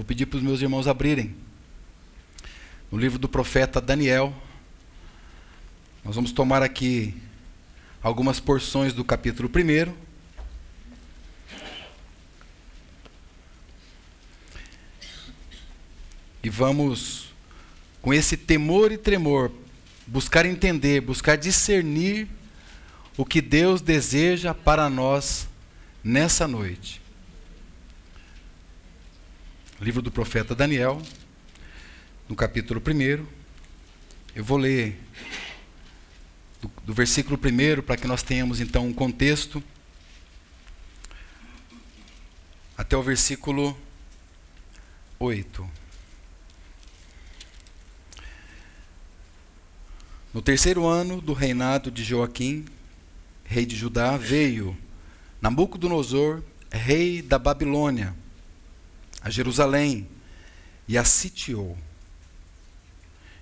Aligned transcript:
vou 0.00 0.04
pedir 0.06 0.24
para 0.24 0.38
os 0.38 0.42
meus 0.42 0.62
irmãos 0.62 0.88
abrirem. 0.88 1.36
No 2.90 2.96
livro 2.96 3.18
do 3.18 3.28
profeta 3.28 3.82
Daniel. 3.82 4.34
Nós 6.02 6.14
vamos 6.14 6.32
tomar 6.32 6.62
aqui 6.62 7.14
algumas 8.02 8.40
porções 8.40 8.94
do 8.94 9.04
capítulo 9.04 9.50
1. 9.54 9.92
E 16.42 16.48
vamos, 16.48 17.34
com 18.00 18.14
esse 18.14 18.38
temor 18.38 18.90
e 18.92 18.96
tremor, 18.96 19.52
buscar 20.06 20.46
entender, 20.46 21.02
buscar 21.02 21.36
discernir 21.36 22.26
o 23.18 23.26
que 23.26 23.42
Deus 23.42 23.82
deseja 23.82 24.54
para 24.54 24.88
nós 24.88 25.46
nessa 26.02 26.48
noite. 26.48 27.02
Livro 29.80 30.02
do 30.02 30.10
profeta 30.10 30.54
Daniel, 30.54 31.00
no 32.28 32.36
capítulo 32.36 32.82
1. 32.86 33.26
Eu 34.36 34.44
vou 34.44 34.58
ler 34.58 35.00
do, 36.60 36.70
do 36.84 36.92
versículo 36.92 37.40
1 37.42 37.80
para 37.80 37.96
que 37.96 38.06
nós 38.06 38.22
tenhamos 38.22 38.60
então 38.60 38.86
um 38.86 38.92
contexto 38.92 39.64
até 42.76 42.94
o 42.94 43.02
versículo 43.02 43.74
8. 45.18 45.70
No 50.34 50.42
terceiro 50.42 50.86
ano 50.86 51.22
do 51.22 51.32
reinado 51.32 51.90
de 51.90 52.04
Joaquim, 52.04 52.66
rei 53.44 53.64
de 53.64 53.76
Judá, 53.76 54.18
veio 54.18 54.76
Nabucodonosor, 55.40 56.42
rei 56.70 57.22
da 57.22 57.38
Babilônia, 57.38 58.14
a 59.20 59.30
Jerusalém 59.30 60.08
e 60.88 60.96
a 60.96 61.04
sitiou. 61.04 61.76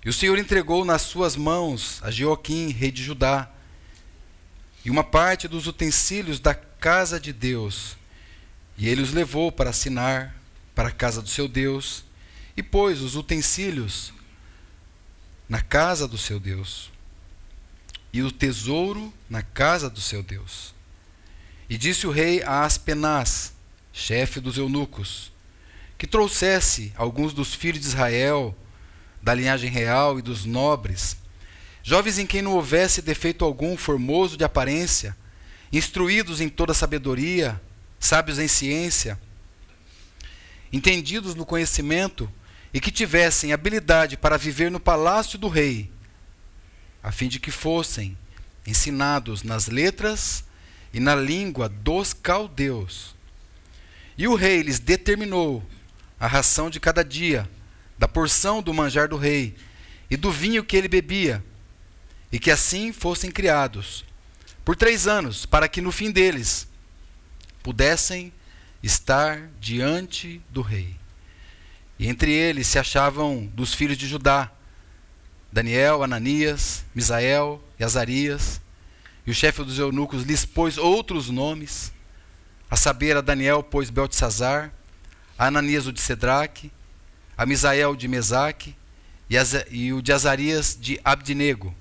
E 0.03 0.09
o 0.09 0.13
Senhor 0.13 0.37
entregou 0.37 0.85
nas 0.85 1.01
suas 1.01 1.35
mãos 1.35 1.99
a 2.03 2.09
Joaquim, 2.09 2.69
rei 2.69 2.91
de 2.91 3.03
Judá, 3.03 3.49
e 4.83 4.89
uma 4.89 5.03
parte 5.03 5.47
dos 5.47 5.67
utensílios 5.67 6.39
da 6.39 6.53
casa 6.53 7.19
de 7.19 7.33
Deus. 7.33 7.97
E 8.77 8.87
ele 8.87 9.01
os 9.01 9.11
levou 9.11 9.51
para 9.51 9.71
assinar 9.71 10.35
para 10.73 10.89
a 10.89 10.91
casa 10.91 11.21
do 11.21 11.27
seu 11.27 11.47
Deus, 11.47 12.05
e 12.55 12.63
pôs 12.63 13.01
os 13.01 13.15
utensílios 13.15 14.13
na 15.47 15.61
casa 15.61 16.07
do 16.07 16.17
seu 16.17 16.39
Deus, 16.39 16.89
e 18.13 18.21
o 18.21 18.31
tesouro 18.31 19.13
na 19.29 19.41
casa 19.41 19.89
do 19.89 19.99
seu 19.99 20.23
Deus. 20.23 20.73
E 21.69 21.77
disse 21.77 22.07
o 22.07 22.11
rei 22.11 22.41
a 22.43 22.63
Aspenaz, 22.63 23.53
chefe 23.91 24.39
dos 24.39 24.57
eunucos, 24.57 25.31
que 25.99 26.07
trouxesse 26.07 26.93
alguns 26.95 27.33
dos 27.33 27.53
filhos 27.53 27.81
de 27.81 27.87
Israel, 27.87 28.57
da 29.21 29.33
linhagem 29.33 29.69
real 29.69 30.17
e 30.17 30.21
dos 30.21 30.45
nobres, 30.45 31.17
jovens 31.83 32.17
em 32.17 32.25
quem 32.25 32.41
não 32.41 32.53
houvesse 32.53 33.01
defeito 33.01 33.43
algum, 33.43 33.75
formoso 33.75 34.37
de 34.37 34.45
aparência, 34.45 35.15
instruídos 35.73 36.39
em 36.39 36.47
toda 36.47 36.73
sabedoria, 36.73 37.61
sábios 37.99 38.39
em 38.39 38.47
ciência, 38.47 39.19
entendidos 40.71 41.35
no 41.35 41.45
conhecimento 41.45 42.31
e 42.73 42.79
que 42.79 42.91
tivessem 42.91 43.51
habilidade 43.51 44.15
para 44.15 44.37
viver 44.37 44.71
no 44.71 44.79
palácio 44.79 45.37
do 45.37 45.49
rei, 45.49 45.91
a 47.03 47.11
fim 47.11 47.27
de 47.27 47.41
que 47.41 47.51
fossem 47.51 48.17
ensinados 48.65 49.43
nas 49.43 49.67
letras 49.67 50.45
e 50.93 50.99
na 51.01 51.13
língua 51.13 51.67
dos 51.67 52.13
caldeus. 52.13 53.13
E 54.17 54.29
o 54.29 54.35
rei 54.35 54.61
lhes 54.61 54.79
determinou 54.79 55.61
a 56.19 56.27
ração 56.27 56.69
de 56.69 56.79
cada 56.79 57.03
dia, 57.03 57.49
da 57.97 58.07
porção 58.07 58.61
do 58.61 58.73
manjar 58.73 59.07
do 59.07 59.17
rei 59.17 59.55
e 60.09 60.17
do 60.17 60.31
vinho 60.31 60.63
que 60.63 60.75
ele 60.75 60.87
bebia, 60.87 61.43
e 62.31 62.39
que 62.39 62.51
assim 62.51 62.91
fossem 62.91 63.31
criados 63.31 64.05
por 64.63 64.75
três 64.75 65.07
anos, 65.07 65.45
para 65.45 65.67
que 65.67 65.81
no 65.81 65.91
fim 65.91 66.11
deles 66.11 66.67
pudessem 67.63 68.31
estar 68.83 69.49
diante 69.59 70.41
do 70.49 70.61
rei. 70.61 70.95
E 71.97 72.07
entre 72.07 72.31
eles 72.31 72.67
se 72.67 72.79
achavam 72.79 73.45
dos 73.53 73.73
filhos 73.73 73.97
de 73.97 74.07
Judá, 74.07 74.51
Daniel, 75.51 76.03
Ananias, 76.03 76.85
Misael 76.93 77.61
e 77.79 77.83
Azarias. 77.83 78.61
E 79.25 79.31
o 79.31 79.33
chefe 79.33 79.63
dos 79.63 79.77
eunucos 79.77 80.23
lhes 80.23 80.45
pôs 80.45 80.77
outros 80.77 81.29
nomes, 81.29 81.91
a 82.69 82.75
saber, 82.75 83.17
a 83.17 83.21
Daniel 83.21 83.63
pôs 83.63 83.89
Beltesazar, 83.89 84.71
a 85.39 85.47
Ananias 85.47 85.87
o 85.87 85.93
de 85.93 86.01
Sedraque, 86.01 86.69
a 87.37 87.45
Misael 87.45 87.95
de 87.95 88.09
Mesaque 88.09 88.75
e 89.71 89.93
o 89.93 90.01
de 90.01 90.11
Azarias 90.11 90.77
de 90.77 90.99
Abdinego. 91.01 91.73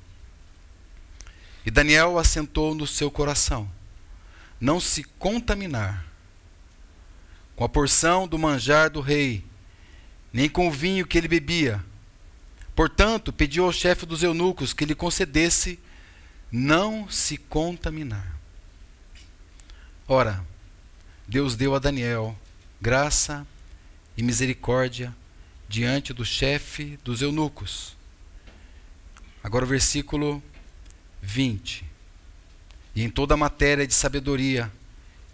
E 1.66 1.70
Daniel 1.70 2.18
assentou 2.18 2.72
no 2.72 2.86
seu 2.86 3.10
coração 3.10 3.68
não 4.60 4.80
se 4.80 5.02
contaminar 5.02 6.06
com 7.56 7.64
a 7.64 7.68
porção 7.68 8.28
do 8.28 8.38
manjar 8.38 8.90
do 8.90 9.00
rei, 9.00 9.44
nem 10.32 10.48
com 10.48 10.68
o 10.68 10.72
vinho 10.72 11.06
que 11.06 11.18
ele 11.18 11.26
bebia. 11.26 11.84
Portanto, 12.76 13.32
pediu 13.32 13.64
ao 13.64 13.72
chefe 13.72 14.06
dos 14.06 14.22
eunucos 14.22 14.72
que 14.72 14.84
lhe 14.84 14.94
concedesse 14.94 15.80
não 16.50 17.10
se 17.10 17.36
contaminar. 17.36 18.36
Ora, 20.06 20.44
Deus 21.26 21.56
deu 21.56 21.74
a 21.74 21.80
Daniel 21.80 22.36
graça 22.80 23.46
e 24.16 24.22
misericórdia 24.22 25.14
diante 25.68 26.12
do 26.12 26.24
chefe 26.24 26.98
dos 27.04 27.20
eunucos. 27.20 27.96
Agora 29.42 29.64
o 29.64 29.68
versículo 29.68 30.42
20. 31.20 31.84
E 32.94 33.02
em 33.02 33.10
toda 33.10 33.34
a 33.34 33.36
matéria 33.36 33.86
de 33.86 33.94
sabedoria 33.94 34.72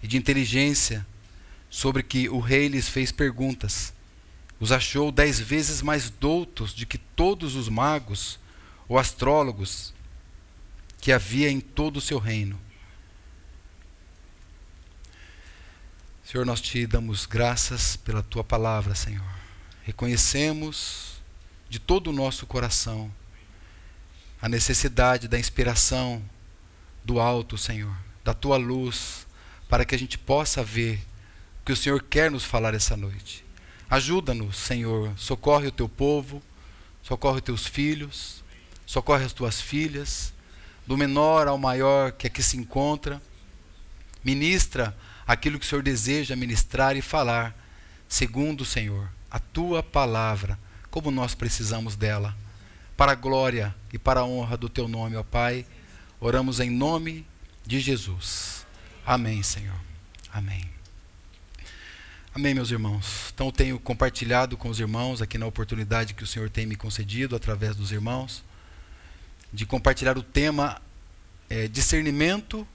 e 0.03 0.07
de 0.07 0.17
inteligência, 0.17 1.07
sobre 1.71 2.03
que 2.05 2.29
o 2.29 2.39
rei 2.39 2.69
lhes 2.69 2.89
fez 2.89 3.11
perguntas, 3.11 3.93
os 4.61 4.71
achou 4.71 5.11
dez 5.11 5.41
vezes 5.41 5.83
mais 5.83 6.09
doutos 6.09 6.73
de 6.73 6.87
que 6.87 6.99
todos 6.99 7.57
os 7.57 7.69
magos 7.69 8.39
ou 8.89 8.97
astrólogos 8.97 9.93
que 11.01 11.11
havia 11.11 11.51
em 11.51 11.61
todo 11.61 11.97
o 11.97 12.01
seu 12.01 12.19
reino. 12.19 12.64
Senhor, 16.25 16.47
nós 16.47 16.59
te 16.59 16.87
damos 16.87 17.27
graças 17.27 17.97
pela 17.97 18.23
tua 18.23 18.43
palavra, 18.43 18.95
Senhor. 18.95 19.23
Reconhecemos 19.83 21.23
de 21.69 21.79
todo 21.79 22.09
o 22.09 22.13
nosso 22.15 22.47
coração 22.47 23.13
a 24.41 24.49
necessidade 24.49 25.29
da 25.29 25.39
inspiração 25.39 26.23
do 27.05 27.21
alto, 27.21 27.59
Senhor, 27.59 27.95
da 28.25 28.33
tua 28.33 28.57
luz, 28.57 29.27
para 29.69 29.85
que 29.85 29.95
a 29.95 29.99
gente 29.99 30.17
possa 30.17 30.65
ver 30.65 30.99
o 31.61 31.67
que 31.67 31.73
o 31.73 31.77
Senhor 31.77 32.03
quer 32.03 32.31
nos 32.31 32.43
falar 32.43 32.73
essa 32.73 32.97
noite. 32.97 33.45
Ajuda-nos, 33.91 34.57
Senhor, 34.57 35.13
socorre 35.19 35.69
o 35.69 35.73
teu 35.73 35.91
povo, 35.91 36.43
socorre 37.03 37.37
os 37.37 37.45
teus 37.45 37.67
filhos, 37.67 38.43
socorre 38.87 39.27
as 39.27 39.35
tuas 39.35 39.61
filhas, 39.61 40.33
do 40.87 40.97
menor 40.97 41.49
ao 41.49 41.59
maior 41.59 42.13
que 42.13 42.27
aqui 42.27 42.43
se 42.43 42.57
encontra. 42.57 43.21
Ministra 44.25 44.97
aquilo 45.27 45.59
que 45.59 45.67
o 45.67 45.69
Senhor 45.69 45.83
deseja 45.83 46.37
ministrar 46.37 46.97
e 46.97 47.03
falar, 47.03 47.57
segundo 48.09 48.65
Senhor 48.65 49.09
a 49.35 49.41
tua 49.41 49.83
palavra, 49.83 50.57
como 50.93 51.11
nós 51.11 51.35
precisamos 51.35 51.97
dela. 51.97 52.37
Para 52.97 53.11
a 53.11 53.17
glória 53.17 53.75
e 53.93 53.99
para 53.99 54.21
a 54.21 54.25
honra 54.25 54.57
do 54.57 54.69
teu 54.69 54.87
nome, 54.87 55.17
ó 55.17 55.25
Pai, 55.25 55.67
oramos 56.21 56.61
em 56.61 56.71
nome 56.71 57.27
de 57.67 57.81
Jesus. 57.81 58.65
Amém, 59.05 59.43
Senhor. 59.43 59.75
Amém. 60.33 60.71
Amém, 62.33 62.55
meus 62.55 62.71
irmãos. 62.71 63.33
Então, 63.35 63.51
tenho 63.51 63.79
compartilhado 63.81 64.57
com 64.57 64.69
os 64.69 64.79
irmãos 64.79 65.21
aqui 65.21 65.37
na 65.37 65.47
oportunidade 65.47 66.15
que 66.15 66.23
o 66.23 66.27
Senhor 66.27 66.49
tem 66.49 66.65
me 66.65 66.77
concedido 66.77 67.35
através 67.35 67.75
dos 67.75 67.91
irmãos, 67.91 68.45
de 69.53 69.67
compartilhar 69.67 70.17
o 70.17 70.23
tema 70.23 70.81
é, 71.51 71.67
discernimento 71.67 72.67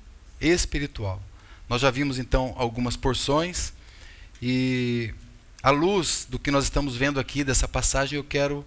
espiritual. 0.42 1.22
Nós 1.70 1.82
já 1.82 1.92
vimos 1.92 2.18
então 2.18 2.56
algumas 2.58 2.98
porções 2.98 3.74
e 4.42 5.14
à 5.62 5.70
luz 5.70 6.26
do 6.28 6.40
que 6.40 6.50
nós 6.50 6.64
estamos 6.64 6.96
vendo 6.96 7.20
aqui 7.20 7.44
dessa 7.44 7.68
passagem, 7.68 8.18
eu 8.18 8.24
quero, 8.24 8.66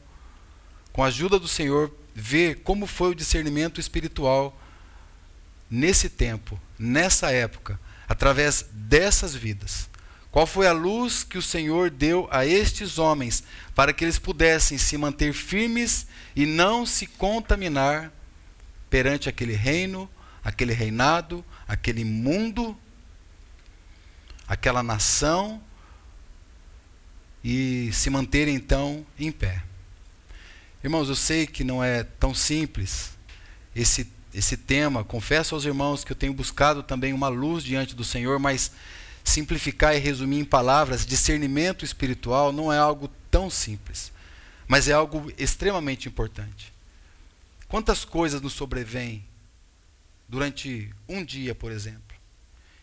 com 0.93 1.03
a 1.03 1.09
ajuda 1.09 1.37
do 1.37 1.49
Senhor, 1.49 1.93
ver 2.15 2.61
como 2.63 2.87
foi 2.87 3.11
o 3.11 3.15
discernimento 3.15 3.81
espiritual 3.81 4.57
nesse 5.69 6.09
tempo, 6.09 6.61
nessa 6.79 7.33
época, 7.33 7.81
através 8.09 8.67
dessas 8.71 9.35
vidas. 9.35 9.91
Qual 10.31 10.47
foi 10.47 10.69
a 10.69 10.73
luz 10.73 11.25
que 11.25 11.37
o 11.37 11.43
Senhor 11.43 11.91
deu 11.91 12.29
a 12.31 12.47
estes 12.47 12.99
homens 12.99 13.43
para 13.75 13.93
que 13.93 14.05
eles 14.05 14.19
pudessem 14.19 14.79
se 14.79 14.97
manter 14.97 15.33
firmes 15.33 16.07
e 16.37 16.47
não 16.47 16.87
se 16.87 17.07
contaminar 17.07 18.13
perante 18.89 19.29
aquele 19.29 19.55
reino, 19.55 20.09
aquele 20.45 20.73
reinado, 20.73 21.45
aquele 21.67 22.05
mundo, 22.05 22.77
aquela 24.47 24.83
nação 24.83 25.61
e 27.45 27.91
se 27.93 28.11
manterem 28.11 28.55
então 28.55 29.05
em 29.19 29.33
pé. 29.33 29.63
Irmãos, 30.83 31.09
eu 31.09 31.15
sei 31.15 31.47
que 31.47 31.65
não 31.65 31.83
é 31.83 32.03
tão 32.03 32.35
simples 32.35 33.13
esse, 33.75 34.11
esse 34.35 34.57
tema. 34.57 35.05
Confesso 35.05 35.55
aos 35.55 35.65
irmãos 35.65 36.05
que 36.05 36.13
eu 36.13 36.17
tenho 36.17 36.35
buscado 36.35 36.83
também 36.83 37.13
uma 37.13 37.29
luz 37.29 37.63
diante 37.63 37.95
do 37.95 38.05
Senhor, 38.05 38.39
mas 38.39 38.73
simplificar 39.25 39.95
e 39.95 39.99
resumir 39.99 40.41
em 40.41 40.45
palavras, 40.45 41.07
discernimento 41.07 41.85
espiritual 41.85 42.53
não 42.53 42.73
é 42.73 42.79
algo 42.79 43.09
tão 43.31 43.49
simples, 43.49 44.13
mas 44.67 44.89
é 44.89 44.93
algo 44.93 45.33
extremamente 45.39 46.09
importante. 46.09 46.73
Quantas 47.69 48.05
coisas 48.05 48.41
nos 48.41 48.53
sobrevêm 48.53 49.25
durante 50.29 50.93
um 51.09 51.25
dia, 51.25 51.55
por 51.55 51.71
exemplo? 51.71 52.12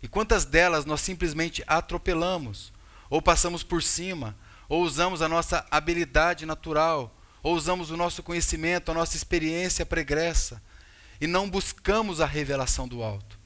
E 0.01 0.07
quantas 0.07 0.45
delas 0.45 0.85
nós 0.85 1.01
simplesmente 1.01 1.63
atropelamos, 1.67 2.71
ou 3.09 3.21
passamos 3.21 3.63
por 3.63 3.83
cima, 3.83 4.35
ou 4.67 4.83
usamos 4.83 5.21
a 5.21 5.27
nossa 5.27 5.65
habilidade 5.69 6.45
natural, 6.45 7.15
ou 7.41 7.55
usamos 7.55 7.91
o 7.91 7.97
nosso 7.97 8.21
conhecimento, 8.21 8.91
a 8.91 8.93
nossa 8.93 9.15
experiência 9.15 9.85
pregressa, 9.85 10.61
e 11.19 11.27
não 11.27 11.49
buscamos 11.49 12.21
a 12.21 12.25
revelação 12.25 12.87
do 12.87 13.03
alto. 13.03 13.37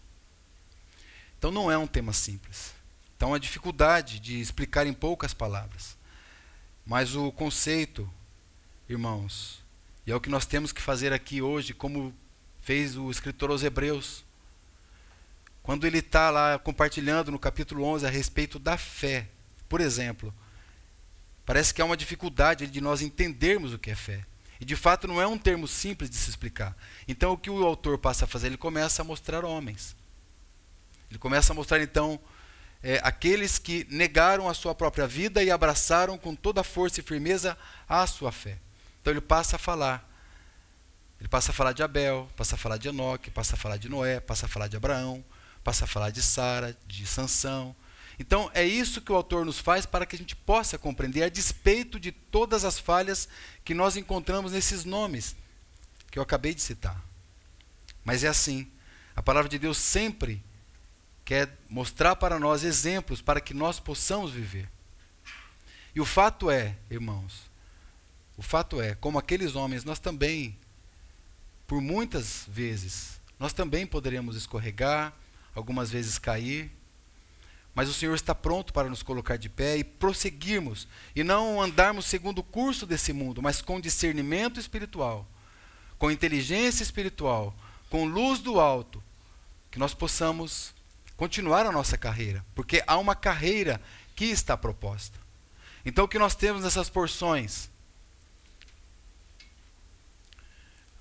Então 1.37 1.51
não 1.51 1.71
é 1.71 1.77
um 1.77 1.87
tema 1.87 2.13
simples. 2.13 2.73
Então 3.15 3.33
a 3.33 3.39
dificuldade 3.39 4.19
de 4.19 4.39
explicar 4.39 4.85
em 4.85 4.93
poucas 4.93 5.33
palavras. 5.33 5.97
Mas 6.85 7.15
o 7.15 7.31
conceito, 7.31 8.09
irmãos, 8.87 9.63
e 10.05 10.11
é 10.11 10.15
o 10.15 10.19
que 10.19 10.29
nós 10.29 10.45
temos 10.45 10.71
que 10.71 10.81
fazer 10.81 11.13
aqui 11.13 11.41
hoje, 11.41 11.73
como 11.73 12.13
fez 12.61 12.97
o 12.97 13.09
escritor 13.09 13.51
aos 13.51 13.63
Hebreus. 13.63 14.23
Quando 15.63 15.87
ele 15.87 15.99
está 15.99 16.29
lá 16.29 16.59
compartilhando 16.59 17.31
no 17.31 17.39
capítulo 17.39 17.85
11 17.85 18.05
a 18.05 18.09
respeito 18.09 18.59
da 18.59 18.77
fé, 18.77 19.29
por 19.69 19.79
exemplo, 19.79 20.33
parece 21.45 21.73
que 21.73 21.81
há 21.81 21.85
uma 21.85 21.95
dificuldade 21.95 22.67
de 22.67 22.81
nós 22.81 23.01
entendermos 23.01 23.73
o 23.73 23.79
que 23.79 23.89
é 23.89 23.95
fé. 23.95 24.25
E 24.59 24.65
de 24.65 24.75
fato 24.75 25.07
não 25.07 25.21
é 25.21 25.25
um 25.25 25.37
termo 25.37 25.65
simples 25.65 26.09
de 26.09 26.17
se 26.17 26.29
explicar. 26.29 26.75
Então 27.07 27.31
o 27.31 27.37
que 27.37 27.49
o 27.49 27.65
autor 27.65 27.97
passa 27.97 28.25
a 28.25 28.27
fazer? 28.27 28.47
Ele 28.47 28.57
começa 28.57 29.01
a 29.01 29.05
mostrar 29.05 29.45
homens. 29.45 29.95
Ele 31.09 31.17
começa 31.17 31.53
a 31.53 31.55
mostrar 31.55 31.81
então 31.81 32.19
é, 32.83 32.99
aqueles 33.01 33.57
que 33.57 33.87
negaram 33.89 34.49
a 34.49 34.53
sua 34.53 34.75
própria 34.75 35.07
vida 35.07 35.41
e 35.41 35.49
abraçaram 35.49 36.17
com 36.17 36.35
toda 36.35 36.61
força 36.61 36.99
e 36.99 37.03
firmeza 37.03 37.57
a 37.87 38.05
sua 38.05 38.33
fé. 38.33 38.57
Então 39.01 39.13
ele 39.13 39.21
passa 39.21 39.55
a 39.55 39.59
falar. 39.59 40.09
Ele 41.19 41.29
passa 41.29 41.51
a 41.51 41.53
falar 41.53 41.71
de 41.71 41.81
Abel, 41.81 42.29
passa 42.35 42.55
a 42.55 42.57
falar 42.57 42.75
de 42.75 42.89
Enoque, 42.89 43.31
passa 43.31 43.55
a 43.55 43.57
falar 43.57 43.77
de 43.77 43.87
Noé, 43.87 44.19
passa 44.19 44.45
a 44.45 44.49
falar 44.49 44.67
de 44.67 44.75
Abraão, 44.75 45.23
passa 45.63 45.85
a 45.85 45.87
falar 45.87 46.09
de 46.09 46.21
Sara, 46.21 46.77
de 46.87 47.05
Sansão. 47.05 47.75
Então 48.19 48.51
é 48.53 48.63
isso 48.63 49.01
que 49.01 49.11
o 49.11 49.15
autor 49.15 49.45
nos 49.45 49.59
faz 49.59 49.85
para 49.85 50.05
que 50.05 50.15
a 50.15 50.19
gente 50.19 50.35
possa 50.35 50.77
compreender 50.77 51.23
a 51.23 51.29
despeito 51.29 51.99
de 51.99 52.11
todas 52.11 52.63
as 52.63 52.77
falhas 52.77 53.27
que 53.63 53.73
nós 53.73 53.95
encontramos 53.95 54.51
nesses 54.51 54.85
nomes 54.85 55.35
que 56.11 56.19
eu 56.19 56.23
acabei 56.23 56.53
de 56.53 56.61
citar. 56.61 57.01
Mas 58.03 58.23
é 58.23 58.27
assim. 58.27 58.69
A 59.15 59.21
palavra 59.21 59.49
de 59.49 59.59
Deus 59.59 59.77
sempre 59.77 60.43
quer 61.23 61.57
mostrar 61.69 62.15
para 62.15 62.39
nós 62.39 62.63
exemplos 62.63 63.21
para 63.21 63.39
que 63.39 63.53
nós 63.53 63.79
possamos 63.79 64.31
viver. 64.31 64.69
E 65.95 66.01
o 66.01 66.05
fato 66.05 66.49
é, 66.49 66.75
irmãos, 66.89 67.43
o 68.35 68.41
fato 68.41 68.81
é, 68.81 68.95
como 68.95 69.19
aqueles 69.19 69.55
homens, 69.55 69.83
nós 69.83 69.99
também, 69.99 70.57
por 71.67 71.79
muitas 71.79 72.45
vezes, 72.47 73.19
nós 73.39 73.53
também 73.53 73.85
poderemos 73.85 74.35
escorregar, 74.35 75.13
algumas 75.55 75.91
vezes 75.91 76.17
cair, 76.17 76.71
mas 77.75 77.89
o 77.89 77.93
Senhor 77.93 78.13
está 78.13 78.35
pronto 78.35 78.71
para 78.71 78.89
nos 78.89 79.01
colocar 79.01 79.37
de 79.37 79.49
pé 79.49 79.77
e 79.77 79.83
prosseguirmos, 79.83 80.87
e 81.15 81.23
não 81.23 81.61
andarmos 81.61 82.05
segundo 82.05 82.39
o 82.39 82.43
curso 82.43 82.85
desse 82.85 83.11
mundo, 83.11 83.41
mas 83.41 83.61
com 83.61 83.81
discernimento 83.81 84.59
espiritual, 84.59 85.27
com 85.97 86.11
inteligência 86.11 86.83
espiritual, 86.83 87.55
com 87.89 88.05
luz 88.05 88.39
do 88.39 88.59
alto, 88.59 89.03
que 89.71 89.79
nós 89.79 89.93
possamos 89.93 90.73
continuar 91.17 91.65
a 91.65 91.71
nossa 91.71 91.97
carreira, 91.97 92.45
porque 92.53 92.83
há 92.85 92.97
uma 92.97 93.15
carreira 93.15 93.81
que 94.15 94.25
está 94.25 94.55
proposta. 94.55 95.17
Então, 95.85 96.05
o 96.05 96.07
que 96.07 96.19
nós 96.19 96.35
temos 96.35 96.63
nessas 96.63 96.89
porções? 96.89 97.69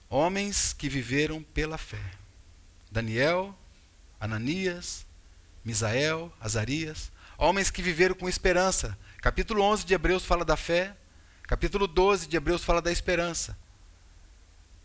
Homens 0.09 0.73
que 0.73 0.89
viveram 0.89 1.43
pela 1.43 1.79
fé. 1.79 2.03
Daniel, 2.91 3.57
Ananias, 4.23 5.05
Misael, 5.65 6.33
Azarias. 6.41 7.11
Homens 7.37 7.73
que 7.73 7.83
viveram 7.83 8.15
com 8.15 8.29
esperança. 8.29 8.97
Capítulo 9.21 9.61
11 9.65 9.85
de 9.85 9.95
Hebreus 9.95 10.25
fala 10.25 10.45
da 10.45 10.57
fé. 10.57 10.97
Capítulo 11.43 11.89
12 11.89 12.29
de 12.29 12.37
Hebreus 12.37 12.63
fala 12.63 12.81
da 12.81 12.93
esperança. 12.93 13.59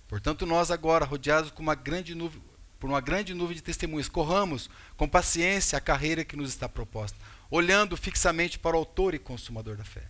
Portanto, 0.08 0.44
nós 0.48 0.72
agora, 0.72 1.06
rodeados 1.06 1.54
uma 1.56 1.78
nuvem, 2.16 2.42
por 2.80 2.90
uma 2.90 3.00
grande 3.00 3.36
nuvem 3.36 3.56
de 3.56 3.62
testemunhas. 3.62 4.10
Corramos 4.10 4.72
com 4.96 5.08
paciência 5.08 5.78
a 5.78 5.82
carreira 5.82 6.26
que 6.26 6.36
nos 6.36 6.50
está 6.50 6.68
proposta, 6.68 7.16
olhando 7.52 7.96
fixamente 7.96 8.58
para 8.58 8.76
o 8.76 8.80
autor 8.80 9.14
e 9.14 9.20
consumador 9.20 9.76
da 9.76 9.84
fé. 9.84 10.10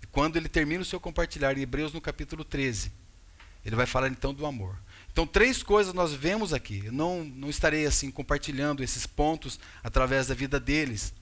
E 0.00 0.06
quando 0.06 0.36
ele 0.36 0.48
termina 0.48 0.82
o 0.82 0.86
seu 0.86 1.00
compartilhar 1.00 1.58
em 1.58 1.62
Hebreus 1.62 1.92
no 1.92 2.00
capítulo 2.00 2.44
13, 2.44 2.92
ele 3.64 3.74
vai 3.74 3.86
falar 3.86 4.06
então 4.06 4.32
do 4.32 4.46
amor. 4.46 4.78
Então, 5.16 5.26
três 5.26 5.62
coisas 5.62 5.94
nós 5.94 6.12
vemos 6.12 6.52
aqui. 6.52 6.82
Eu 6.84 6.92
não, 6.92 7.24
não 7.24 7.48
estarei 7.48 7.86
assim 7.86 8.10
compartilhando 8.10 8.84
esses 8.84 9.06
pontos 9.06 9.58
através 9.82 10.26
da 10.26 10.34
vida 10.34 10.60
deles. 10.60 11.14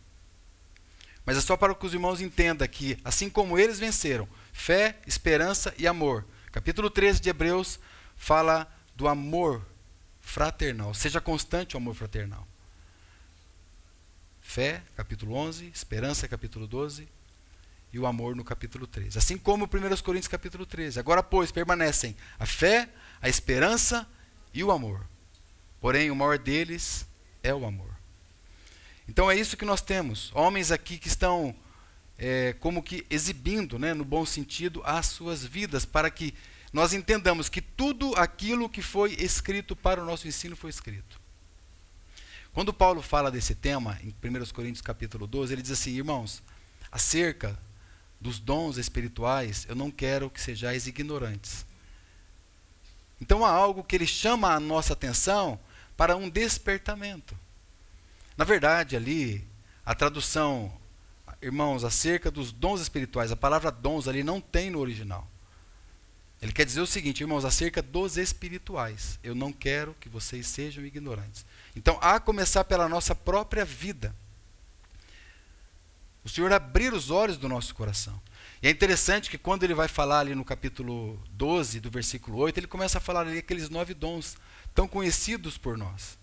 Mas 1.24 1.36
é 1.36 1.40
só 1.40 1.56
para 1.56 1.72
que 1.76 1.86
os 1.86 1.94
irmãos 1.94 2.20
entendam 2.20 2.66
que, 2.66 2.98
assim 3.04 3.30
como 3.30 3.56
eles 3.56 3.78
venceram, 3.78 4.28
fé, 4.52 4.98
esperança 5.06 5.72
e 5.78 5.86
amor. 5.86 6.26
Capítulo 6.50 6.90
13 6.90 7.20
de 7.20 7.28
Hebreus 7.28 7.78
fala 8.16 8.66
do 8.96 9.06
amor 9.06 9.64
fraternal. 10.20 10.92
Seja 10.92 11.20
constante 11.20 11.76
o 11.76 11.78
amor 11.78 11.94
fraternal. 11.94 12.44
Fé, 14.42 14.82
capítulo 14.96 15.36
11, 15.36 15.70
esperança, 15.72 16.26
capítulo 16.26 16.66
12, 16.66 17.06
e 17.92 17.98
o 18.00 18.06
amor 18.06 18.34
no 18.34 18.42
capítulo 18.42 18.88
13. 18.88 19.18
Assim 19.18 19.38
como 19.38 19.66
1 19.66 19.68
Coríntios 20.02 20.26
capítulo 20.26 20.66
13. 20.66 20.98
Agora, 20.98 21.22
pois, 21.22 21.52
permanecem 21.52 22.16
a 22.40 22.44
fé, 22.44 22.88
a 23.20 23.28
esperança 23.28 24.06
e 24.52 24.62
o 24.62 24.70
amor. 24.70 25.06
Porém, 25.80 26.10
o 26.10 26.16
maior 26.16 26.38
deles 26.38 27.06
é 27.42 27.54
o 27.54 27.66
amor. 27.66 27.94
Então 29.08 29.30
é 29.30 29.36
isso 29.36 29.56
que 29.56 29.64
nós 29.64 29.82
temos. 29.82 30.30
Homens 30.34 30.70
aqui 30.70 30.98
que 30.98 31.08
estão 31.08 31.54
é, 32.18 32.54
como 32.54 32.82
que 32.82 33.06
exibindo, 33.10 33.78
né, 33.78 33.92
no 33.92 34.04
bom 34.04 34.24
sentido, 34.24 34.82
as 34.84 35.06
suas 35.06 35.44
vidas, 35.44 35.84
para 35.84 36.10
que 36.10 36.34
nós 36.72 36.92
entendamos 36.92 37.48
que 37.48 37.60
tudo 37.60 38.14
aquilo 38.16 38.68
que 38.68 38.82
foi 38.82 39.14
escrito 39.14 39.76
para 39.76 40.02
o 40.02 40.06
nosso 40.06 40.26
ensino 40.26 40.56
foi 40.56 40.70
escrito. 40.70 41.20
Quando 42.52 42.72
Paulo 42.72 43.02
fala 43.02 43.30
desse 43.30 43.54
tema, 43.54 43.98
em 44.02 44.08
1 44.08 44.52
Coríntios 44.52 44.80
capítulo 44.80 45.26
12, 45.26 45.52
ele 45.52 45.62
diz 45.62 45.72
assim, 45.72 45.90
irmãos, 45.90 46.42
acerca 46.90 47.58
dos 48.20 48.38
dons 48.38 48.76
espirituais, 48.76 49.66
eu 49.68 49.74
não 49.74 49.90
quero 49.90 50.30
que 50.30 50.40
sejais 50.40 50.86
ignorantes. 50.86 51.66
Então 53.24 53.42
há 53.42 53.48
algo 53.48 53.82
que 53.82 53.96
ele 53.96 54.06
chama 54.06 54.52
a 54.52 54.60
nossa 54.60 54.92
atenção 54.92 55.58
para 55.96 56.14
um 56.14 56.28
despertamento. 56.28 57.34
Na 58.36 58.44
verdade, 58.44 58.96
ali, 58.96 59.48
a 59.82 59.94
tradução, 59.94 60.70
irmãos, 61.40 61.84
acerca 61.84 62.30
dos 62.30 62.52
dons 62.52 62.82
espirituais, 62.82 63.32
a 63.32 63.36
palavra 63.36 63.72
dons 63.72 64.08
ali 64.08 64.22
não 64.22 64.42
tem 64.42 64.68
no 64.70 64.78
original. 64.78 65.26
Ele 66.42 66.52
quer 66.52 66.66
dizer 66.66 66.82
o 66.82 66.86
seguinte, 66.86 67.22
irmãos, 67.22 67.46
acerca 67.46 67.80
dos 67.80 68.18
espirituais. 68.18 69.18
Eu 69.22 69.34
não 69.34 69.54
quero 69.54 69.96
que 69.98 70.10
vocês 70.10 70.46
sejam 70.46 70.84
ignorantes. 70.84 71.46
Então, 71.74 71.98
a 72.02 72.20
começar 72.20 72.64
pela 72.64 72.90
nossa 72.90 73.14
própria 73.14 73.64
vida. 73.64 74.14
O 76.22 76.28
Senhor 76.28 76.52
abrir 76.52 76.92
os 76.92 77.10
olhos 77.10 77.38
do 77.38 77.48
nosso 77.48 77.74
coração. 77.74 78.20
E 78.64 78.66
é 78.66 78.70
interessante 78.70 79.28
que 79.28 79.36
quando 79.36 79.62
ele 79.62 79.74
vai 79.74 79.88
falar 79.88 80.20
ali 80.20 80.34
no 80.34 80.42
capítulo 80.42 81.22
12, 81.32 81.80
do 81.80 81.90
versículo 81.90 82.38
8, 82.38 82.60
ele 82.60 82.66
começa 82.66 82.96
a 82.96 83.00
falar 83.00 83.20
ali 83.20 83.36
aqueles 83.36 83.68
nove 83.68 83.92
dons 83.92 84.38
tão 84.74 84.88
conhecidos 84.88 85.58
por 85.58 85.76
nós. 85.76 86.18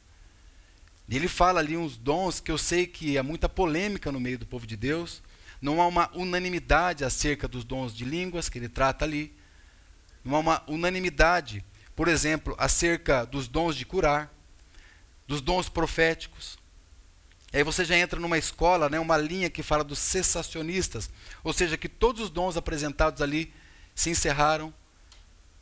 E 1.07 1.15
ele 1.15 1.27
fala 1.27 1.60
ali 1.60 1.77
uns 1.77 1.98
dons 1.98 2.39
que 2.39 2.51
eu 2.51 2.57
sei 2.57 2.88
que 2.88 3.15
há 3.15 3.21
muita 3.21 3.48
polêmica 3.48 4.12
no 4.12 4.19
meio 4.19 4.39
do 4.39 4.48
povo 4.48 4.65
de 4.65 4.75
Deus. 4.75 5.21
Não 5.62 5.79
há 5.79 5.86
uma 5.86 6.10
unanimidade 6.15 7.05
acerca 7.05 7.48
dos 7.48 7.63
dons 7.63 7.95
de 7.95 8.05
línguas 8.05 8.50
que 8.50 8.57
ele 8.57 8.67
trata 8.67 9.05
ali 9.05 9.39
não 10.24 10.36
há 10.36 10.39
uma 10.39 10.63
unanimidade, 10.67 11.63
por 11.95 12.07
exemplo, 12.07 12.55
acerca 12.57 13.24
dos 13.24 13.48
dons 13.48 13.75
de 13.75 13.86
curar, 13.86 14.33
dos 15.27 15.41
dons 15.41 15.69
proféticos. 15.69 16.57
E 17.53 17.58
aí 17.58 17.63
você 17.63 17.84
já 17.84 17.98
entra 17.98 18.20
numa 18.20 18.38
escola, 18.38 18.89
né, 18.89 19.00
uma 19.00 19.17
linha 19.17 19.50
que 19.50 19.62
fala 19.62 19.84
dos 19.84 20.00
cessacionistas, 20.00 21.10
ou 21.43 21.51
seja, 21.51 21.77
que 21.77 21.89
todos 21.89 22.22
os 22.22 22.29
dons 22.29 22.55
apresentados 22.55 23.22
ali 23.22 23.53
se 23.93 24.10
encerraram. 24.10 24.74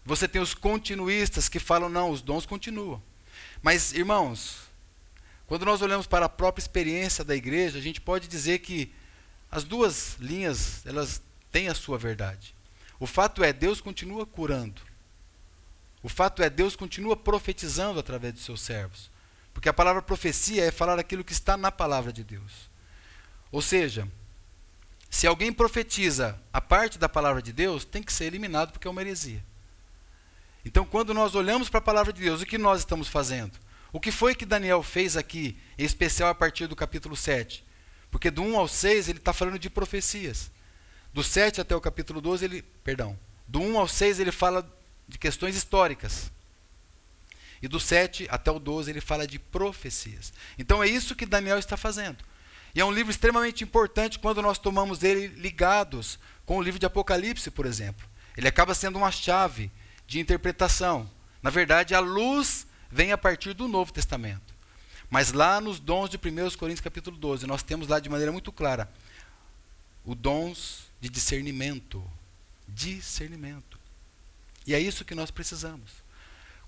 Você 0.05 0.27
tem 0.27 0.41
os 0.41 0.53
continuistas 0.53 1.49
que 1.49 1.59
falam, 1.59 1.89
não, 1.89 2.11
os 2.11 2.21
dons 2.21 2.45
continuam. 2.45 3.01
Mas, 3.61 3.91
irmãos, 3.93 4.57
quando 5.47 5.65
nós 5.65 5.81
olhamos 5.81 6.05
para 6.05 6.25
a 6.25 6.29
própria 6.29 6.61
experiência 6.61 7.23
da 7.23 7.35
igreja, 7.35 7.79
a 7.79 7.81
gente 7.81 7.99
pode 7.99 8.27
dizer 8.27 8.59
que 8.59 8.93
as 9.51 9.63
duas 9.63 10.15
linhas, 10.19 10.85
elas 10.85 11.21
têm 11.51 11.69
a 11.69 11.73
sua 11.73 11.97
verdade. 11.97 12.53
O 12.99 13.07
fato 13.07 13.43
é, 13.43 13.51
Deus 13.51 13.81
continua 13.81 14.25
curando. 14.25 14.81
O 16.03 16.09
fato 16.09 16.43
é, 16.43 16.49
Deus 16.49 16.75
continua 16.75 17.17
profetizando 17.17 17.99
através 17.99 18.33
de 18.33 18.41
seus 18.41 18.61
servos. 18.61 19.09
Porque 19.59 19.67
a 19.67 19.73
palavra 19.73 20.01
profecia 20.01 20.63
é 20.63 20.71
falar 20.71 20.97
aquilo 20.97 21.21
que 21.21 21.33
está 21.33 21.57
na 21.57 21.69
palavra 21.69 22.13
de 22.13 22.23
Deus. 22.23 22.69
Ou 23.51 23.61
seja, 23.61 24.07
se 25.09 25.27
alguém 25.27 25.51
profetiza 25.51 26.41
a 26.53 26.61
parte 26.61 26.97
da 26.97 27.09
palavra 27.09 27.41
de 27.41 27.51
Deus, 27.51 27.83
tem 27.83 28.01
que 28.01 28.13
ser 28.13 28.23
eliminado 28.23 28.71
porque 28.71 28.87
é 28.87 28.89
uma 28.89 29.01
heresia. 29.01 29.43
Então, 30.63 30.85
quando 30.85 31.13
nós 31.13 31.35
olhamos 31.35 31.67
para 31.67 31.79
a 31.79 31.81
palavra 31.81 32.13
de 32.13 32.21
Deus, 32.21 32.41
o 32.41 32.45
que 32.45 32.57
nós 32.57 32.79
estamos 32.79 33.09
fazendo? 33.09 33.51
O 33.91 33.99
que 33.99 34.13
foi 34.13 34.33
que 34.33 34.45
Daniel 34.45 34.81
fez 34.81 35.17
aqui, 35.17 35.59
em 35.77 35.83
especial 35.83 36.29
a 36.29 36.35
partir 36.35 36.65
do 36.65 36.73
capítulo 36.73 37.17
7? 37.17 37.61
Porque 38.09 38.31
do 38.31 38.41
1 38.41 38.57
ao 38.57 38.67
6 38.69 39.09
ele 39.09 39.19
está 39.19 39.33
falando 39.33 39.59
de 39.59 39.69
profecias. 39.69 40.49
Do 41.13 41.21
7 41.21 41.59
até 41.59 41.75
o 41.75 41.81
capítulo 41.81 42.21
12, 42.21 42.45
ele. 42.45 42.61
Perdão. 42.81 43.19
Do 43.45 43.59
1 43.59 43.77
ao 43.77 43.89
6 43.89 44.21
ele 44.21 44.31
fala 44.31 44.65
de 45.05 45.17
questões 45.17 45.57
históricas. 45.57 46.31
E 47.61 47.67
do 47.67 47.79
7 47.79 48.27
até 48.29 48.51
o 48.51 48.59
12 48.59 48.89
ele 48.89 49.01
fala 49.01 49.27
de 49.27 49.37
profecias. 49.37 50.33
Então 50.57 50.83
é 50.83 50.87
isso 50.87 51.15
que 51.15 51.25
Daniel 51.25 51.59
está 51.59 51.75
fazendo. 51.75 52.23
E 52.73 52.79
é 52.79 52.85
um 52.85 52.91
livro 52.91 53.11
extremamente 53.11 53.63
importante 53.63 54.19
quando 54.19 54.41
nós 54.41 54.57
tomamos 54.57 55.03
ele 55.03 55.27
ligados 55.27 56.19
com 56.45 56.57
o 56.57 56.61
livro 56.61 56.79
de 56.79 56.85
Apocalipse, 56.85 57.51
por 57.51 57.65
exemplo. 57.65 58.07
Ele 58.37 58.47
acaba 58.47 58.73
sendo 58.73 58.97
uma 58.97 59.11
chave 59.11 59.71
de 60.07 60.19
interpretação. 60.19 61.09
Na 61.41 61.49
verdade, 61.49 61.93
a 61.93 61.99
luz 61.99 62.67
vem 62.91 63.11
a 63.11 63.17
partir 63.17 63.53
do 63.53 63.67
Novo 63.67 63.91
Testamento. 63.91 64.53
Mas 65.09 65.31
lá 65.31 65.59
nos 65.59 65.79
dons 65.79 66.09
de 66.09 66.17
1 66.17 66.57
Coríntios 66.57 66.81
capítulo 66.81 67.17
12, 67.17 67.47
nós 67.47 67.63
temos 67.63 67.87
lá 67.87 67.99
de 67.99 68.09
maneira 68.09 68.31
muito 68.31 68.51
clara 68.51 68.89
o 70.05 70.15
dons 70.15 70.85
de 71.01 71.09
discernimento. 71.09 72.03
Discernimento. 72.67 73.79
E 74.65 74.73
é 74.73 74.79
isso 74.79 75.03
que 75.03 75.15
nós 75.15 75.31
precisamos. 75.31 75.91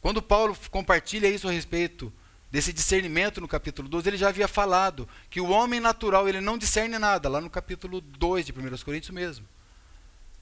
Quando 0.01 0.21
Paulo 0.21 0.57
compartilha 0.71 1.27
isso 1.27 1.47
a 1.47 1.51
respeito 1.51 2.11
desse 2.49 2.73
discernimento 2.73 3.39
no 3.39 3.47
capítulo 3.47 3.87
12, 3.87 4.09
ele 4.09 4.17
já 4.17 4.29
havia 4.29 4.47
falado 4.47 5.07
que 5.29 5.39
o 5.39 5.49
homem 5.49 5.79
natural 5.79 6.27
ele 6.27 6.41
não 6.41 6.57
discerne 6.57 6.97
nada, 6.97 7.29
lá 7.29 7.39
no 7.39 7.49
capítulo 7.49 8.01
2 8.01 8.47
de 8.47 8.51
1 8.51 8.77
Coríntios 8.83 9.13
mesmo. 9.13 9.47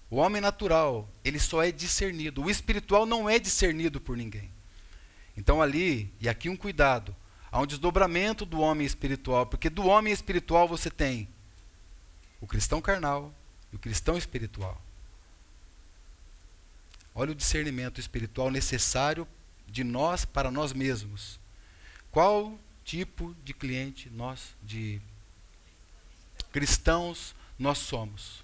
O 0.10 0.16
homem 0.16 0.42
natural, 0.42 1.08
ele 1.24 1.40
só 1.40 1.62
é 1.62 1.72
discernido. 1.72 2.42
O 2.42 2.50
espiritual 2.50 3.06
não 3.06 3.30
é 3.30 3.38
discernido 3.38 4.02
por 4.02 4.18
ninguém. 4.18 4.50
Então 5.38 5.62
ali, 5.62 6.12
e 6.20 6.28
aqui 6.28 6.50
um 6.50 6.58
cuidado, 6.58 7.16
há 7.52 7.62
um 7.62 7.68
desdobramento 7.68 8.46
do 8.46 8.60
homem 8.60 8.88
espiritual, 8.88 9.46
porque 9.46 9.70
do 9.70 9.86
homem 9.86 10.12
espiritual 10.12 10.68
você 10.68 10.90
tem 10.90 11.28
o 12.42 12.48
cristão 12.48 12.82
carnal 12.82 13.34
e 13.72 13.76
o 13.76 13.80
cristão 13.80 14.18
espiritual. 14.18 14.82
Olha 17.14 17.32
o 17.32 17.36
discernimento 17.36 18.00
espiritual 18.00 18.50
necessário 18.50 19.28
de 19.70 19.84
nós 19.84 20.26
para 20.26 20.52
nós 20.52 20.74
mesmos. 20.74 21.40
Qual 22.12 22.60
tipo 22.84 23.36
de 23.44 23.54
cliente 23.54 24.10
nós, 24.10 24.56
de 24.64 25.02
cristãos, 26.52 27.36
nós 27.58 27.78
somos? 27.78 28.44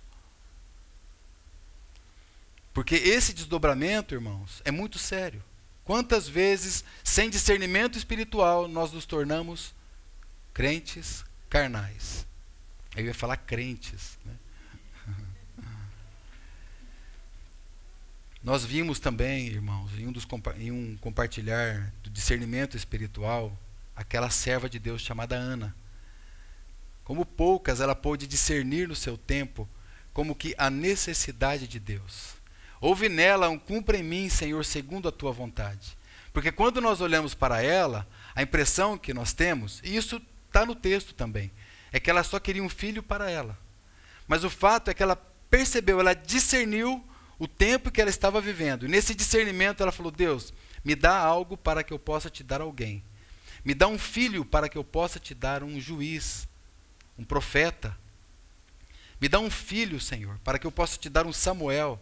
Porque 2.73 2.95
esse 2.95 3.33
desdobramento, 3.33 4.13
irmãos, 4.13 4.61
é 4.65 4.71
muito 4.71 4.99
sério. 4.99 5.41
Quantas 5.85 6.27
vezes, 6.27 6.83
sem 7.03 7.29
discernimento 7.29 7.97
espiritual, 7.97 8.67
nós 8.67 8.91
nos 8.91 9.05
tornamos 9.05 9.73
crentes 10.53 11.23
carnais? 11.49 12.25
Eu 12.95 13.05
ia 13.05 13.13
falar 13.13 13.37
crentes. 13.37 14.17
Né? 14.25 14.33
Nós 18.45 18.63
vimos 18.63 18.99
também, 18.99 19.47
irmãos, 19.47 19.89
em 19.97 20.05
um, 20.05 20.11
dos, 20.11 20.27
em 20.59 20.69
um 20.69 20.95
compartilhar 20.97 21.91
do 22.03 22.11
discernimento 22.11 22.77
espiritual, 22.77 23.51
aquela 23.95 24.29
serva 24.29 24.69
de 24.69 24.77
Deus 24.77 25.01
chamada 25.01 25.35
Ana. 25.35 25.75
Como 27.03 27.25
poucas 27.25 27.81
ela 27.81 27.95
pôde 27.95 28.27
discernir 28.27 28.87
no 28.87 28.95
seu 28.95 29.17
tempo, 29.17 29.67
como 30.13 30.35
que 30.35 30.53
a 30.59 30.69
necessidade 30.69 31.67
de 31.67 31.79
Deus. 31.79 32.35
Houve 32.79 33.09
nela 33.09 33.49
um 33.49 33.57
cumpra 33.57 33.97
em 33.97 34.03
mim, 34.03 34.29
Senhor, 34.29 34.63
segundo 34.63 35.07
a 35.07 35.11
tua 35.11 35.31
vontade. 35.31 35.97
Porque 36.31 36.51
quando 36.51 36.79
nós 36.79 37.01
olhamos 37.01 37.33
para 37.33 37.63
ela, 37.63 38.07
a 38.35 38.43
impressão 38.43 38.95
que 38.95 39.11
nós 39.11 39.33
temos, 39.33 39.81
e 39.83 39.95
isso 39.95 40.21
está 40.45 40.63
no 40.67 40.75
texto 40.75 41.15
também, 41.15 41.51
é 41.91 41.99
que 41.99 42.11
ela 42.11 42.23
só 42.23 42.39
queria 42.39 42.61
um 42.61 42.69
filho 42.69 43.01
para 43.01 43.27
ela. 43.27 43.57
Mas 44.27 44.43
o 44.43 44.51
fato 44.51 44.91
é 44.91 44.93
que 44.93 45.01
ela 45.01 45.15
percebeu, 45.49 45.99
ela 45.99 46.13
discerniu 46.13 47.03
o 47.37 47.47
tempo 47.47 47.91
que 47.91 48.01
ela 48.01 48.09
estava 48.09 48.39
vivendo. 48.39 48.85
E 48.85 48.89
nesse 48.89 49.13
discernimento 49.13 49.81
ela 49.81 49.91
falou: 49.91 50.11
Deus, 50.11 50.53
me 50.83 50.95
dá 50.95 51.17
algo 51.17 51.57
para 51.57 51.83
que 51.83 51.93
eu 51.93 51.99
possa 51.99 52.29
te 52.29 52.43
dar 52.43 52.61
alguém. 52.61 53.03
Me 53.63 53.73
dá 53.73 53.87
um 53.87 53.97
filho 53.97 54.45
para 54.45 54.69
que 54.69 54.77
eu 54.77 54.83
possa 54.83 55.19
te 55.19 55.33
dar 55.33 55.63
um 55.63 55.79
juiz, 55.79 56.47
um 57.17 57.23
profeta. 57.23 57.97
Me 59.19 59.27
dá 59.27 59.39
um 59.39 59.49
filho, 59.49 59.99
Senhor, 59.99 60.37
para 60.43 60.59
que 60.59 60.67
eu 60.67 60.71
possa 60.71 60.97
te 60.99 61.09
dar 61.09 61.25
um 61.25 61.33
Samuel. 61.33 61.99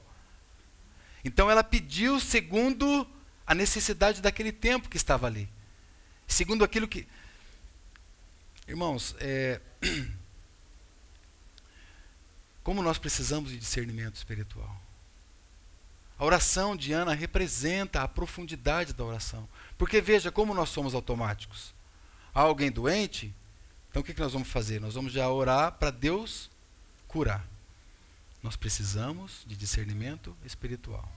Então 1.24 1.50
ela 1.50 1.64
pediu 1.64 2.20
segundo 2.20 3.08
a 3.48 3.56
necessidade 3.56 4.22
daquele 4.22 4.52
tempo 4.52 4.90
que 4.90 4.98
estava 4.98 5.28
ali. 5.28 5.50
Segundo 6.28 6.64
aquilo 6.64 6.88
que. 6.88 7.08
Irmãos, 8.68 9.16
é... 9.20 9.62
como 12.64 12.82
nós 12.82 12.98
precisamos 12.98 13.52
de 13.52 13.58
discernimento 13.58 14.16
espiritual. 14.16 14.82
A 16.18 16.26
oração 16.26 16.76
de 16.76 16.94
Ana 16.94 17.14
representa 17.14 18.02
a 18.02 18.08
profundidade 18.08 18.94
da 18.94 19.04
oração. 19.04 19.48
Porque 19.78 20.00
veja 20.00 20.32
como 20.32 20.54
nós 20.54 20.70
somos 20.70 20.94
automáticos. 20.94 21.74
Há 22.34 22.42
alguém 22.42 22.72
doente, 22.72 23.34
então 23.90 24.02
o 24.02 24.06
que, 24.06 24.14
que 24.14 24.22
nós 24.22 24.34
vamos 24.34 24.48
fazer? 24.48 24.80
Nós 24.80 24.96
vamos 24.96 25.12
já 25.12 25.30
orar 25.30 25.74
para 25.74 25.92
Deus 25.92 26.50
curar. 27.08 27.46
Nós 28.42 28.56
precisamos 28.56 29.44
de 29.46 29.56
discernimento 29.56 30.36
espiritual. 30.44 31.10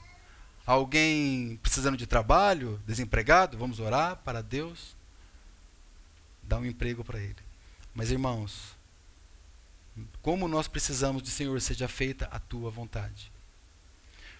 Alguém 0.64 1.56
precisando 1.62 1.96
de 1.96 2.06
trabalho, 2.06 2.80
desempregado, 2.86 3.56
vamos 3.56 3.80
orar 3.80 4.16
para 4.16 4.42
Deus 4.42 4.96
dar 6.42 6.58
um 6.58 6.66
emprego 6.66 7.04
para 7.04 7.18
ele. 7.18 7.36
Mas 7.94 8.10
irmãos, 8.10 8.76
como 10.20 10.46
nós 10.46 10.68
precisamos 10.68 11.22
de 11.22 11.30
Senhor, 11.30 11.60
seja 11.60 11.88
feita 11.88 12.26
a 12.26 12.38
tua 12.38 12.70
vontade. 12.70 13.32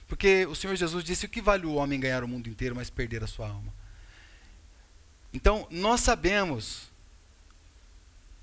Porque 0.07 0.47
o 0.47 0.55
Senhor 0.55 0.77
Jesus 0.77 1.05
disse: 1.05 1.27
o 1.27 1.29
que 1.29 1.43
vale 1.43 1.67
o 1.67 1.75
homem 1.75 1.99
ganhar 1.99 2.23
o 2.23 2.29
mundo 2.29 2.49
inteiro, 2.49 2.75
mas 2.75 2.91
perder 2.91 3.25
a 3.25 3.27
sua 3.27 3.49
alma? 3.49 3.73
Então, 5.33 5.67
nós 5.71 6.01
sabemos 6.01 6.91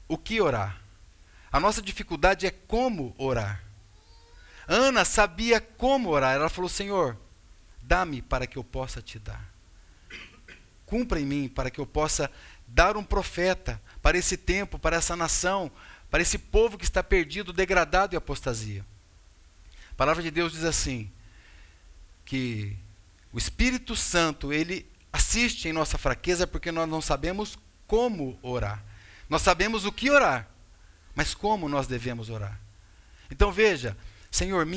o 0.08 0.18
que 0.18 0.42
orar. 0.42 0.80
A 1.52 1.60
nossa 1.60 1.82
dificuldade 1.82 2.46
é 2.46 2.52
como 2.52 3.16
orar. 3.18 3.64
Ana 4.68 5.06
sabia 5.06 5.60
como 5.62 6.10
orar. 6.10 6.36
Ela 6.36 6.50
falou: 6.50 6.70
Senhor, 6.70 7.18
dá-me 7.82 8.22
para 8.22 8.46
que 8.46 8.58
eu 8.58 8.64
possa 8.64 9.02
te 9.02 9.18
dar. 9.18 9.52
Cumpra 10.86 11.20
em 11.20 11.26
mim 11.26 11.50
para 11.50 11.72
que 11.72 11.80
eu 11.80 11.86
possa 11.86 12.30
dar 12.68 12.98
um 12.98 13.04
profeta 13.04 13.82
para 14.02 14.18
esse 14.18 14.36
tempo, 14.38 14.78
para 14.78 14.98
essa 14.98 15.16
nação, 15.16 15.72
para 16.10 16.22
esse 16.22 16.38
povo 16.38 16.78
que 16.78 16.84
está 16.84 17.02
perdido, 17.02 17.54
degradado 17.54 18.16
e 18.16 18.18
apostasia. 18.18 18.86
A 19.92 19.96
palavra 19.96 20.22
de 20.22 20.30
Deus 20.30 20.52
diz 20.52 20.64
assim: 20.64 21.12
que 22.26 22.78
o 23.32 23.38
Espírito 23.38 23.96
Santo, 23.96 24.54
ele 24.54 24.86
assiste 25.12 25.68
em 25.68 25.74
nossa 25.74 25.98
fraqueza 25.98 26.46
porque 26.46 26.72
nós 26.72 26.88
não 26.88 27.02
sabemos 27.02 27.58
como 27.88 28.38
orar. 28.42 28.84
Nós 29.30 29.42
sabemos 29.42 29.86
o 29.86 29.92
que 29.92 30.10
orar, 30.10 30.48
mas 31.16 31.34
como 31.34 31.68
nós 31.68 31.88
devemos 31.88 32.30
orar. 32.30 32.60
Então 33.32 33.52
veja, 33.52 33.98
Senhor, 34.30 34.68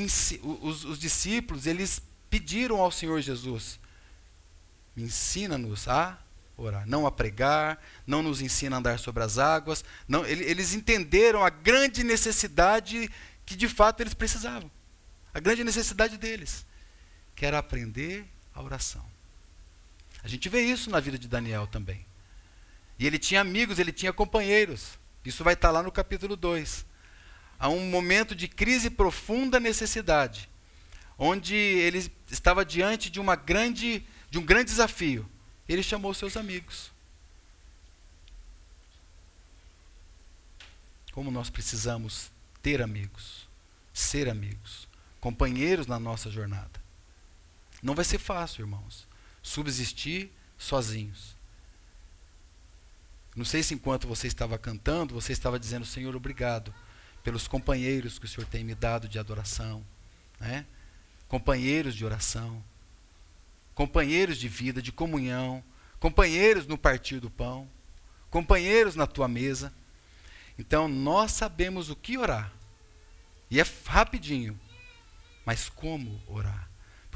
os, 0.63 0.85
os 0.85 0.99
discípulos, 0.99 1.67
eles 1.67 2.03
pediram 2.31 2.81
ao 2.81 2.91
Senhor 2.91 3.21
Jesus, 3.21 3.79
ensina-nos 4.97 5.87
a 5.89 6.19
orar, 6.57 6.87
não 6.87 7.07
a 7.07 7.13
pregar, 7.13 7.83
não 8.07 8.23
nos 8.23 8.41
ensina 8.41 8.77
a 8.77 8.79
andar 8.79 8.99
sobre 8.99 9.23
as 9.23 9.37
águas. 9.37 9.85
Não, 10.09 10.25
eles 10.25 10.73
entenderam 10.73 11.45
a 11.45 11.51
grande 11.51 12.03
necessidade 12.03 13.11
que 13.45 13.55
de 13.55 13.69
fato 13.69 14.03
eles 14.03 14.15
precisavam. 14.15 14.71
A 15.35 15.41
grande 15.41 15.63
necessidade 15.63 16.17
deles 16.17 16.65
que 17.37 17.45
era 17.45 17.59
aprender 17.59 18.27
a 18.55 18.63
oração. 18.63 19.05
A 20.25 20.29
gente 20.29 20.49
vê 20.49 20.63
isso 20.63 20.91
na 20.91 20.99
vida 20.99 21.19
de 21.19 21.29
Daniel 21.29 21.67
também. 21.67 22.05
E 22.99 23.07
ele 23.07 23.19
tinha 23.19 23.43
amigos, 23.43 23.79
ele 23.79 23.93
tinha 23.93 24.13
companheiros. 24.13 24.99
Isso 25.25 25.45
vai 25.45 25.55
estar 25.55 25.71
lá 25.71 25.83
no 25.83 25.93
capítulo 25.93 26.35
2. 26.35 26.87
Há 27.59 27.69
um 27.69 27.89
momento 27.91 28.35
de 28.35 28.49
crise 28.49 28.89
profunda 28.89 29.61
necessidade, 29.61 30.49
onde 31.19 31.55
ele 31.55 32.11
estava 32.31 32.65
diante 32.65 33.11
de 33.11 33.21
uma 33.21 33.37
grande 33.37 34.05
de 34.31 34.39
um 34.39 34.45
grande 34.45 34.71
desafio. 34.71 35.29
Ele 35.69 35.83
chamou 35.83 36.13
seus 36.15 36.37
amigos. 36.37 36.91
Como 41.13 41.31
nós 41.31 41.49
precisamos 41.49 42.31
ter 42.63 42.83
amigos, 42.83 43.49
ser 43.93 44.29
amigos, 44.29 44.89
companheiros 45.21 45.87
na 45.87 45.99
nossa 45.99 46.31
jornada. 46.31 46.86
Não 47.87 47.95
vai 47.95 48.05
ser 48.05 48.19
fácil, 48.19 48.63
irmãos, 48.63 49.07
subsistir 49.41 50.33
sozinhos. 50.59 51.37
Não 53.37 53.45
sei 53.45 53.63
se 53.63 53.75
enquanto 53.75 54.09
você 54.09 54.27
estava 54.27 54.59
cantando, 54.59 55.15
você 55.15 55.33
estava 55.33 55.57
dizendo, 55.57 55.87
Senhor, 55.87 56.17
obrigado 56.17 56.75
pelos 57.23 57.47
companheiros 57.47 58.19
que 58.19 58.25
o 58.25 58.29
Senhor 58.29 58.45
tem 58.49 58.65
me 58.65 58.75
dado 58.75 59.09
de 59.09 59.21
adoração, 59.21 59.87
né? 60.41 60.67
companheiros 61.29 61.95
de 61.95 62.05
oração, 62.05 62.61
companheiros 63.73 64.37
de 64.37 64.49
vida, 64.49 64.83
de 64.83 64.91
comunhão, 64.91 65.63
companheiros 66.01 66.67
no 66.67 66.77
partir 66.77 67.21
do 67.21 67.31
pão, 67.31 67.71
companheiros 68.31 68.97
na 68.97 69.07
tua 69.07 69.29
mesa. 69.29 69.73
Então 70.59 70.89
nós 70.89 71.31
sabemos 71.31 71.89
o 71.89 71.95
que 71.95 72.19
orar. 72.19 72.53
E 73.49 73.61
é 73.61 73.67
rapidinho. 73.85 74.59
Mas 75.45 75.69
como 75.69 76.21
orar? 76.27 76.66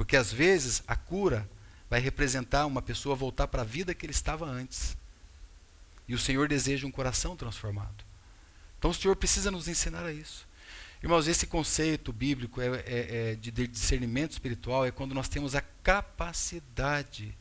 Porque 0.01 0.17
às 0.17 0.33
vezes 0.33 0.81
a 0.87 0.95
cura 0.95 1.47
vai 1.87 1.99
representar 1.99 2.65
uma 2.65 2.81
pessoa 2.81 3.15
voltar 3.15 3.47
para 3.47 3.61
a 3.61 3.63
vida 3.63 3.93
que 3.93 4.03
ele 4.03 4.11
estava 4.11 4.47
antes. 4.47 4.97
E 6.07 6.15
o 6.15 6.17
Senhor 6.17 6.47
deseja 6.47 6.87
um 6.87 6.91
coração 6.91 7.35
transformado. 7.35 8.03
Então 8.79 8.89
o 8.89 8.93
Senhor 8.95 9.15
precisa 9.15 9.51
nos 9.51 9.67
ensinar 9.67 10.03
a 10.03 10.11
isso. 10.11 10.47
Irmãos, 11.03 11.27
esse 11.27 11.45
conceito 11.45 12.11
bíblico 12.11 12.59
é, 12.59 12.65
é, 12.77 13.31
é 13.33 13.35
de 13.35 13.51
discernimento 13.67 14.31
espiritual 14.31 14.87
é 14.87 14.89
quando 14.89 15.13
nós 15.13 15.29
temos 15.29 15.53
a 15.53 15.61
capacidade 15.61 17.37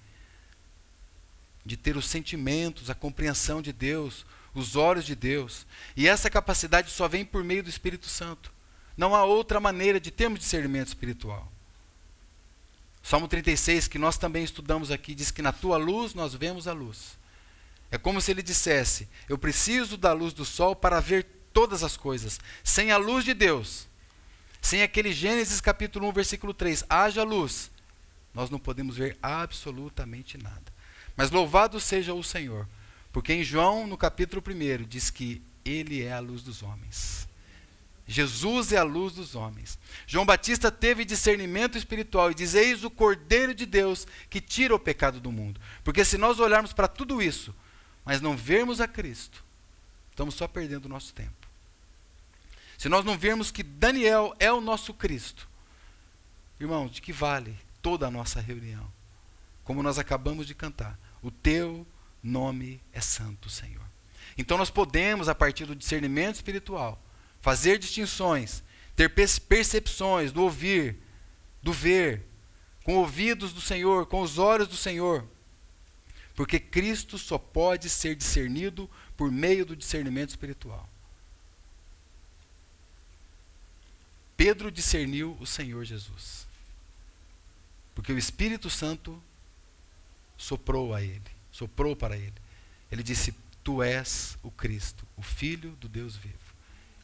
de 1.65 1.79
ter 1.79 1.97
os 1.97 2.11
sentimentos, 2.11 2.91
a 2.91 2.95
compreensão 2.95 3.63
de 3.63 3.73
Deus, 3.73 4.27
os 4.55 4.77
olhos 4.77 5.07
de 5.07 5.15
Deus. 5.15 5.67
E 5.97 6.07
essa 6.07 6.29
capacidade 6.29 6.91
só 6.91 7.09
vem 7.09 7.25
por 7.25 7.43
meio 7.43 7.63
do 7.63 7.71
Espírito 7.71 8.07
Santo. 8.07 8.53
Não 8.99 9.17
há 9.17 9.25
outra 9.25 9.59
maneira 9.59 9.99
de 9.99 10.11
termos 10.11 10.41
discernimento 10.41 10.89
espiritual. 10.89 11.51
Salmo 13.03 13.27
36, 13.27 13.89
que 13.89 13.99
nós 13.99 14.19
também 14.19 14.45
estudamos 14.45 14.91
aqui, 14.91 15.15
diz 15.15 15.31
que 15.31 15.43
na 15.43 15.53
tua 15.53 15.77
luz 15.77 16.15
nós 16.15 16.35
vemos 16.35 16.69
a 16.69 16.73
luz. 16.73 17.19
É 17.91 17.99
como 17.99 18.21
se 18.21 18.31
ele 18.31 18.43
dissesse: 18.43 19.09
Eu 19.29 19.37
preciso 19.39 19.97
da 19.97 20.13
luz 20.13 20.33
do 20.33 20.45
sol 20.45 20.77
para 20.77 21.01
ver 21.01 21.27
todas 21.53 21.83
as 21.83 21.97
coisas. 21.97 22.39
Sem 22.63 22.93
a 22.93 22.97
luz 22.97 23.25
de 23.25 23.35
Deus, 23.35 23.89
sem 24.61 24.83
aquele 24.83 25.13
Gênesis 25.13 25.61
capítulo 25.61 26.09
1, 26.09 26.13
versículo 26.13 26.55
3, 26.55 26.85
haja 26.89 27.23
luz, 27.23 27.71
nós 28.33 28.51
não 28.51 28.59
podemos 28.59 28.97
ver 28.97 29.19
absolutamente 29.23 30.39
nada. 30.39 30.73
Mas 31.17 31.31
louvado 31.31 31.81
seja 31.81 32.15
o 32.15 32.23
Senhor, 32.23 32.69
porque 33.13 33.33
em 33.33 33.43
João, 33.43 33.87
no 33.87 33.97
capítulo 33.97 34.43
1, 34.47 34.85
diz 34.85 35.11
que 35.11 35.43
Ele 35.65 36.03
é 36.03 36.13
a 36.13 36.21
luz 36.21 36.43
dos 36.43 36.63
homens. 36.63 37.30
Jesus 38.11 38.73
é 38.73 38.77
a 38.77 38.83
luz 38.83 39.13
dos 39.15 39.37
homens. 39.37 39.79
João 40.05 40.27
Batista 40.27 40.69
teve 40.69 41.05
discernimento 41.05 41.79
espiritual 41.79 42.33
e 42.33 42.35
diz: 42.35 42.55
Eis 42.55 42.83
o 42.83 42.91
Cordeiro 42.91 43.55
de 43.55 43.65
Deus 43.65 44.05
que 44.29 44.41
tira 44.41 44.75
o 44.75 44.81
pecado 44.81 45.21
do 45.21 45.31
mundo. 45.31 45.61
Porque 45.85 46.05
se 46.05 46.19
nós 46.19 46.41
olharmos 46.41 46.73
para 46.73 46.89
tudo 46.89 47.23
isso, 47.23 47.55
mas 48.05 48.21
não 48.21 48.37
vermos 48.37 48.81
a 48.81 48.89
Cristo, 48.89 49.45
estamos 50.11 50.35
só 50.35 50.49
perdendo 50.49 50.87
o 50.87 50.89
nosso 50.89 51.15
tempo. 51.15 51.47
Se 52.77 52.89
nós 52.89 53.05
não 53.05 53.17
vermos 53.17 53.53
que 53.53 53.63
Daniel 53.63 54.35
é 54.41 54.51
o 54.51 54.61
nosso 54.61 54.93
Cristo, 54.93 55.49
irmão, 56.59 56.89
de 56.89 57.01
que 57.01 57.13
vale 57.13 57.57
toda 57.81 58.09
a 58.09 58.11
nossa 58.11 58.41
reunião? 58.41 58.91
Como 59.63 59.85
nós 59.85 60.01
acabamos 60.01 60.49
de 60.49 60.55
cantar, 60.55 60.99
o 61.23 61.31
teu 61.31 61.87
nome 62.21 62.81
é 62.93 63.01
santo, 63.01 63.49
Senhor. 63.49 63.85
Então 64.37 64.59
nós 64.59 64.69
podemos, 64.69 65.29
a 65.29 65.35
partir 65.35 65.65
do 65.65 65.77
discernimento 65.77 66.35
espiritual, 66.35 67.01
fazer 67.41 67.79
distinções, 67.79 68.63
ter 68.95 69.09
percepções 69.09 70.33
do 70.33 70.43
ouvir, 70.43 70.97
do 71.63 71.73
ver, 71.73 72.23
com 72.85 72.97
ouvidos 72.97 73.53
do 73.53 73.61
Senhor, 73.61 74.07
com 74.07 74.21
os 74.21 74.39
olhos 74.39 74.69
do 74.69 74.77
Senhor. 74.77 75.27
Porque 76.35 76.59
Cristo 76.59 77.19
só 77.19 77.39
pode 77.39 77.89
ser 77.89 78.15
discernido 78.15 78.89
por 79.17 79.31
meio 79.31 79.65
do 79.67 79.77
discernimento 79.77 80.31
espiritual. 80.31 80.89
Pedro 84.37 84.71
discerniu 84.71 85.37
o 85.39 85.47
Senhor 85.47 85.85
Jesus. 85.85 86.47
Porque 87.95 88.13
o 88.13 88.19
Espírito 88.19 88.71
Santo 88.71 89.23
soprou 90.39 90.95
a 90.95 91.03
ele, 91.03 91.31
soprou 91.53 91.95
para 91.95 92.17
ele. 92.17 92.33
Ele 92.91 93.03
disse: 93.03 93.35
Tu 93.63 93.83
és 93.83 94.39
o 94.43 94.51
Cristo, 94.51 95.07
o 95.17 95.23
Filho 95.23 95.73
do 95.73 95.87
Deus 95.87 96.17
vivo. 96.17 96.50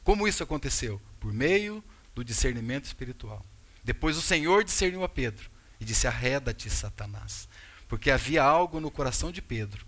Como 0.06 0.28
isso 0.28 0.44
aconteceu? 0.44 1.02
Por 1.18 1.32
meio 1.32 1.82
do 2.14 2.22
discernimento 2.22 2.84
espiritual. 2.84 3.44
Depois 3.82 4.16
o 4.16 4.22
Senhor 4.22 4.62
discerniu 4.62 5.02
a 5.02 5.08
Pedro 5.08 5.50
e 5.80 5.84
disse: 5.84 6.06
Arreda-te, 6.06 6.70
Satanás. 6.70 7.48
Porque 7.88 8.12
havia 8.12 8.40
algo 8.40 8.78
no 8.78 8.88
coração 8.88 9.32
de 9.32 9.42
Pedro 9.42 9.84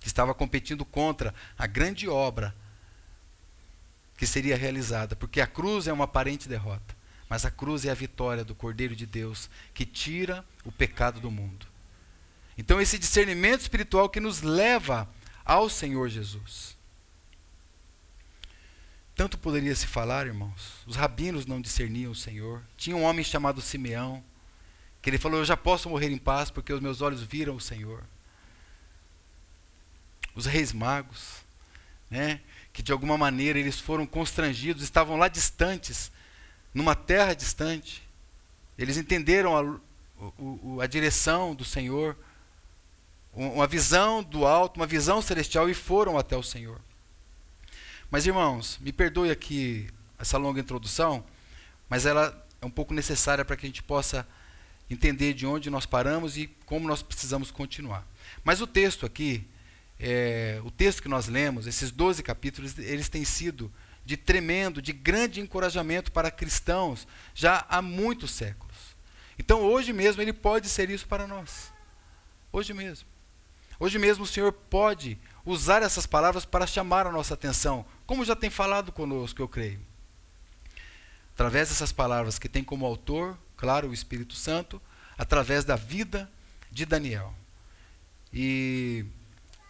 que 0.00 0.08
estava 0.08 0.34
competindo 0.34 0.84
contra 0.84 1.32
a 1.56 1.64
grande 1.68 2.08
obra 2.08 2.52
que 4.16 4.26
seria 4.26 4.56
realizada. 4.56 5.14
Porque 5.14 5.40
a 5.40 5.46
cruz 5.46 5.86
é 5.86 5.92
uma 5.92 6.06
aparente 6.06 6.48
derrota, 6.48 6.96
mas 7.28 7.44
a 7.44 7.52
cruz 7.52 7.84
é 7.84 7.90
a 7.92 7.94
vitória 7.94 8.42
do 8.42 8.52
Cordeiro 8.52 8.96
de 8.96 9.06
Deus 9.06 9.48
que 9.72 9.86
tira 9.86 10.44
o 10.64 10.72
pecado 10.72 11.20
do 11.20 11.30
mundo. 11.30 11.68
Então, 12.58 12.80
esse 12.80 12.98
discernimento 12.98 13.60
espiritual 13.60 14.08
que 14.08 14.18
nos 14.18 14.42
leva 14.42 15.08
ao 15.44 15.70
Senhor 15.70 16.08
Jesus. 16.08 16.79
Tanto 19.20 19.36
poderia 19.36 19.76
se 19.76 19.86
falar, 19.86 20.26
irmãos. 20.26 20.78
Os 20.86 20.96
rabinos 20.96 21.44
não 21.44 21.60
discerniam 21.60 22.10
o 22.10 22.14
Senhor. 22.14 22.62
Tinha 22.74 22.96
um 22.96 23.02
homem 23.02 23.22
chamado 23.22 23.60
Simeão, 23.60 24.24
que 25.02 25.10
ele 25.10 25.18
falou: 25.18 25.40
Eu 25.40 25.44
já 25.44 25.58
posso 25.58 25.90
morrer 25.90 26.08
em 26.08 26.16
paz 26.16 26.50
porque 26.50 26.72
os 26.72 26.80
meus 26.80 27.02
olhos 27.02 27.22
viram 27.22 27.54
o 27.54 27.60
Senhor. 27.60 28.02
Os 30.34 30.46
reis 30.46 30.72
magos, 30.72 31.44
né, 32.10 32.40
que 32.72 32.82
de 32.82 32.92
alguma 32.92 33.18
maneira 33.18 33.58
eles 33.58 33.78
foram 33.78 34.06
constrangidos, 34.06 34.82
estavam 34.82 35.18
lá 35.18 35.28
distantes, 35.28 36.10
numa 36.72 36.94
terra 36.94 37.34
distante. 37.34 38.02
Eles 38.78 38.96
entenderam 38.96 39.54
a, 39.54 40.80
a, 40.80 40.84
a 40.84 40.86
direção 40.86 41.54
do 41.54 41.66
Senhor, 41.66 42.16
uma 43.34 43.66
visão 43.66 44.22
do 44.22 44.46
alto, 44.46 44.78
uma 44.78 44.86
visão 44.86 45.20
celestial 45.20 45.68
e 45.68 45.74
foram 45.74 46.16
até 46.16 46.38
o 46.38 46.42
Senhor. 46.42 46.80
Mas 48.10 48.26
irmãos, 48.26 48.76
me 48.80 48.92
perdoe 48.92 49.30
aqui 49.30 49.88
essa 50.18 50.36
longa 50.36 50.60
introdução, 50.60 51.24
mas 51.88 52.06
ela 52.06 52.44
é 52.60 52.66
um 52.66 52.70
pouco 52.70 52.92
necessária 52.92 53.44
para 53.44 53.56
que 53.56 53.64
a 53.64 53.68
gente 53.68 53.84
possa 53.84 54.26
entender 54.90 55.32
de 55.32 55.46
onde 55.46 55.70
nós 55.70 55.86
paramos 55.86 56.36
e 56.36 56.48
como 56.66 56.88
nós 56.88 57.02
precisamos 57.02 57.52
continuar. 57.52 58.04
Mas 58.42 58.60
o 58.60 58.66
texto 58.66 59.06
aqui, 59.06 59.46
é, 59.98 60.60
o 60.64 60.72
texto 60.72 61.02
que 61.02 61.08
nós 61.08 61.28
lemos, 61.28 61.68
esses 61.68 61.92
12 61.92 62.20
capítulos, 62.24 62.76
eles 62.78 63.08
têm 63.08 63.24
sido 63.24 63.72
de 64.04 64.16
tremendo, 64.16 64.82
de 64.82 64.92
grande 64.92 65.40
encorajamento 65.40 66.10
para 66.10 66.32
cristãos 66.32 67.06
já 67.32 67.64
há 67.68 67.80
muitos 67.80 68.32
séculos. 68.32 68.76
Então 69.38 69.62
hoje 69.62 69.92
mesmo 69.92 70.20
ele 70.20 70.32
pode 70.32 70.68
ser 70.68 70.90
isso 70.90 71.06
para 71.06 71.28
nós. 71.28 71.72
Hoje 72.52 72.74
mesmo. 72.74 73.06
Hoje 73.78 73.98
mesmo 73.98 74.24
o 74.24 74.26
Senhor 74.26 74.52
pode 74.52 75.16
usar 75.46 75.82
essas 75.82 76.06
palavras 76.06 76.44
para 76.44 76.66
chamar 76.66 77.06
a 77.06 77.12
nossa 77.12 77.34
atenção, 77.34 77.86
como 78.10 78.24
já 78.24 78.34
tem 78.34 78.50
falado 78.50 78.90
conosco, 78.90 79.40
eu 79.40 79.46
creio. 79.46 79.78
Através 81.32 81.68
dessas 81.68 81.92
palavras 81.92 82.40
que 82.40 82.48
tem 82.48 82.64
como 82.64 82.84
autor, 82.84 83.38
claro, 83.56 83.88
o 83.88 83.94
Espírito 83.94 84.34
Santo, 84.34 84.82
através 85.16 85.64
da 85.64 85.76
vida 85.76 86.28
de 86.72 86.84
Daniel. 86.84 87.32
E 88.32 89.04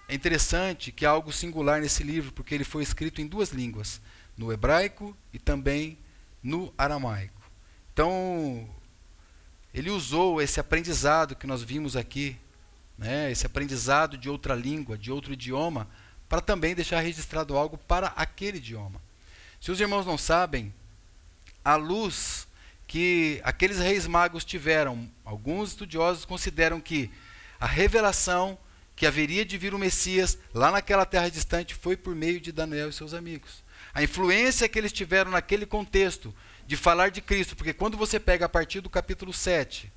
é 0.09 0.14
interessante 0.14 0.90
que 0.90 1.05
há 1.05 1.11
algo 1.11 1.31
singular 1.31 1.83
nesse 1.83 2.03
livro, 2.03 2.33
porque 2.33 2.55
ele 2.55 2.64
foi 2.64 2.83
escrito 2.83 3.20
em 3.20 3.26
duas 3.26 3.50
línguas, 3.50 4.00
no 4.38 4.50
hebraico 4.50 5.14
e 5.35 5.38
também 5.38 5.98
no 6.42 6.72
aramaico. 6.79 7.42
Então, 7.92 8.66
ele 9.74 9.90
usou 9.90 10.40
esse 10.40 10.59
aprendizado 10.59 11.37
que 11.37 11.46
nós 11.46 11.62
vimos 11.62 11.94
aqui 11.94 12.38
né, 12.96 13.31
esse 13.31 13.44
aprendizado 13.44 14.16
de 14.16 14.31
outra 14.31 14.55
língua, 14.55 14.96
de 14.96 15.12
outro 15.12 15.35
idioma, 15.35 15.87
para 16.31 16.40
também 16.40 16.77
deixar 16.77 17.01
registrado 17.01 17.57
algo 17.57 17.77
para 17.77 18.07
aquele 18.16 18.59
idioma. 18.59 19.03
Se 19.61 19.73
os 19.73 19.81
irmãos 19.81 20.07
não 20.07 20.16
sabem, 20.16 20.73
a 21.64 21.75
luz 21.75 22.47
que 22.87 23.40
aqueles 23.43 23.79
reis 23.79 24.07
magos 24.07 24.45
tiveram, 24.45 25.11
alguns 25.25 25.71
estudiosos 25.71 26.25
consideram 26.25 26.81
que 26.81 27.11
a 27.59 27.66
revelação 27.66 28.57
que 28.95 29.07
haveria 29.07 29.45
de 29.45 29.59
vir 29.59 29.75
o 29.75 29.79
Messias 29.79 30.38
lá 30.55 30.71
naquela 30.71 31.05
terra 31.05 31.29
distante 31.29 31.75
foi 31.75 31.97
por 31.97 32.14
meio 32.14 32.40
de 32.40 32.53
Daniel 32.53 32.90
e 32.90 32.93
seus 32.93 33.12
amigos. 33.12 33.64
A 33.93 34.01
influência 34.01 34.69
que 34.69 34.79
eles 34.79 34.93
tiveram 34.93 35.33
naquele 35.33 35.66
contexto 35.66 36.33
de 36.64 36.77
falar 36.77 37.11
de 37.11 37.21
Cristo, 37.21 37.57
porque 37.57 37.73
quando 37.73 37.97
você 37.97 38.21
pega 38.21 38.47
a 38.47 38.49
partir 38.49 38.81
do 38.81 38.88
capítulo 38.88 39.33
7, 39.33 39.93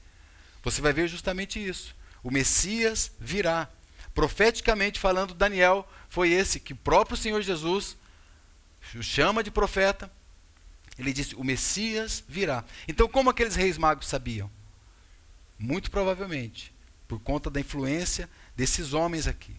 você 0.64 0.82
vai 0.82 0.94
ver 0.94 1.08
justamente 1.08 1.64
isso. 1.64 1.96
O 2.24 2.32
Messias 2.32 3.12
virá. 3.20 3.70
Profeticamente 4.14 5.00
falando, 5.00 5.34
Daniel 5.34 5.88
foi 6.08 6.32
esse 6.32 6.60
que 6.60 6.74
o 6.74 6.78
próprio 6.78 7.18
Senhor 7.18 7.42
Jesus 7.42 7.98
o 8.96 9.02
chama 9.02 9.44
de 9.44 9.50
profeta 9.50 10.12
Ele 10.98 11.14
disse: 11.14 11.36
O 11.36 11.44
Messias 11.44 12.24
virá. 12.28 12.64
Então, 12.88 13.08
como 13.08 13.30
aqueles 13.30 13.56
reis 13.56 13.78
magos 13.78 14.08
sabiam? 14.08 14.50
Muito 15.58 15.90
provavelmente, 15.90 16.74
por 17.08 17.20
conta 17.20 17.50
da 17.50 17.60
influência 17.60 18.30
desses 18.56 18.94
homens 18.94 19.28
aqui. 19.28 19.56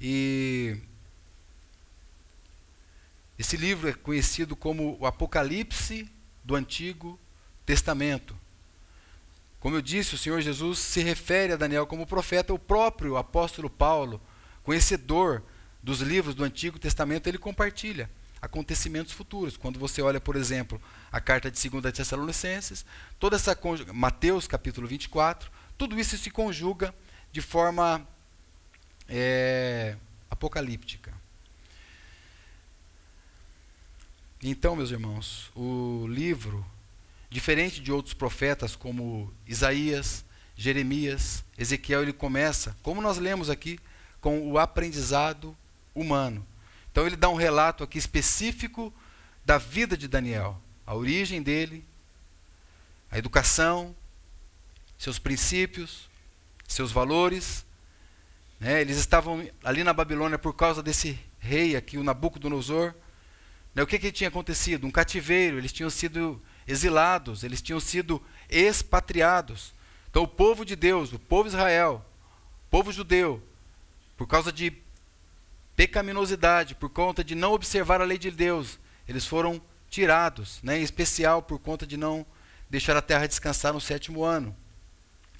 E 0.00 0.76
esse 3.38 3.56
livro 3.56 3.88
é 3.88 3.92
conhecido 3.92 4.54
como 4.56 4.98
o 5.00 5.06
Apocalipse 5.06 6.10
do 6.44 6.54
Antigo 6.54 7.18
Testamento. 7.64 8.38
Como 9.60 9.76
eu 9.76 9.82
disse, 9.82 10.14
o 10.14 10.18
Senhor 10.18 10.40
Jesus 10.40 10.78
se 10.78 11.02
refere 11.02 11.52
a 11.52 11.56
Daniel 11.56 11.86
como 11.86 12.06
profeta, 12.06 12.54
o 12.54 12.58
próprio 12.58 13.16
apóstolo 13.16 13.68
Paulo, 13.68 14.20
conhecedor 14.62 15.42
dos 15.82 16.00
livros 16.00 16.34
do 16.34 16.44
Antigo 16.44 16.78
Testamento, 16.78 17.26
ele 17.26 17.38
compartilha 17.38 18.08
acontecimentos 18.40 19.12
futuros. 19.12 19.56
Quando 19.56 19.78
você 19.78 20.00
olha, 20.00 20.20
por 20.20 20.36
exemplo, 20.36 20.80
a 21.10 21.20
carta 21.20 21.50
de 21.50 21.68
2 21.68 21.92
Tessalonicenses, 21.92 22.84
toda 23.18 23.36
essa 23.36 23.58
Mateus 23.92 24.46
capítulo 24.46 24.86
24, 24.86 25.50
tudo 25.76 25.98
isso 25.98 26.16
se 26.16 26.30
conjuga 26.30 26.94
de 27.32 27.40
forma 27.40 28.06
é, 29.08 29.96
apocalíptica. 30.30 31.12
Então, 34.42 34.76
meus 34.76 34.92
irmãos, 34.92 35.50
o 35.56 36.06
livro, 36.08 36.64
diferente 37.30 37.80
de 37.80 37.92
outros 37.92 38.14
profetas 38.14 38.74
como 38.74 39.32
Isaías, 39.46 40.24
Jeremias, 40.56 41.44
Ezequiel, 41.56 42.02
ele 42.02 42.12
começa, 42.12 42.76
como 42.82 43.00
nós 43.00 43.18
lemos 43.18 43.50
aqui, 43.50 43.78
com 44.20 44.50
o 44.50 44.58
aprendizado 44.58 45.56
humano. 45.94 46.44
Então 46.90 47.06
ele 47.06 47.16
dá 47.16 47.28
um 47.28 47.36
relato 47.36 47.84
aqui 47.84 47.98
específico 47.98 48.92
da 49.44 49.58
vida 49.58 49.96
de 49.96 50.08
Daniel, 50.08 50.60
a 50.86 50.94
origem 50.94 51.42
dele, 51.42 51.84
a 53.10 53.18
educação, 53.18 53.94
seus 54.98 55.18
princípios, 55.18 56.08
seus 56.66 56.90
valores. 56.90 57.64
Né? 58.58 58.80
Eles 58.80 58.98
estavam 58.98 59.48
ali 59.62 59.84
na 59.84 59.92
Babilônia 59.92 60.38
por 60.38 60.54
causa 60.54 60.82
desse 60.82 61.18
rei 61.38 61.76
aqui, 61.76 61.96
o 61.96 62.04
Nabucodonosor. 62.04 62.94
Né? 63.74 63.82
O 63.82 63.86
que, 63.86 63.98
que 63.98 64.10
tinha 64.10 64.28
acontecido? 64.28 64.86
Um 64.86 64.90
cativeiro, 64.90 65.58
eles 65.58 65.72
tinham 65.72 65.90
sido 65.90 66.42
exilados, 66.68 67.42
eles 67.42 67.62
tinham 67.62 67.80
sido 67.80 68.22
expatriados. 68.48 69.72
Então 70.10 70.22
o 70.22 70.28
povo 70.28 70.64
de 70.64 70.76
Deus, 70.76 71.12
o 71.12 71.18
povo 71.18 71.48
Israel, 71.48 72.04
o 72.66 72.70
povo 72.70 72.92
judeu, 72.92 73.42
por 74.16 74.26
causa 74.26 74.52
de 74.52 74.72
pecaminosidade, 75.74 76.74
por 76.74 76.90
conta 76.90 77.24
de 77.24 77.34
não 77.34 77.52
observar 77.52 78.00
a 78.02 78.04
lei 78.04 78.18
de 78.18 78.30
Deus, 78.30 78.78
eles 79.08 79.26
foram 79.26 79.60
tirados, 79.88 80.60
né, 80.62 80.78
em 80.78 80.82
especial 80.82 81.40
por 81.40 81.58
conta 81.58 81.86
de 81.86 81.96
não 81.96 82.26
deixar 82.68 82.96
a 82.96 83.02
terra 83.02 83.26
descansar 83.26 83.72
no 83.72 83.80
sétimo 83.80 84.22
ano. 84.22 84.54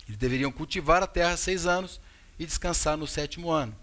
Eles 0.06 0.16
deveriam 0.16 0.50
cultivar 0.50 1.02
a 1.02 1.06
terra 1.06 1.36
seis 1.36 1.66
anos 1.66 2.00
e 2.38 2.46
descansar 2.46 2.96
no 2.96 3.06
sétimo 3.06 3.50
ano. 3.50 3.76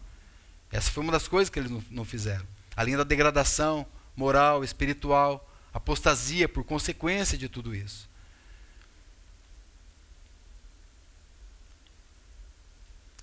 Essa 0.71 0.89
foi 0.89 1.03
uma 1.03 1.11
das 1.11 1.27
coisas 1.27 1.49
que 1.51 1.59
eles 1.59 1.69
não, 1.69 1.83
não 1.91 2.05
fizeram. 2.05 2.47
Além 2.75 2.97
da 2.97 3.03
degradação 3.03 3.85
moral, 4.15 4.63
espiritual, 4.63 5.47
apostasia 5.75 6.47
por 6.47 6.63
consequência 6.63 7.37
de 7.37 7.49
tudo 7.49 7.75
isso. 7.75 8.09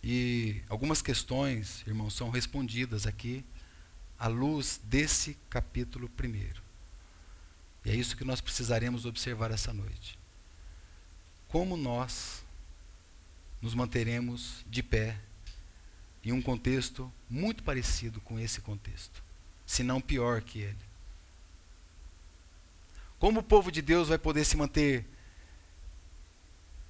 E 0.04 0.60
algumas 0.68 1.00
questões, 1.00 1.82
irmãos, 1.86 2.12
são 2.12 2.28
respondidas 2.28 3.06
aqui 3.06 3.42
à 4.18 4.28
luz 4.28 4.78
desse 4.84 5.34
capítulo 5.48 6.10
primeiro. 6.10 6.60
E 7.86 7.90
é 7.90 7.94
isso 7.94 8.16
que 8.16 8.24
nós 8.24 8.42
precisaremos 8.42 9.06
observar 9.06 9.50
essa 9.50 9.72
noite. 9.72 10.18
Como 11.48 11.74
nós 11.74 12.44
nos 13.62 13.74
manteremos 13.74 14.62
de 14.68 14.82
pé 14.82 15.18
em 16.22 16.32
um 16.32 16.42
contexto 16.42 17.10
muito 17.30 17.62
parecido 17.62 18.20
com 18.20 18.38
esse 18.38 18.60
contexto, 18.60 19.22
se 19.64 19.82
não 19.82 20.02
pior 20.02 20.42
que 20.42 20.58
ele. 20.58 20.91
Como 23.22 23.38
o 23.38 23.42
povo 23.44 23.70
de 23.70 23.80
Deus 23.80 24.08
vai 24.08 24.18
poder 24.18 24.44
se 24.44 24.56
manter 24.56 25.06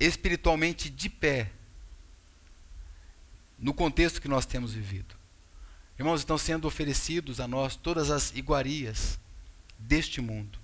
espiritualmente 0.00 0.88
de 0.88 1.10
pé 1.10 1.50
no 3.58 3.74
contexto 3.74 4.18
que 4.18 4.28
nós 4.28 4.46
temos 4.46 4.72
vivido. 4.72 5.14
Irmãos, 5.98 6.20
estão 6.20 6.38
sendo 6.38 6.66
oferecidos 6.66 7.38
a 7.38 7.46
nós 7.46 7.76
todas 7.76 8.10
as 8.10 8.34
iguarias 8.34 9.18
deste 9.78 10.22
mundo. 10.22 10.58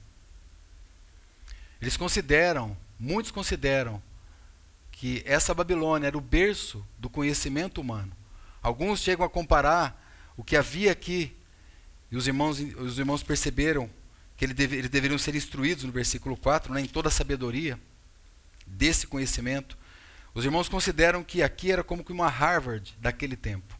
Eles 1.83 1.99
consideram, 1.99 2.75
muitos 2.99 3.31
consideram, 3.31 4.03
que 4.91 5.23
essa 5.27 5.53
Babilônia 5.53 6.07
era 6.07 6.17
o 6.17 6.23
berço 6.23 6.83
do 6.99 7.11
conhecimento 7.11 7.79
humano. 7.79 8.13
Alguns 8.63 9.01
chegam 9.01 9.27
a 9.27 9.29
comparar 9.29 10.03
o 10.35 10.43
que 10.43 10.57
havia 10.57 10.93
aqui, 10.93 11.37
e 12.11 12.17
os 12.17 12.27
irmãos, 12.27 12.59
os 12.59 12.99
irmãos 12.99 13.23
perceberam 13.23 13.91
que 14.39 14.45
eles, 14.45 14.89
deveriam 14.89 15.19
ser 15.19 15.35
instruídos 15.35 15.83
no 15.83 15.91
versículo 15.91 16.37
4, 16.37 16.73
né, 16.73 16.81
em 16.81 16.87
toda 16.87 17.09
a 17.09 17.13
sabedoria 17.13 17.79
desse 18.65 19.07
conhecimento. 19.07 19.77
Os 20.33 20.45
irmãos 20.45 20.69
consideram 20.69 21.25
que 21.25 21.43
aqui 21.43 21.73
era 21.73 21.83
como 21.83 22.05
que 22.05 22.13
uma 22.13 22.29
Harvard 22.29 22.97
daquele 23.01 23.37
tempo. 23.37 23.77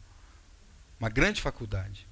Uma 0.99 1.07
grande 1.07 1.41
faculdade. 1.41 2.05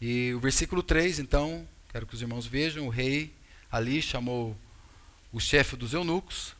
E 0.00 0.34
o 0.34 0.40
versículo 0.40 0.82
3, 0.82 1.20
então, 1.20 1.66
quero 1.92 2.08
que 2.08 2.14
os 2.14 2.20
irmãos 2.20 2.44
vejam, 2.44 2.86
o 2.86 2.90
rei 2.90 3.32
ali 3.70 4.02
chamou 4.02 4.56
o 5.32 5.38
chefe 5.38 5.76
dos 5.76 5.94
eunucos. 5.94 6.56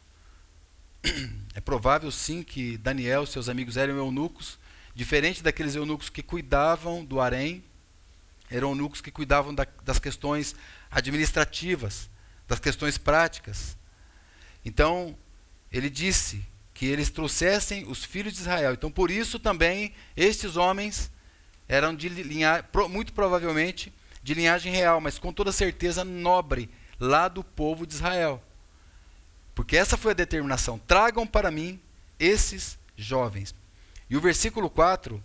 É 1.54 1.60
provável 1.60 2.08
sim 2.12 2.44
que 2.44 2.76
Daniel 2.76 3.24
e 3.24 3.26
seus 3.26 3.48
amigos 3.48 3.76
eram 3.76 3.96
eunucos, 3.96 4.60
diferente 4.94 5.42
daqueles 5.42 5.74
eunucos 5.74 6.08
que 6.08 6.22
cuidavam 6.22 7.04
do 7.04 7.20
harém, 7.20 7.64
eram 8.50 8.70
eunucos 8.70 9.00
que 9.00 9.11
cuidavam 9.11 9.54
da, 9.54 9.66
das 9.84 9.98
questões 9.98 10.54
administrativas, 10.90 12.08
das 12.46 12.58
questões 12.58 12.96
práticas. 12.96 13.76
Então, 14.64 15.16
ele 15.70 15.90
disse 15.90 16.44
que 16.72 16.87
eles 16.87 17.11
trouxessem 17.11 17.87
os 17.88 18.04
filhos 18.04 18.34
de 18.34 18.40
Israel. 18.40 18.72
Então, 18.72 18.90
por 18.90 19.11
isso 19.11 19.38
também 19.38 19.92
estes 20.16 20.56
homens 20.56 21.11
eram 21.68 21.94
de 21.94 22.08
linhagem, 22.08 22.64
muito 22.88 23.12
provavelmente 23.12 23.92
de 24.22 24.34
linhagem 24.34 24.72
real, 24.72 25.00
mas 25.00 25.18
com 25.18 25.32
toda 25.32 25.52
certeza 25.52 26.04
nobre, 26.04 26.70
lá 26.98 27.28
do 27.28 27.44
povo 27.44 27.87
de 27.87 27.94
Israel. 27.94 28.42
Porque 29.54 29.76
essa 29.76 29.96
foi 29.96 30.12
a 30.12 30.14
determinação: 30.14 30.78
tragam 30.78 31.26
para 31.26 31.50
mim 31.50 31.80
esses 32.18 32.78
jovens. 32.96 33.54
E 34.08 34.16
o 34.16 34.20
versículo 34.20 34.70
4 34.70 35.22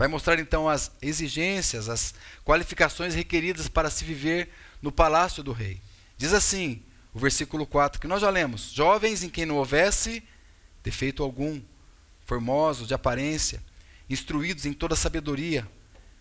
vai 0.00 0.08
mostrar 0.08 0.38
então 0.38 0.66
as 0.66 0.90
exigências, 1.02 1.86
as 1.86 2.14
qualificações 2.42 3.14
requeridas 3.14 3.68
para 3.68 3.90
se 3.90 4.02
viver 4.02 4.48
no 4.80 4.90
palácio 4.90 5.42
do 5.42 5.52
rei. 5.52 5.78
Diz 6.16 6.32
assim: 6.32 6.82
o 7.12 7.18
versículo 7.18 7.66
4, 7.66 8.00
que 8.00 8.06
nós 8.06 8.22
já 8.22 8.30
lemos: 8.30 8.72
Jovens 8.72 9.22
em 9.22 9.28
quem 9.28 9.44
não 9.44 9.56
houvesse 9.56 10.22
defeito 10.82 11.22
algum, 11.22 11.60
formosos 12.24 12.88
de 12.88 12.94
aparência, 12.94 13.62
instruídos 14.08 14.64
em 14.64 14.72
toda 14.72 14.96
sabedoria, 14.96 15.68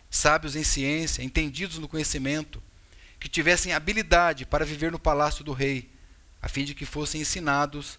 sábios 0.10 0.58
em 0.58 0.64
ciência, 0.66 1.24
entendidos 1.24 1.78
no 1.78 1.88
conhecimento, 1.88 2.62
que 3.18 3.30
tivessem 3.30 3.72
habilidade 3.72 4.46
para 4.46 4.66
viver 4.66 4.92
no 4.92 5.00
palácio 5.00 5.42
do 5.42 5.54
rei, 5.54 5.90
a 6.42 6.50
fim 6.50 6.66
de 6.66 6.76
que 6.76 6.86
fossem 6.86 7.22
ensinados 7.22 7.98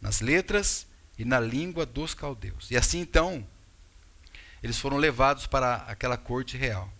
nas 0.00 0.22
letras 0.22 0.86
e 1.18 1.26
na 1.26 1.38
língua 1.38 1.84
dos 1.84 2.14
caldeus. 2.14 2.70
E 2.70 2.76
assim 2.78 3.00
então, 3.00 3.46
eles 4.62 4.78
foram 4.78 4.96
levados 4.96 5.46
para 5.46 5.76
aquela 5.86 6.16
corte 6.16 6.56
real. 6.56 6.92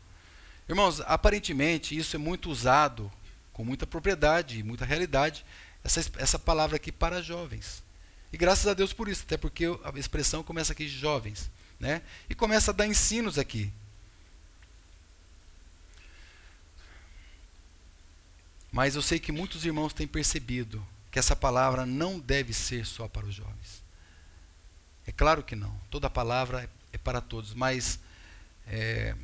Irmãos, 0.68 1.00
aparentemente 1.02 1.96
isso 1.96 2.16
é 2.16 2.18
muito 2.18 2.50
usado 2.50 3.10
com 3.52 3.64
muita 3.64 3.86
propriedade 3.86 4.58
e 4.58 4.62
muita 4.62 4.84
realidade, 4.84 5.44
essa, 5.84 6.00
essa 6.16 6.38
palavra 6.38 6.76
aqui 6.76 6.90
para 6.90 7.22
jovens. 7.22 7.82
E 8.32 8.36
graças 8.36 8.66
a 8.66 8.74
Deus 8.74 8.92
por 8.92 9.08
isso, 9.08 9.24
até 9.24 9.36
porque 9.36 9.66
a 9.66 9.98
expressão 9.98 10.42
começa 10.42 10.72
aqui 10.72 10.86
de 10.86 10.96
jovens. 10.96 11.50
Né? 11.78 12.02
E 12.28 12.34
começa 12.34 12.70
a 12.70 12.74
dar 12.74 12.86
ensinos 12.86 13.38
aqui. 13.38 13.72
Mas 18.70 18.94
eu 18.94 19.02
sei 19.02 19.18
que 19.18 19.32
muitos 19.32 19.64
irmãos 19.64 19.92
têm 19.92 20.06
percebido 20.06 20.86
que 21.10 21.18
essa 21.18 21.34
palavra 21.34 21.84
não 21.84 22.20
deve 22.20 22.52
ser 22.52 22.86
só 22.86 23.08
para 23.08 23.26
os 23.26 23.34
jovens. 23.34 23.82
É 25.06 25.10
claro 25.10 25.42
que 25.42 25.56
não. 25.56 25.74
Toda 25.90 26.08
palavra 26.08 26.70
é 26.92 26.98
para 26.98 27.20
todos, 27.20 27.54
mas 27.54 27.98
é, 28.66 29.14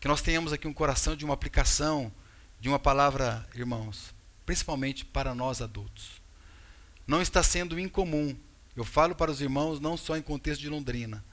que 0.00 0.08
nós 0.08 0.22
tenhamos 0.22 0.52
aqui 0.52 0.66
um 0.66 0.72
coração 0.72 1.14
de 1.16 1.24
uma 1.24 1.34
aplicação 1.34 2.12
de 2.62 2.68
uma 2.68 2.78
palavra, 2.78 3.44
irmãos, 3.56 4.14
principalmente 4.46 5.04
para 5.04 5.34
nós 5.34 5.60
adultos. 5.60 6.22
Não 7.04 7.20
está 7.20 7.42
sendo 7.42 7.76
incomum. 7.76 8.36
Eu 8.76 8.84
falo 8.84 9.16
para 9.16 9.32
os 9.32 9.40
irmãos 9.40 9.80
não 9.80 9.96
só 9.96 10.16
em 10.16 10.22
contexto 10.22 10.60
de 10.60 10.68
Londrina. 10.68 11.24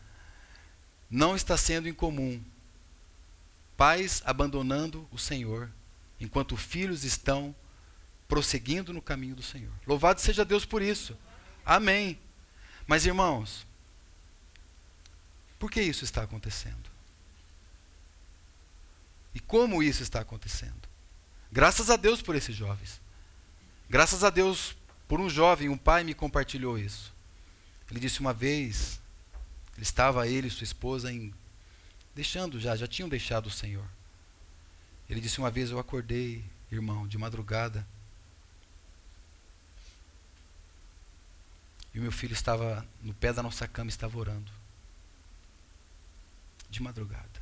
Não 1.08 1.36
está 1.36 1.55
sendo 1.55 1.88
incomum 1.88 2.43
pais 3.77 4.23
abandonando 4.25 5.08
o 5.12 5.19
Senhor 5.19 5.69
enquanto 6.19 6.58
filhos 6.58 7.03
estão 7.03 7.55
prosseguindo 8.27 8.91
no 8.91 9.01
caminho 9.01 9.36
do 9.36 9.43
Senhor. 9.43 9.71
Louvado 9.86 10.19
seja 10.19 10.43
Deus 10.43 10.65
por 10.65 10.82
isso. 10.82 11.15
Amém. 11.63 12.19
Mas 12.88 13.05
irmãos, 13.05 13.67
por 15.60 15.69
que 15.69 15.82
isso 15.82 16.06
está 16.06 16.24
acontecendo? 16.24 16.89
E 19.36 19.39
como 19.39 19.84
isso 19.84 20.02
está 20.02 20.22
acontecendo? 20.22 20.88
Graças 21.52 21.89
a 21.89 21.98
Deus 21.98 22.22
por 22.22 22.36
esses 22.36 22.56
jovens. 22.56 23.02
Graças 23.89 24.24
a 24.24 24.30
Deus 24.30 24.76
por 25.08 25.19
um 25.19 25.30
jovem, 25.30 25.69
um 25.69 25.78
pai 25.78 26.04
me 26.04 26.13
compartilhou 26.13 26.78
isso. 26.78 27.13
Ele 27.91 28.00
disse 28.00 28.19
uma 28.19 28.34
vez, 28.34 29.00
ele 29.76 29.84
estava 29.84 30.28
ele 30.28 30.48
e 30.48 30.52
sua 30.52 30.63
esposa 30.63 31.12
em 31.12 31.34
deixando 32.15 32.60
já, 32.60 32.76
já 32.76 32.88
tinham 32.88 33.10
deixado 33.10 33.48
o 33.48 33.52
Senhor. 33.52 33.86
Ele 35.10 35.19
disse 35.19 35.39
uma 35.39 35.50
vez 35.50 35.72
eu 35.72 35.80
acordei, 35.80 36.43
irmão, 36.72 37.08
de 37.08 37.17
madrugada. 37.17 37.86
E 41.93 42.00
o 42.00 42.02
meu 42.02 42.12
filho 42.12 42.34
estava 42.34 42.86
no 43.02 43.13
pé 43.13 43.34
da 43.34 43.41
nossa 43.41 43.67
cama, 43.67 43.89
estava 43.89 44.17
orando. 44.17 44.59
De 46.69 46.82
madrugada. 46.82 47.41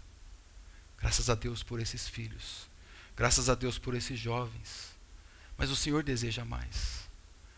Graças 0.97 1.29
a 1.29 1.35
Deus 1.35 1.63
por 1.63 1.79
esses 1.79 2.07
filhos. 2.07 2.67
Graças 3.15 3.49
a 3.49 3.55
Deus 3.55 3.77
por 3.77 3.95
esses 3.95 4.19
jovens. 4.19 4.95
Mas 5.57 5.69
o 5.69 5.75
Senhor 5.75 6.03
deseja 6.03 6.45
mais. 6.45 7.07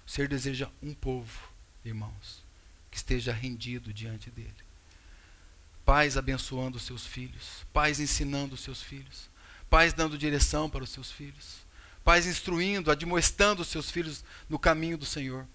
O 0.08 0.12
Senhor 0.12 0.27
deseja 0.27 0.69
um 0.82 0.93
povo, 0.93 1.49
irmãos, 1.84 2.43
que 2.89 2.97
esteja 2.97 3.32
rendido 3.32 3.93
diante 3.93 4.32
dele. 4.32 4.55
Pais 5.86 6.17
abençoando 6.17 6.77
os 6.77 6.84
seus 6.84 7.05
filhos, 7.05 7.65
pais 7.73 7.99
ensinando 7.99 8.55
os 8.55 8.62
seus 8.62 8.82
filhos, 8.82 9.29
pais 9.69 9.93
dando 9.93 10.17
direção 10.17 10.69
para 10.69 10.84
os 10.84 10.89
seus 10.89 11.12
filhos, 11.12 11.60
pais 12.03 12.25
instruindo, 12.25 12.89
admoestando 12.89 13.62
os 13.62 13.67
seus 13.67 13.91
filhos 13.91 14.23
no 14.47 14.58
caminho 14.58 14.97
do 14.97 15.05
Senhor. 15.05 15.47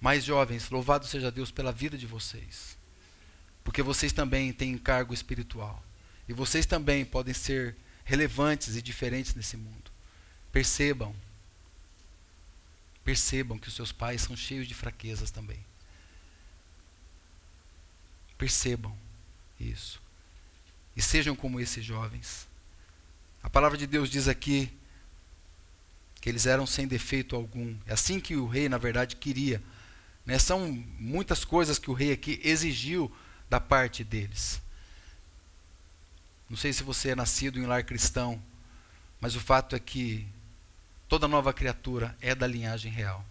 Mais 0.00 0.24
jovens, 0.24 0.70
louvado 0.70 1.06
seja 1.06 1.30
Deus 1.30 1.50
pela 1.50 1.72
vida 1.72 1.96
de 1.96 2.06
vocês, 2.06 2.76
porque 3.64 3.82
vocês 3.82 4.12
também 4.12 4.52
têm 4.52 4.72
encargo 4.72 5.12
espiritual 5.12 5.82
e 6.28 6.32
vocês 6.32 6.66
também 6.66 7.04
podem 7.04 7.34
ser 7.34 7.74
relevantes 8.04 8.76
e 8.76 8.82
diferentes 8.82 9.34
nesse 9.34 9.56
mundo. 9.56 9.90
Percebam 10.52 11.12
Percebam 13.04 13.58
que 13.58 13.68
os 13.68 13.74
seus 13.74 13.92
pais 13.92 14.22
são 14.22 14.34
cheios 14.34 14.66
de 14.66 14.74
fraquezas 14.74 15.30
também. 15.30 15.58
Percebam 18.38 18.96
isso. 19.60 20.00
E 20.96 21.02
sejam 21.02 21.36
como 21.36 21.60
esses 21.60 21.84
jovens. 21.84 22.48
A 23.42 23.50
palavra 23.50 23.76
de 23.76 23.86
Deus 23.86 24.08
diz 24.08 24.26
aqui 24.26 24.72
que 26.18 26.30
eles 26.30 26.46
eram 26.46 26.66
sem 26.66 26.88
defeito 26.88 27.36
algum. 27.36 27.76
É 27.86 27.92
assim 27.92 28.18
que 28.18 28.36
o 28.36 28.46
rei, 28.46 28.70
na 28.70 28.78
verdade, 28.78 29.16
queria. 29.16 29.62
Né? 30.24 30.38
São 30.38 30.66
muitas 30.98 31.44
coisas 31.44 31.78
que 31.78 31.90
o 31.90 31.94
rei 31.94 32.10
aqui 32.10 32.40
exigiu 32.42 33.14
da 33.48 33.60
parte 33.60 34.02
deles. 34.02 34.60
Não 36.48 36.56
sei 36.56 36.72
se 36.72 36.82
você 36.82 37.10
é 37.10 37.14
nascido 37.14 37.58
em 37.58 37.66
lar 37.66 37.84
cristão, 37.84 38.40
mas 39.20 39.34
o 39.34 39.40
fato 39.40 39.74
é 39.74 39.78
que 39.78 40.26
Toda 41.14 41.28
nova 41.28 41.52
criatura 41.52 42.16
é 42.20 42.34
da 42.34 42.46
linhagem 42.46 42.90
real. 42.90 43.24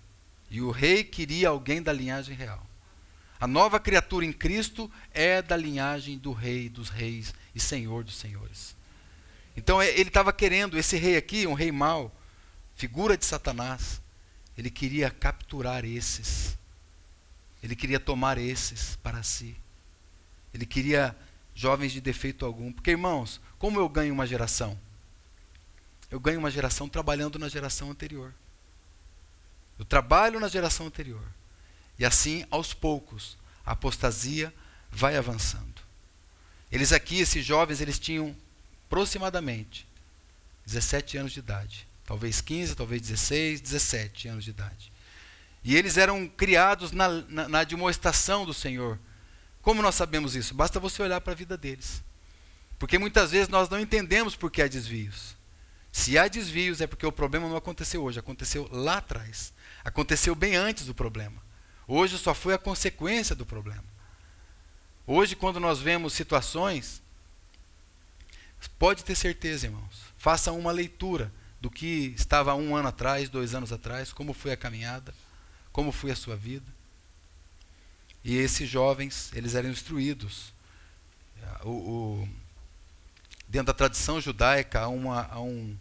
E 0.50 0.62
o 0.62 0.72
rei 0.72 1.04
queria 1.04 1.50
alguém 1.50 1.82
da 1.82 1.92
linhagem 1.92 2.36
real. 2.36 2.66
A 3.40 3.48
nova 3.48 3.80
criatura 3.80 4.26
em 4.26 4.32
Cristo 4.32 4.90
é 5.12 5.42
da 5.42 5.58
linhagem 5.58 6.18
do 6.18 6.32
rei 6.32 6.70
dos 6.70 6.90
reis 6.90 7.34
e 7.54 7.60
senhor 7.60 8.04
dos 8.04 8.16
senhores. 8.16 8.76
Então 9.58 9.82
é, 9.82 9.90
ele 9.90 10.10
estava 10.10 10.32
querendo, 10.32 10.78
esse 10.78 10.96
rei 10.98 11.18
aqui, 11.18 11.46
um 11.46 11.54
rei 11.54 11.72
mau, 11.72 12.10
figura 12.76 13.18
de 13.18 13.26
Satanás, 13.26 14.02
ele 14.58 14.70
queria 14.70 15.10
capturar 15.10 15.84
esses. 15.84 16.58
Ele 17.62 17.76
queria 17.76 18.00
tomar 18.00 18.38
esses 18.38 18.96
para 19.04 19.24
si. 19.24 19.58
Ele 20.54 20.66
queria 20.66 21.16
jovens 21.56 21.92
de 21.92 22.02
defeito 22.02 22.46
algum. 22.46 22.72
Porque, 22.72 22.92
irmãos, 22.92 23.42
como 23.58 23.80
eu 23.80 23.90
ganho 23.90 24.14
uma 24.14 24.28
geração? 24.28 24.78
eu 26.14 26.20
ganho 26.20 26.38
uma 26.38 26.52
geração 26.52 26.88
trabalhando 26.88 27.40
na 27.40 27.50
geração 27.50 27.90
anterior. 27.90 28.32
Eu 29.80 29.84
trabalho 29.84 30.40
na 30.40 30.48
geração 30.48 30.86
anterior. 30.86 31.26
E 31.98 32.06
assim, 32.06 32.46
aos 32.52 32.72
poucos, 32.72 33.36
a 33.66 33.72
apostasia 33.72 34.54
vai 34.92 35.18
avançando. 35.18 35.82
Eles 36.72 36.94
aqui, 36.94 37.20
esses 37.20 37.44
jovens, 37.44 37.82
eles 37.82 37.98
tinham 37.98 38.36
aproximadamente 38.86 39.88
17 40.68 41.18
anos 41.18 41.32
de 41.32 41.40
idade. 41.40 41.88
Talvez 42.06 42.42
15, 42.42 42.76
talvez 42.76 43.02
16, 43.02 43.60
17 43.60 44.28
anos 44.28 44.44
de 44.44 44.52
idade. 44.52 44.92
E 45.64 45.76
eles 45.76 45.98
eram 45.98 46.28
criados 46.28 46.92
na, 46.92 47.10
na, 47.10 47.50
na 47.50 47.60
admoestação 47.62 48.46
do 48.46 48.54
Senhor. 48.54 49.00
Como 49.64 49.82
nós 49.82 49.96
sabemos 49.96 50.36
isso? 50.36 50.54
Basta 50.54 50.80
você 50.80 51.02
olhar 51.02 51.20
para 51.22 51.32
a 51.32 51.36
vida 51.36 51.58
deles. 51.58 52.04
Porque 52.78 53.00
muitas 53.00 53.32
vezes 53.32 53.48
nós 53.48 53.70
não 53.70 53.80
entendemos 53.80 54.36
por 54.36 54.52
que 54.52 54.62
há 54.62 54.68
desvios. 54.68 55.38
Se 55.90 56.18
há 56.18 56.28
desvios, 56.28 56.82
é 56.82 56.86
porque 56.86 57.06
o 57.06 57.12
problema 57.12 57.48
não 57.48 57.56
aconteceu 57.56 58.04
hoje, 58.04 58.20
aconteceu 58.20 58.68
lá 58.72 58.98
atrás. 58.98 59.54
Aconteceu 59.84 60.36
bem 60.36 60.56
antes 60.56 60.86
do 60.86 60.94
problema. 60.94 61.42
Hoje 61.88 62.18
só 62.18 62.34
foi 62.34 62.54
a 62.54 62.58
consequência 62.58 63.36
do 63.36 63.46
problema. 63.46 63.86
Hoje, 65.08 65.36
quando 65.36 65.62
nós 65.62 65.80
vemos 65.80 66.14
situações, 66.14 67.02
pode 68.78 69.04
ter 69.06 69.16
certeza, 69.16 69.68
irmãos, 69.68 70.02
faça 70.18 70.52
uma 70.52 70.72
leitura 70.72 71.32
do 71.62 71.72
que 71.72 72.14
estava 72.18 72.54
um 72.54 72.76
ano 72.76 72.90
atrás, 72.90 73.30
dois 73.30 73.56
anos 73.56 73.72
atrás, 73.72 74.12
como 74.12 74.34
foi 74.34 74.52
a 74.52 74.58
caminhada, 74.58 75.14
como 75.72 75.92
foi 75.94 76.12
a 76.12 76.16
sua 76.18 76.36
vida. 76.36 76.66
E 78.24 78.38
esses 78.38 78.70
jovens, 78.70 79.32
eles 79.34 79.54
eram 79.54 79.70
instruídos. 79.70 80.54
O, 81.64 81.70
o, 81.70 82.30
dentro 83.48 83.68
da 83.68 83.74
tradição 83.74 84.22
judaica, 84.22 84.82
há, 84.82 84.88
uma, 84.88 85.28
há 85.30 85.42
um, 85.42 85.78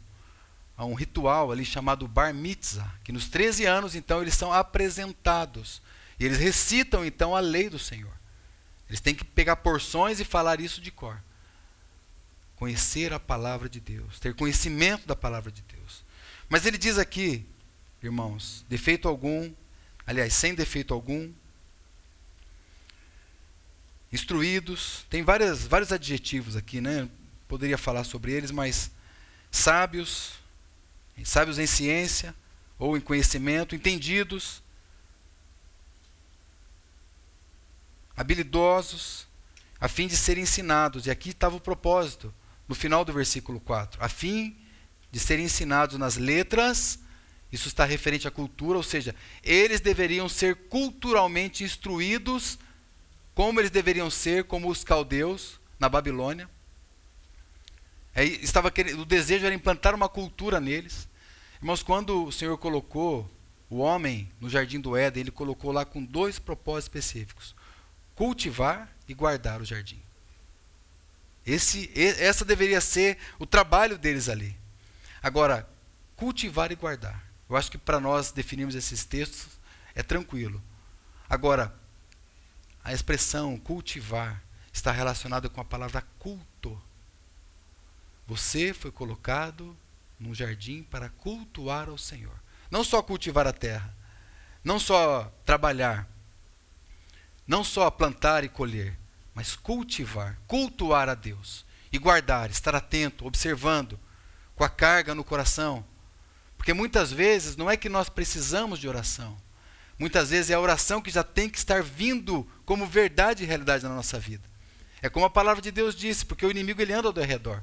a 0.77 0.85
um 0.85 0.95
ritual 0.95 1.53
ali 1.53 1.65
chamado 1.65 2.09
Bar 2.09 2.35
Mitzvah, 2.35 2.93
que 3.05 3.13
nos 3.13 3.29
13 3.29 3.65
anos, 3.65 3.95
então, 3.95 4.21
eles 4.21 4.35
são 4.35 4.53
apresentados. 4.53 5.81
E 6.19 6.25
eles 6.25 6.39
recitam, 6.39 7.05
então, 7.05 7.35
a 7.35 7.41
lei 7.41 7.69
do 7.69 7.79
Senhor. 7.79 8.13
Eles 8.89 9.01
têm 9.01 9.15
que 9.15 9.25
pegar 9.25 9.57
porções 9.57 10.21
e 10.21 10.25
falar 10.25 10.61
isso 10.61 10.81
de 10.81 10.91
cor. 10.91 11.19
Conhecer 12.57 13.13
a 13.13 13.21
palavra 13.21 13.69
de 13.69 13.81
Deus, 13.81 14.21
ter 14.21 14.35
conhecimento 14.35 15.07
da 15.07 15.17
palavra 15.17 15.51
de 15.51 15.63
Deus. 15.63 16.05
Mas 16.49 16.67
ele 16.67 16.77
diz 16.77 16.99
aqui, 16.99 17.47
irmãos, 18.03 18.65
defeito 18.69 19.09
algum, 19.09 19.53
aliás, 20.07 20.35
sem 20.35 20.55
defeito 20.55 20.93
algum, 20.93 21.33
instruídos, 24.13 25.07
tem 25.09 25.23
várias, 25.23 25.67
vários 25.67 25.91
adjetivos 25.91 26.57
aqui, 26.57 26.81
né? 26.81 27.09
Poderia 27.49 27.79
falar 27.79 28.05
sobre 28.05 28.33
eles, 28.33 28.51
mas 28.51 28.91
sábios, 29.51 30.35
sábios 31.25 31.59
em 31.59 31.67
ciência 31.67 32.35
ou 32.79 32.97
em 32.97 33.01
conhecimento, 33.01 33.75
entendidos, 33.75 34.63
habilidosos, 38.17 39.27
a 39.81 39.89
fim 39.89 40.07
de 40.07 40.17
serem 40.17 40.45
ensinados. 40.45 41.07
E 41.07 41.11
aqui 41.11 41.31
estava 41.31 41.57
o 41.57 41.61
propósito, 41.61 42.33
no 42.69 42.75
final 42.75 43.05
do 43.05 43.13
versículo 43.13 43.61
4. 43.61 44.03
A 44.03 44.09
fim 44.09 44.57
de 45.11 45.19
serem 45.19 45.45
ensinados 45.45 45.99
nas 45.99 46.17
letras, 46.17 46.99
isso 47.51 47.69
está 47.69 47.85
referente 47.85 48.27
à 48.27 48.31
cultura, 48.31 48.79
ou 48.79 48.83
seja, 48.83 49.15
eles 49.43 49.81
deveriam 49.81 50.29
ser 50.29 50.57
culturalmente 50.69 51.65
instruídos, 51.65 52.59
como 53.35 53.61
eles 53.61 53.71
deveriam 53.71 54.11
ser, 54.11 54.45
como 54.45 54.69
os 54.69 54.85
caldeus 54.85 55.61
na 55.79 55.89
Babilônia. 55.89 56.49
É, 58.15 58.25
estava 58.25 58.73
o 58.99 59.05
desejo 59.05 59.47
era 59.47 59.55
implantar 59.55 59.95
uma 59.95 60.09
cultura 60.09 60.61
neles. 60.61 61.09
Irmãos, 61.59 61.83
quando 61.83 62.27
o 62.27 62.33
Senhor 62.33 62.57
colocou 62.59 63.31
o 63.71 63.79
homem 63.79 64.31
no 64.39 64.51
jardim 64.51 64.81
do 64.81 64.97
Éden, 64.97 65.23
ele 65.23 65.31
colocou 65.31 65.73
lá 65.73 65.85
com 65.85 66.05
dois 66.05 66.39
propósitos 66.39 66.85
específicos: 66.85 67.55
cultivar 68.15 68.95
e 69.09 69.15
guardar 69.15 69.63
o 69.63 69.65
jardim. 69.65 70.01
Esse, 71.45 71.91
essa 71.97 72.45
deveria 72.45 72.81
ser 72.81 73.19
o 73.39 73.47
trabalho 73.47 73.99
deles 73.99 74.29
ali. 74.29 74.57
Agora, 75.23 75.69
cultivar 76.15 76.71
e 76.71 76.77
guardar. 76.77 77.25
Eu 77.49 77.57
acho 77.57 77.71
que 77.71 77.79
para 77.79 77.99
nós 77.99 78.31
definirmos 78.31 78.75
esses 78.75 79.05
textos 79.05 79.59
é 79.95 80.03
tranquilo. 80.03 80.63
Agora, 81.29 81.75
a 82.85 82.93
expressão 82.93 83.59
cultivar 83.59 84.43
está 84.73 84.91
relacionada 84.91 85.49
com 85.49 85.61
a 85.61 85.65
palavra 85.65 86.03
culto. 86.19 86.81
Você 88.27 88.73
foi 88.73 88.91
colocado 88.91 89.77
num 90.19 90.35
jardim 90.35 90.83
para 90.83 91.09
cultuar 91.09 91.89
ao 91.89 91.99
Senhor. 91.99 92.35
Não 92.71 92.83
só 92.83 93.03
cultivar 93.03 93.47
a 93.47 93.53
terra, 93.53 93.95
não 94.65 94.79
só 94.79 95.33
trabalhar, 95.45 96.09
não 97.47 97.63
só 97.63 97.91
plantar 97.91 98.45
e 98.45 98.49
colher, 98.49 98.99
mas 99.35 99.55
cultivar, 99.55 100.39
cultuar 100.47 101.09
a 101.09 101.15
Deus 101.15 101.65
e 101.93 101.99
guardar, 101.99 102.51
estar 102.51 102.75
atento, 102.75 103.27
observando 103.27 103.99
com 104.55 104.65
a 104.65 104.69
carga 104.69 105.15
no 105.15 105.25
coração. 105.25 105.85
Porque 106.57 106.73
muitas 106.73 107.13
vezes 107.13 107.57
não 107.57 107.71
é 107.71 107.77
que 107.77 107.89
nós 107.89 108.09
precisamos 108.09 108.79
de 108.79 108.89
oração. 108.89 109.37
Muitas 109.99 110.31
vezes 110.31 110.51
é 110.51 110.55
a 110.55 110.61
oração 110.61 111.01
que 111.01 111.11
já 111.11 111.23
tem 111.23 111.49
que 111.49 111.59
estar 111.59 111.83
vindo 111.83 112.49
como 112.65 112.87
verdade 112.87 113.43
e 113.43 113.47
realidade 113.47 113.85
na 113.85 113.95
nossa 113.95 114.19
vida. 114.19 114.43
É 115.01 115.09
como 115.09 115.27
a 115.27 115.31
palavra 115.31 115.61
de 115.61 115.71
Deus 115.71 115.95
disse, 115.95 116.25
porque 116.25 116.47
o 116.47 116.51
inimigo 116.51 116.81
ele 116.81 116.93
anda 116.93 117.09
ao 117.09 117.27
redor. 117.27 117.63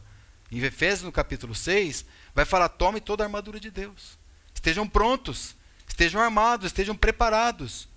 Em 0.52 0.60
Efésios, 0.60 1.04
no 1.04 1.12
capítulo 1.12 1.56
6, 1.56 2.06
vai 2.34 2.46
falar: 2.46 2.70
tome 2.70 3.00
toda 3.00 3.24
a 3.24 3.26
armadura 3.26 3.60
de 3.60 3.72
Deus. 3.72 4.18
Estejam 4.54 4.88
prontos, 4.88 5.56
estejam 5.88 6.22
armados, 6.22 6.68
estejam 6.68 6.96
preparados. 6.96 7.88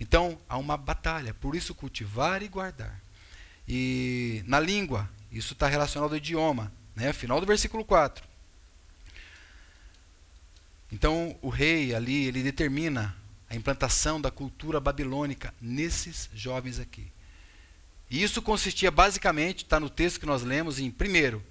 Então, 0.00 0.38
há 0.48 0.56
uma 0.58 0.76
batalha, 0.76 1.32
por 1.34 1.54
isso 1.54 1.74
cultivar 1.74 2.42
e 2.42 2.48
guardar. 2.48 3.00
E 3.68 4.42
na 4.46 4.58
língua, 4.58 5.08
isso 5.30 5.52
está 5.52 5.68
relacionado 5.68 6.10
ao 6.10 6.16
idioma, 6.16 6.72
né? 6.96 7.12
final 7.12 7.40
do 7.40 7.46
versículo 7.46 7.84
4. 7.84 8.26
Então, 10.90 11.38
o 11.40 11.48
rei 11.48 11.94
ali, 11.94 12.26
ele 12.26 12.42
determina 12.42 13.16
a 13.52 13.54
implantação 13.54 14.18
da 14.18 14.30
cultura 14.30 14.80
babilônica 14.80 15.52
nesses 15.60 16.30
jovens 16.34 16.78
aqui. 16.78 17.12
E 18.10 18.22
isso 18.22 18.40
consistia 18.40 18.90
basicamente, 18.90 19.62
está 19.62 19.78
no 19.78 19.90
texto 19.90 20.18
que 20.18 20.24
nós 20.24 20.42
lemos, 20.42 20.78
em, 20.78 20.90
primeiro, 20.90 21.44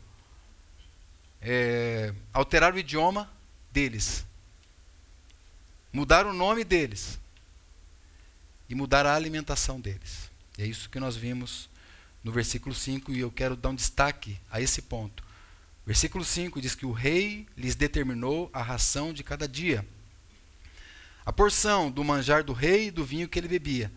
é, 1.39 2.11
alterar 2.33 2.73
o 2.73 2.79
idioma 2.79 3.31
deles, 3.71 4.25
mudar 5.93 6.25
o 6.25 6.33
nome 6.33 6.63
deles 6.63 7.19
e 8.67 8.73
mudar 8.73 9.05
a 9.05 9.13
alimentação 9.13 9.79
deles. 9.79 10.31
E 10.57 10.63
é 10.63 10.65
isso 10.65 10.89
que 10.89 10.99
nós 10.99 11.15
vimos 11.15 11.69
no 12.23 12.31
versículo 12.31 12.73
5 12.73 13.11
e 13.11 13.19
eu 13.19 13.29
quero 13.29 13.55
dar 13.55 13.69
um 13.69 13.75
destaque 13.75 14.39
a 14.49 14.59
esse 14.59 14.81
ponto. 14.81 15.23
Versículo 15.85 16.25
5 16.25 16.59
diz 16.59 16.73
que 16.73 16.85
o 16.85 16.91
rei 16.91 17.45
lhes 17.55 17.75
determinou 17.75 18.49
a 18.51 18.63
ração 18.63 19.13
de 19.13 19.23
cada 19.23 19.47
dia, 19.47 19.85
a 21.31 21.33
porção 21.33 21.89
do 21.89 22.03
manjar 22.03 22.43
do 22.43 22.51
rei 22.51 22.87
e 22.87 22.91
do 22.91 23.05
vinho 23.05 23.29
que 23.29 23.39
ele 23.39 23.47
bebia. 23.47 23.89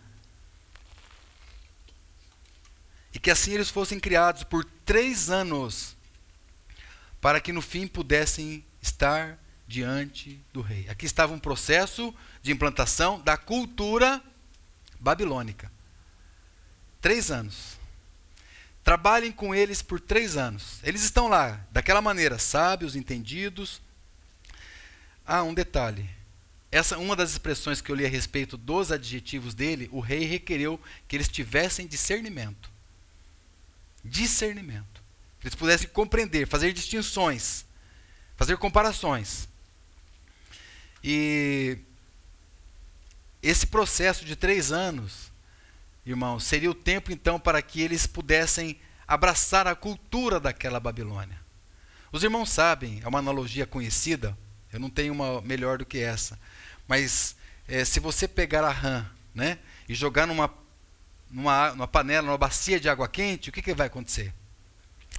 E 3.13 3.19
que 3.19 3.29
assim 3.29 3.51
eles 3.51 3.69
fossem 3.69 3.99
criados 3.99 4.45
por 4.45 4.63
três 4.63 5.29
anos 5.29 5.97
para 7.19 7.41
que 7.41 7.51
no 7.51 7.61
fim 7.61 7.87
pudessem 7.87 8.65
estar 8.81 9.37
diante 9.67 10.41
do 10.53 10.61
rei. 10.61 10.87
Aqui 10.87 11.05
estava 11.05 11.33
um 11.33 11.39
processo 11.39 12.15
de 12.41 12.53
implantação 12.53 13.19
da 13.19 13.35
cultura 13.35 14.23
babilônica. 14.97 15.69
Três 17.01 17.31
anos. 17.31 17.77
Trabalhem 18.81 19.33
com 19.33 19.53
eles 19.53 19.81
por 19.81 19.99
três 19.99 20.37
anos. 20.37 20.79
Eles 20.83 21.03
estão 21.03 21.27
lá, 21.27 21.59
daquela 21.69 22.01
maneira, 22.01 22.39
sábios, 22.39 22.95
entendidos. 22.95 23.81
Ah, 25.25 25.43
um 25.43 25.53
detalhe. 25.53 26.15
Essa 26.75 26.97
uma 26.97 27.15
das 27.15 27.31
expressões 27.31 27.79
que 27.79 27.91
eu 27.91 27.95
li 27.95 28.05
a 28.05 28.09
respeito 28.09 28.57
dos 28.57 28.91
adjetivos 28.91 29.53
dele, 29.53 29.87
o 29.91 29.99
rei 29.99 30.25
requereu 30.25 30.79
que 31.07 31.15
eles 31.15 31.29
tivessem 31.29 31.87
discernimento. 31.87 32.69
Discernimento 34.03 34.95
eles 35.45 35.53
pudessem 35.53 35.87
compreender, 35.89 36.47
fazer 36.47 36.73
distinções, 36.73 37.65
fazer 38.35 38.57
comparações. 38.57 39.47
E 41.03 41.77
esse 43.43 43.67
processo 43.67 44.25
de 44.25 44.35
três 44.35 44.71
anos, 44.71 45.31
irmãos, 46.03 46.45
seria 46.45 46.71
o 46.71 46.73
tempo 46.73 47.11
então 47.11 47.39
para 47.39 47.61
que 47.61 47.79
eles 47.79 48.07
pudessem 48.07 48.79
abraçar 49.07 49.67
a 49.67 49.75
cultura 49.75 50.39
daquela 50.39 50.79
Babilônia. 50.79 51.39
Os 52.11 52.23
irmãos 52.23 52.49
sabem, 52.49 52.99
é 53.03 53.07
uma 53.07 53.19
analogia 53.19 53.67
conhecida, 53.67 54.35
eu 54.73 54.79
não 54.79 54.89
tenho 54.89 55.13
uma 55.13 55.41
melhor 55.41 55.77
do 55.77 55.85
que 55.85 55.99
essa, 55.99 56.39
mas 56.87 57.35
é, 57.67 57.83
se 57.83 57.99
você 57.99 58.27
pegar 58.27 58.63
a 58.63 58.71
rã 58.71 59.05
né, 59.33 59.59
e 59.87 59.93
jogar 59.93 60.25
numa, 60.25 60.53
numa, 61.29 61.71
numa 61.71 61.87
panela, 61.87 62.27
numa 62.27 62.37
bacia 62.37 62.79
de 62.79 62.89
água 62.89 63.07
quente, 63.07 63.49
o 63.49 63.53
que, 63.53 63.61
que 63.61 63.73
vai 63.73 63.87
acontecer? 63.87 64.33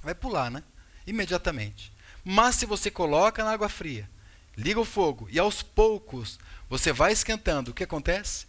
vai 0.03 0.15
pular, 0.15 0.49
né? 0.49 0.63
Imediatamente. 1.05 1.91
Mas 2.23 2.55
se 2.55 2.65
você 2.65 2.91
coloca 2.91 3.43
na 3.43 3.51
água 3.51 3.69
fria, 3.69 4.09
liga 4.55 4.79
o 4.79 4.85
fogo 4.85 5.27
e 5.31 5.39
aos 5.39 5.61
poucos 5.61 6.39
você 6.69 6.91
vai 6.91 7.11
esquentando, 7.11 7.71
o 7.71 7.73
que 7.73 7.83
acontece? 7.83 8.47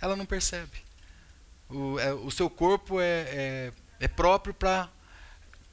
Ela 0.00 0.16
não 0.16 0.26
percebe. 0.26 0.84
O, 1.68 1.98
é, 1.98 2.12
o 2.12 2.30
seu 2.30 2.48
corpo 2.48 3.00
é, 3.00 3.04
é, 3.28 3.72
é 4.00 4.08
próprio 4.08 4.54
para 4.54 4.88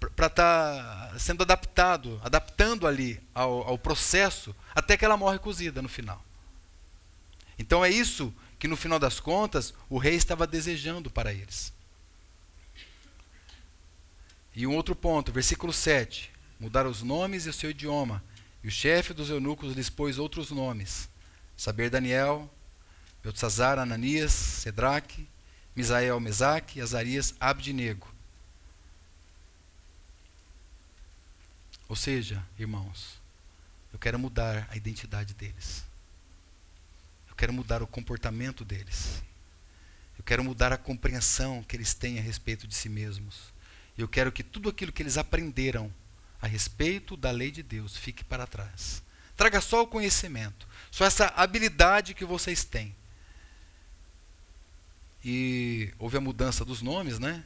estar 0.09 0.29
tá 0.29 1.13
sendo 1.19 1.43
adaptado, 1.43 2.19
adaptando 2.23 2.87
ali 2.87 3.21
ao, 3.33 3.67
ao 3.67 3.77
processo, 3.77 4.55
até 4.73 4.97
que 4.97 5.05
ela 5.05 5.17
morre 5.17 5.39
cozida 5.39 5.81
no 5.81 5.89
final. 5.89 6.23
Então 7.57 7.83
é 7.83 7.89
isso 7.89 8.33
que 8.59 8.67
no 8.67 8.77
final 8.77 8.99
das 8.99 9.19
contas 9.19 9.73
o 9.89 9.97
rei 9.97 10.15
estava 10.15 10.47
desejando 10.47 11.09
para 11.09 11.33
eles. 11.33 11.73
E 14.55 14.67
um 14.67 14.75
outro 14.75 14.95
ponto, 14.95 15.31
versículo 15.31 15.73
7. 15.73 16.31
Mudaram 16.59 16.89
os 16.89 17.01
nomes 17.01 17.45
e 17.45 17.49
o 17.49 17.53
seu 17.53 17.71
idioma. 17.71 18.23
E 18.63 18.67
o 18.67 18.71
chefe 18.71 19.13
dos 19.13 19.29
eunucos 19.29 19.73
lhes 19.73 19.89
pôs 19.89 20.17
outros 20.17 20.51
nomes. 20.51 21.09
Saber 21.57 21.89
Daniel, 21.89 22.49
Beltzazar, 23.23 23.79
Ananias, 23.79 24.31
Sedraque, 24.31 25.27
Misael, 25.75 26.19
Mesaque, 26.19 26.79
Azarias, 26.79 27.33
Abdinego. 27.39 28.07
Ou 31.89 31.95
seja, 31.95 32.43
irmãos, 32.57 33.19
eu 33.91 33.99
quero 33.99 34.17
mudar 34.17 34.67
a 34.71 34.77
identidade 34.77 35.33
deles. 35.33 35.83
Eu 37.33 37.35
quero 37.35 37.51
mudar 37.51 37.81
o 37.81 37.87
comportamento 37.87 38.63
deles. 38.63 39.23
Eu 40.15 40.23
quero 40.23 40.43
mudar 40.43 40.71
a 40.71 40.77
compreensão 40.77 41.63
que 41.63 41.75
eles 41.75 41.95
têm 41.95 42.19
a 42.19 42.21
respeito 42.21 42.67
de 42.67 42.75
si 42.75 42.87
mesmos. 42.87 43.51
Eu 43.97 44.07
quero 44.07 44.31
que 44.31 44.43
tudo 44.43 44.69
aquilo 44.69 44.91
que 44.91 45.01
eles 45.01 45.17
aprenderam 45.17 45.91
a 46.39 46.45
respeito 46.45 47.17
da 47.17 47.31
lei 47.31 47.49
de 47.49 47.63
Deus 47.63 47.97
fique 47.97 48.23
para 48.23 48.45
trás. 48.45 49.01
Traga 49.35 49.59
só 49.61 49.81
o 49.81 49.87
conhecimento, 49.87 50.67
só 50.91 51.05
essa 51.05 51.25
habilidade 51.35 52.13
que 52.13 52.23
vocês 52.23 52.63
têm. 52.63 52.95
E 55.25 55.91
houve 55.97 56.17
a 56.17 56.21
mudança 56.21 56.63
dos 56.63 56.83
nomes, 56.83 57.17
né? 57.17 57.43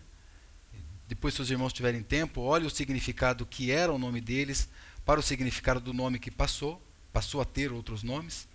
Depois, 1.07 1.33
se 1.33 1.41
os 1.41 1.49
irmãos 1.49 1.71
tiverem 1.71 2.03
tempo, 2.03 2.41
olhe 2.41 2.67
o 2.67 2.69
significado 2.69 3.45
que 3.45 3.71
era 3.71 3.93
o 3.93 3.97
nome 3.97 4.19
deles 4.19 4.67
para 5.05 5.17
o 5.17 5.23
significado 5.23 5.79
do 5.79 5.93
nome 5.93 6.19
que 6.19 6.29
passou, 6.29 6.85
passou 7.13 7.39
a 7.39 7.45
ter 7.45 7.71
outros 7.71 8.03
nomes. 8.03 8.49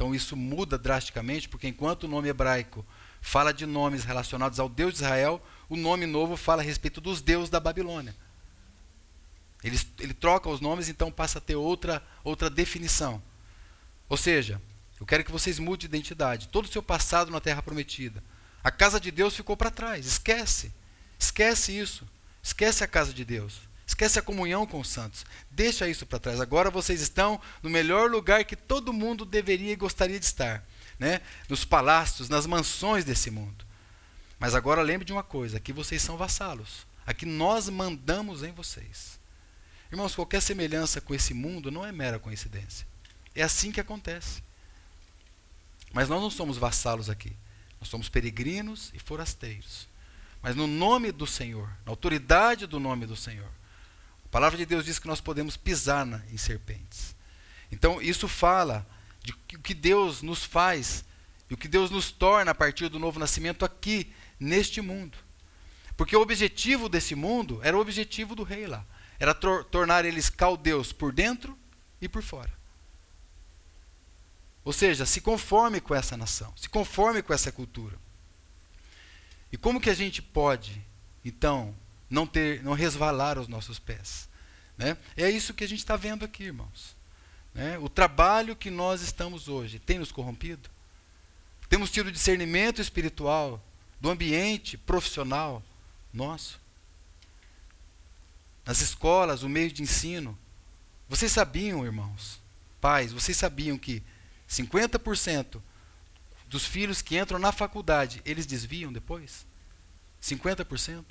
Então 0.00 0.14
isso 0.14 0.34
muda 0.34 0.78
drasticamente, 0.78 1.46
porque 1.46 1.68
enquanto 1.68 2.04
o 2.04 2.08
nome 2.08 2.30
hebraico 2.30 2.86
fala 3.20 3.52
de 3.52 3.66
nomes 3.66 4.02
relacionados 4.02 4.58
ao 4.58 4.66
Deus 4.66 4.94
de 4.94 5.00
Israel, 5.00 5.44
o 5.68 5.76
nome 5.76 6.06
novo 6.06 6.38
fala 6.38 6.62
a 6.62 6.64
respeito 6.64 7.02
dos 7.02 7.20
deuses 7.20 7.50
da 7.50 7.60
Babilônia. 7.60 8.16
Ele, 9.62 9.78
ele 9.98 10.14
troca 10.14 10.48
os 10.48 10.58
nomes, 10.58 10.88
então 10.88 11.12
passa 11.12 11.36
a 11.36 11.40
ter 11.42 11.54
outra, 11.54 12.02
outra 12.24 12.48
definição. 12.48 13.22
Ou 14.08 14.16
seja, 14.16 14.58
eu 14.98 15.04
quero 15.04 15.22
que 15.22 15.30
vocês 15.30 15.58
mudem 15.58 15.80
de 15.80 15.94
identidade. 15.94 16.48
Todo 16.48 16.64
o 16.64 16.72
seu 16.72 16.82
passado 16.82 17.30
na 17.30 17.38
Terra 17.38 17.62
Prometida. 17.62 18.24
A 18.64 18.70
casa 18.70 18.98
de 18.98 19.10
Deus 19.10 19.36
ficou 19.36 19.54
para 19.54 19.70
trás. 19.70 20.06
Esquece. 20.06 20.72
Esquece 21.18 21.78
isso. 21.78 22.08
Esquece 22.42 22.82
a 22.82 22.88
casa 22.88 23.12
de 23.12 23.22
Deus. 23.22 23.60
Esquece 23.90 24.20
a 24.20 24.22
comunhão 24.22 24.64
com 24.64 24.78
os 24.78 24.86
santos. 24.86 25.26
Deixa 25.50 25.88
isso 25.88 26.06
para 26.06 26.20
trás. 26.20 26.40
Agora 26.40 26.70
vocês 26.70 27.00
estão 27.00 27.40
no 27.60 27.68
melhor 27.68 28.08
lugar 28.08 28.44
que 28.44 28.54
todo 28.54 28.92
mundo 28.92 29.24
deveria 29.24 29.72
e 29.72 29.76
gostaria 29.76 30.16
de 30.16 30.24
estar. 30.24 30.64
Né? 30.96 31.20
Nos 31.48 31.64
palácios, 31.64 32.28
nas 32.28 32.46
mansões 32.46 33.04
desse 33.04 33.32
mundo. 33.32 33.66
Mas 34.38 34.54
agora 34.54 34.80
lembre 34.80 35.04
de 35.04 35.12
uma 35.12 35.24
coisa: 35.24 35.56
aqui 35.56 35.72
vocês 35.72 36.00
são 36.00 36.16
vassalos. 36.16 36.86
Aqui 37.04 37.26
nós 37.26 37.68
mandamos 37.68 38.44
em 38.44 38.52
vocês. 38.52 39.18
Irmãos, 39.90 40.14
qualquer 40.14 40.40
semelhança 40.40 41.00
com 41.00 41.12
esse 41.12 41.34
mundo 41.34 41.68
não 41.68 41.84
é 41.84 41.90
mera 41.90 42.20
coincidência. 42.20 42.86
É 43.34 43.42
assim 43.42 43.72
que 43.72 43.80
acontece. 43.80 44.40
Mas 45.92 46.08
nós 46.08 46.22
não 46.22 46.30
somos 46.30 46.56
vassalos 46.56 47.10
aqui. 47.10 47.36
Nós 47.80 47.88
somos 47.88 48.08
peregrinos 48.08 48.92
e 48.94 49.00
forasteiros. 49.00 49.88
Mas 50.40 50.54
no 50.54 50.68
nome 50.68 51.10
do 51.10 51.26
Senhor, 51.26 51.68
na 51.84 51.90
autoridade 51.90 52.68
do 52.68 52.78
nome 52.78 53.04
do 53.04 53.16
Senhor. 53.16 53.50
A 54.30 54.32
palavra 54.32 54.56
de 54.56 54.64
Deus 54.64 54.84
diz 54.84 55.00
que 55.00 55.08
nós 55.08 55.20
podemos 55.20 55.56
pisar 55.56 56.06
na, 56.06 56.22
em 56.30 56.36
serpentes. 56.36 57.16
Então, 57.72 58.00
isso 58.00 58.28
fala 58.28 58.86
de 59.24 59.32
o 59.56 59.58
que 59.58 59.74
Deus 59.74 60.22
nos 60.22 60.44
faz 60.44 61.04
e 61.50 61.54
o 61.54 61.56
que 61.56 61.66
Deus 61.66 61.90
nos 61.90 62.12
torna 62.12 62.52
a 62.52 62.54
partir 62.54 62.88
do 62.88 63.00
novo 63.00 63.18
nascimento 63.18 63.64
aqui 63.64 64.12
neste 64.38 64.80
mundo. 64.80 65.18
Porque 65.96 66.14
o 66.14 66.20
objetivo 66.20 66.88
desse 66.88 67.16
mundo 67.16 67.58
era 67.64 67.76
o 67.76 67.80
objetivo 67.80 68.36
do 68.36 68.44
rei 68.44 68.68
lá. 68.68 68.86
Era 69.18 69.34
tor 69.34 69.64
tornar 69.64 70.04
eles 70.04 70.30
caldeus 70.30 70.92
por 70.92 71.12
dentro 71.12 71.58
e 72.00 72.08
por 72.08 72.22
fora. 72.22 72.52
Ou 74.64 74.72
seja, 74.72 75.04
se 75.04 75.20
conforme 75.20 75.80
com 75.80 75.92
essa 75.92 76.16
nação, 76.16 76.52
se 76.56 76.68
conforme 76.68 77.20
com 77.20 77.34
essa 77.34 77.50
cultura. 77.50 77.98
E 79.50 79.56
como 79.56 79.80
que 79.80 79.90
a 79.90 79.94
gente 79.94 80.22
pode, 80.22 80.80
então, 81.24 81.74
não 82.10 82.26
ter, 82.26 82.62
não 82.62 82.72
resvalar 82.72 83.38
os 83.38 83.48
nossos 83.48 83.78
pés? 83.78 84.28
Né? 84.76 84.96
É 85.16 85.30
isso 85.30 85.54
que 85.54 85.64
a 85.64 85.68
gente 85.68 85.78
está 85.78 85.96
vendo 85.96 86.24
aqui, 86.24 86.44
irmãos. 86.44 86.96
Né? 87.54 87.78
O 87.78 87.88
trabalho 87.88 88.56
que 88.56 88.70
nós 88.70 89.00
estamos 89.00 89.48
hoje 89.48 89.78
tem 89.78 89.98
nos 89.98 90.12
corrompido? 90.12 90.68
Temos 91.68 91.90
tido 91.90 92.10
discernimento 92.10 92.80
espiritual 92.80 93.64
do 94.00 94.10
ambiente 94.10 94.76
profissional 94.76 95.62
nosso? 96.12 96.60
Nas 98.64 98.80
escolas, 98.80 99.42
o 99.42 99.48
meio 99.48 99.70
de 99.70 99.82
ensino. 99.82 100.36
Vocês 101.08 101.30
sabiam, 101.30 101.84
irmãos, 101.84 102.40
pais, 102.80 103.12
vocês 103.12 103.36
sabiam 103.36 103.78
que 103.78 104.02
50% 104.48 105.60
dos 106.48 106.64
filhos 106.64 107.00
que 107.00 107.18
entram 107.18 107.38
na 107.38 107.52
faculdade, 107.52 108.20
eles 108.24 108.46
desviam 108.46 108.92
depois? 108.92 109.46
50%? 110.20 111.04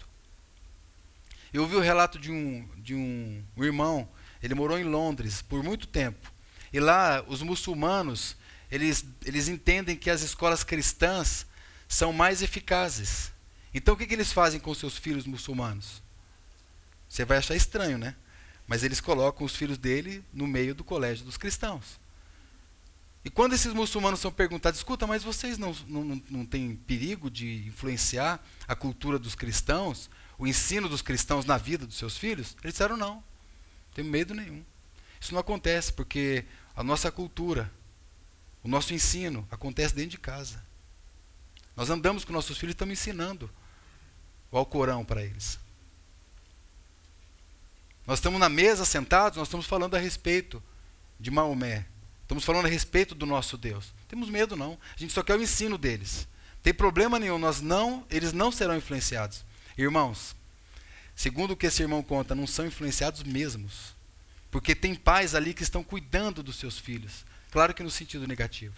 Eu 1.54 1.64
ouvi 1.64 1.76
o 1.76 1.82
relato 1.82 2.20
de 2.20 2.32
um, 2.32 2.68
de 2.78 2.94
um, 2.94 3.44
um 3.58 3.64
irmão, 3.64 4.08
ele 4.42 4.54
morou 4.54 4.78
em 4.78 4.84
Londres 4.84 5.42
por 5.42 5.64
muito 5.64 5.88
tempo. 5.88 6.32
E 6.72 6.80
lá, 6.80 7.24
os 7.28 7.42
muçulmanos, 7.42 8.36
eles, 8.72 9.04
eles 9.26 9.48
entendem 9.48 9.96
que 9.96 10.10
as 10.10 10.22
escolas 10.22 10.64
cristãs 10.64 11.46
são 11.88 12.14
mais 12.14 12.42
eficazes. 12.42 13.32
Então, 13.74 13.94
o 13.94 13.98
que, 13.98 14.06
que 14.06 14.14
eles 14.14 14.32
fazem 14.32 14.60
com 14.60 14.74
seus 14.74 14.98
filhos 14.98 15.26
muçulmanos? 15.26 16.02
Você 17.08 17.26
vai 17.26 17.40
achar 17.40 17.56
estranho, 17.56 17.98
né? 17.98 18.16
Mas 18.68 18.84
eles 18.84 19.02
colocam 19.02 19.46
os 19.46 19.56
filhos 19.56 19.80
dele 19.80 20.24
no 20.32 20.46
meio 20.46 20.76
do 20.76 20.84
colégio 20.84 21.26
dos 21.26 21.38
cristãos. 21.38 22.00
E 23.26 23.30
quando 23.30 23.54
esses 23.54 23.74
muçulmanos 23.74 24.20
são 24.20 24.32
perguntados, 24.32 24.80
escuta, 24.80 25.06
mas 25.06 25.24
vocês 25.24 25.58
não, 25.58 25.76
não, 25.88 26.22
não 26.30 26.46
têm 26.46 26.76
perigo 26.76 27.30
de 27.30 27.68
influenciar 27.68 28.40
a 28.68 28.76
cultura 28.76 29.20
dos 29.20 29.36
cristãos? 29.36 30.10
O 30.40 30.48
ensino 30.48 30.88
dos 30.88 31.02
cristãos 31.02 31.46
na 31.46 31.58
vida 31.58 31.86
dos 31.86 31.98
seus 31.98 32.18
filhos? 32.18 32.56
Eles 32.64 32.74
disseram 32.74 32.98
não, 32.98 33.16
não 33.16 33.24
tenho 33.94 34.08
medo 34.08 34.34
nenhum. 34.34 34.64
Isso 35.20 35.34
não 35.34 35.42
acontece 35.42 35.92
porque 35.92 36.46
a 36.76 36.82
nossa 36.82 37.12
cultura, 37.12 37.70
o 38.64 38.68
nosso 38.70 38.94
ensino 38.94 39.46
acontece 39.52 39.94
dentro 39.94 40.12
de 40.12 40.18
casa. 40.18 40.64
Nós 41.76 41.90
andamos 41.90 42.24
com 42.24 42.32
nossos 42.32 42.58
filhos 42.58 42.72
e 42.72 42.76
estamos 42.76 42.94
ensinando 42.94 43.50
o 44.50 44.58
Alcorão 44.58 45.04
para 45.04 45.22
eles. 45.22 45.60
Nós 48.08 48.20
estamos 48.20 48.40
na 48.40 48.50
mesa 48.50 48.86
sentados, 48.86 49.38
nós 49.38 49.48
estamos 49.48 49.66
falando 49.66 49.96
a 49.96 50.00
respeito 50.00 50.64
de 51.20 51.30
Maomé. 51.30 51.86
Estamos 52.22 52.46
falando 52.46 52.66
a 52.66 52.70
respeito 52.70 53.14
do 53.14 53.26
nosso 53.26 53.58
Deus. 53.58 53.94
Temos 54.08 54.30
medo 54.30 54.56
não. 54.56 54.78
A 54.96 55.00
gente 55.00 55.14
só 55.14 55.22
quer 55.22 55.38
o 55.38 55.42
ensino 55.42 55.78
deles. 55.78 56.28
Não 56.56 56.62
tem 56.64 56.74
problema 56.74 57.20
nenhum, 57.20 57.38
nós 57.38 57.62
não, 57.62 58.06
eles 58.10 58.34
não 58.34 58.52
serão 58.52 58.78
influenciados. 58.78 59.44
Irmãos, 59.82 60.36
segundo 61.16 61.52
o 61.52 61.56
que 61.56 61.68
esse 61.68 61.82
irmão 61.82 62.04
conta, 62.04 62.36
não 62.36 62.46
são 62.46 62.66
influenciados 62.66 63.24
mesmos. 63.24 63.96
Porque 64.52 64.76
tem 64.76 64.94
pais 64.94 65.34
ali 65.34 65.54
que 65.54 65.64
estão 65.64 65.84
cuidando 65.84 66.44
dos 66.44 66.58
seus 66.58 66.78
filhos. 66.78 67.26
Claro 67.50 67.74
que 67.74 67.82
no 67.82 67.90
sentido 67.90 68.28
negativo. 68.28 68.76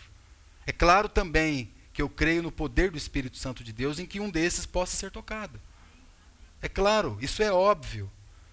É 0.66 0.72
claro 0.72 1.10
também 1.10 1.72
que 1.92 2.04
eu 2.04 2.08
creio 2.08 2.44
no 2.44 2.52
poder 2.52 2.92
do 2.92 3.00
Espírito 3.00 3.38
Santo 3.38 3.64
de 3.64 3.74
Deus 3.74 3.98
em 3.98 4.06
que 4.06 4.20
um 4.20 4.30
desses 4.30 4.68
possa 4.68 4.96
ser 4.96 5.10
tocado. 5.10 5.60
É 6.62 6.70
claro, 6.70 7.18
isso 7.20 7.42
é 7.42 7.52
óbvio. 7.52 8.12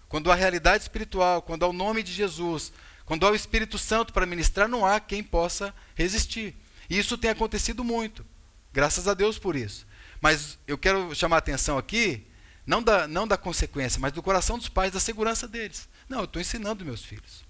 Quando 0.08 0.32
há 0.32 0.34
realidade 0.34 0.82
espiritual, 0.82 1.42
quando 1.42 1.64
há 1.64 1.68
o 1.68 1.72
nome 1.72 2.02
de 2.02 2.12
Jesus, 2.12 2.72
quando 3.04 3.26
há 3.26 3.30
o 3.30 3.34
Espírito 3.34 3.76
Santo 3.76 4.10
para 4.10 4.24
ministrar, 4.24 4.66
não 4.66 4.86
há 4.86 4.98
quem 4.98 5.22
possa 5.22 5.74
resistir. 5.94 6.56
E 6.88 6.98
isso 6.98 7.18
tem 7.18 7.30
acontecido 7.30 7.84
muito. 7.84 8.24
Graças 8.72 9.06
a 9.06 9.12
Deus 9.12 9.38
por 9.38 9.54
isso. 9.54 9.86
Mas 10.18 10.58
eu 10.66 10.78
quero 10.78 11.14
chamar 11.14 11.36
a 11.36 11.38
atenção 11.40 11.76
aqui 11.76 12.26
não 12.68 12.82
da, 12.82 13.08
não 13.08 13.26
da 13.26 13.38
consequência, 13.38 13.98
mas 13.98 14.12
do 14.12 14.22
coração 14.22 14.58
dos 14.58 14.68
pais, 14.68 14.92
da 14.92 15.00
segurança 15.00 15.48
deles. 15.48 15.88
Não, 16.06 16.18
eu 16.18 16.24
estou 16.26 16.40
ensinando 16.40 16.84
meus 16.84 17.02
filhos. 17.02 17.42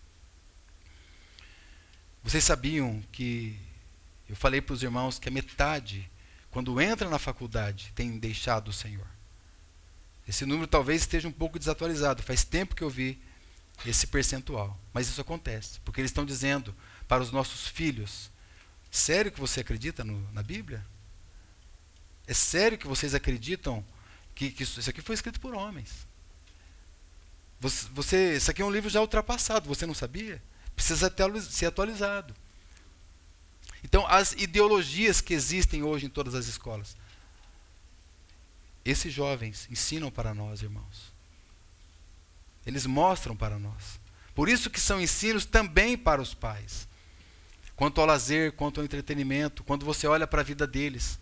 Vocês 2.23 2.45
sabiam 2.45 3.03
que 3.11 3.59
eu 4.29 4.37
falei 4.37 4.61
para 4.61 4.75
os 4.75 4.83
irmãos 4.85 5.19
que 5.19 5.29
a 5.29 5.33
metade, 5.33 6.09
quando 6.53 6.81
entra 6.81 7.11
na 7.11 7.19
faculdade, 7.19 7.93
tem 7.97 8.16
deixado 8.16 8.69
o 8.69 8.73
Senhor. 8.73 9.09
Esse 10.27 10.47
número 10.47 10.69
talvez 10.69 11.01
esteja 11.01 11.27
um 11.27 11.33
pouco 11.33 11.59
desatualizado. 11.59 12.23
Faz 12.23 12.45
tempo 12.45 12.77
que 12.77 12.85
eu 12.85 12.91
vi 12.91 13.21
esse 13.85 14.07
percentual. 14.07 14.79
Mas 14.93 15.09
isso 15.09 15.21
acontece. 15.21 15.81
Porque 15.81 16.01
eles 16.01 16.12
estão 16.12 16.25
dizendo 16.25 16.73
para 17.09 17.25
os 17.25 17.33
nossos 17.33 17.66
filhos: 17.66 18.31
sério 18.89 19.33
que 19.33 19.41
você 19.41 19.62
acredita 19.62 20.05
no, 20.05 20.31
na 20.33 20.45
Bíblia? 20.45 20.87
É 22.25 22.35
sério 22.35 22.79
que 22.79 22.87
vocês 22.87 23.16
acreditam 23.16 23.85
que, 24.39 24.53
que 24.53 24.62
isso, 24.62 24.78
isso 24.78 24.89
aqui 24.89 25.03
foi 25.03 25.16
escrito 25.16 25.41
por 25.41 25.53
homens. 25.53 26.07
Você, 27.59 27.89
você, 27.91 28.36
isso 28.36 28.49
aqui 28.49 28.62
é 28.62 28.64
um 28.64 28.70
livro 28.70 28.89
já 28.89 29.01
ultrapassado, 29.01 29.68
você 29.68 29.84
não 29.84 29.95
sabia? 29.95 30.41
Precisa 30.76 31.12
ser 31.51 31.66
atualizado. 31.66 32.32
Então, 33.82 34.07
as 34.07 34.32
ideologias 34.34 35.20
que 35.20 35.34
existem 35.34 35.82
hoje 35.82 36.07
em 36.07 36.09
todas 36.09 36.36
as 36.36 36.47
escolas, 36.47 36.97
esses 38.84 39.12
jovens 39.12 39.66
ensinam 39.72 40.09
para 40.09 40.32
nós, 40.32 40.62
irmãos. 40.62 41.12
Eles 42.64 42.86
mostram 42.86 43.34
para 43.36 43.59
nós. 43.59 43.99
Por 44.36 44.49
isso 44.49 44.70
que 44.70 44.80
são 44.80 45.01
ensinos 45.01 45.45
também 45.45 45.99
para 45.99 46.22
os 46.22 46.32
pais. 46.32 46.86
Quanto 47.74 48.01
ao 48.01 48.07
lazer, 48.07 48.53
quanto 48.53 48.78
ao 48.78 48.84
entretenimento, 48.84 49.64
quando 49.64 49.84
você 49.84 50.07
olha 50.07 50.28
para 50.28 50.43
a 50.43 50.45
vida 50.45 50.64
deles, 50.64 51.18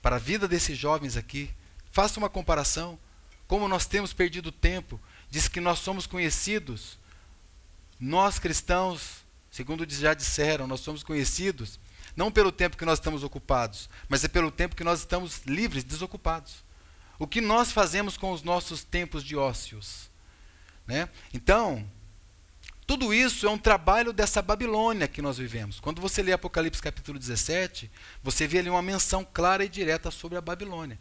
para 0.00 0.14
a 0.14 0.20
vida 0.20 0.46
desses 0.46 0.78
jovens 0.78 1.16
aqui, 1.16 1.50
Faça 1.98 2.20
uma 2.20 2.30
comparação. 2.30 2.96
Como 3.48 3.66
nós 3.66 3.84
temos 3.84 4.12
perdido 4.12 4.52
tempo. 4.52 5.00
Diz 5.28 5.48
que 5.48 5.60
nós 5.60 5.80
somos 5.80 6.06
conhecidos. 6.06 6.96
Nós 7.98 8.38
cristãos, 8.38 9.24
segundo 9.50 9.84
já 9.90 10.14
disseram, 10.14 10.68
nós 10.68 10.78
somos 10.78 11.02
conhecidos 11.02 11.80
não 12.14 12.30
pelo 12.30 12.52
tempo 12.52 12.76
que 12.76 12.84
nós 12.84 13.00
estamos 13.00 13.24
ocupados, 13.24 13.90
mas 14.08 14.22
é 14.22 14.28
pelo 14.28 14.48
tempo 14.52 14.76
que 14.76 14.84
nós 14.84 15.00
estamos 15.00 15.42
livres, 15.44 15.82
desocupados. 15.82 16.62
O 17.18 17.26
que 17.26 17.40
nós 17.40 17.72
fazemos 17.72 18.16
com 18.16 18.30
os 18.30 18.44
nossos 18.44 18.84
tempos 18.84 19.24
de 19.24 19.34
ócios? 19.34 20.08
Né? 20.86 21.08
Então, 21.34 21.84
tudo 22.86 23.12
isso 23.12 23.44
é 23.44 23.50
um 23.50 23.58
trabalho 23.58 24.12
dessa 24.12 24.40
Babilônia 24.40 25.08
que 25.08 25.20
nós 25.20 25.36
vivemos. 25.36 25.80
Quando 25.80 26.00
você 26.00 26.22
lê 26.22 26.30
Apocalipse 26.30 26.80
capítulo 26.80 27.18
17, 27.18 27.90
você 28.22 28.46
vê 28.46 28.60
ali 28.60 28.70
uma 28.70 28.82
menção 28.82 29.24
clara 29.24 29.64
e 29.64 29.68
direta 29.68 30.12
sobre 30.12 30.38
a 30.38 30.40
Babilônia 30.40 30.96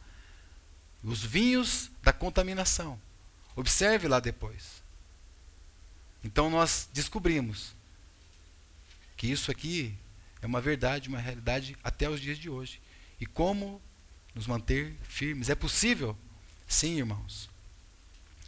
os 1.04 1.24
vinhos 1.24 1.90
da 2.02 2.12
contaminação. 2.12 3.00
Observe 3.56 4.08
lá 4.08 4.20
depois. 4.20 4.84
Então 6.24 6.50
nós 6.50 6.90
descobrimos 6.94 7.74
que 9.16 9.28
isso 9.28 9.50
aqui 9.50 9.98
é 10.42 10.46
uma 10.46 10.62
verdade, 10.62 11.10
uma 11.10 11.20
realidade 11.20 11.76
até 11.84 12.10
os 12.10 12.20
dias 12.20 12.38
de 12.38 12.50
hoje. 12.50 12.82
E 13.20 13.26
como 13.26 13.82
nos 14.36 14.46
manter 14.46 14.96
firmes? 15.04 15.50
É 15.50 15.56
possível? 15.56 16.16
Sim, 16.68 16.98
irmãos. 16.98 17.50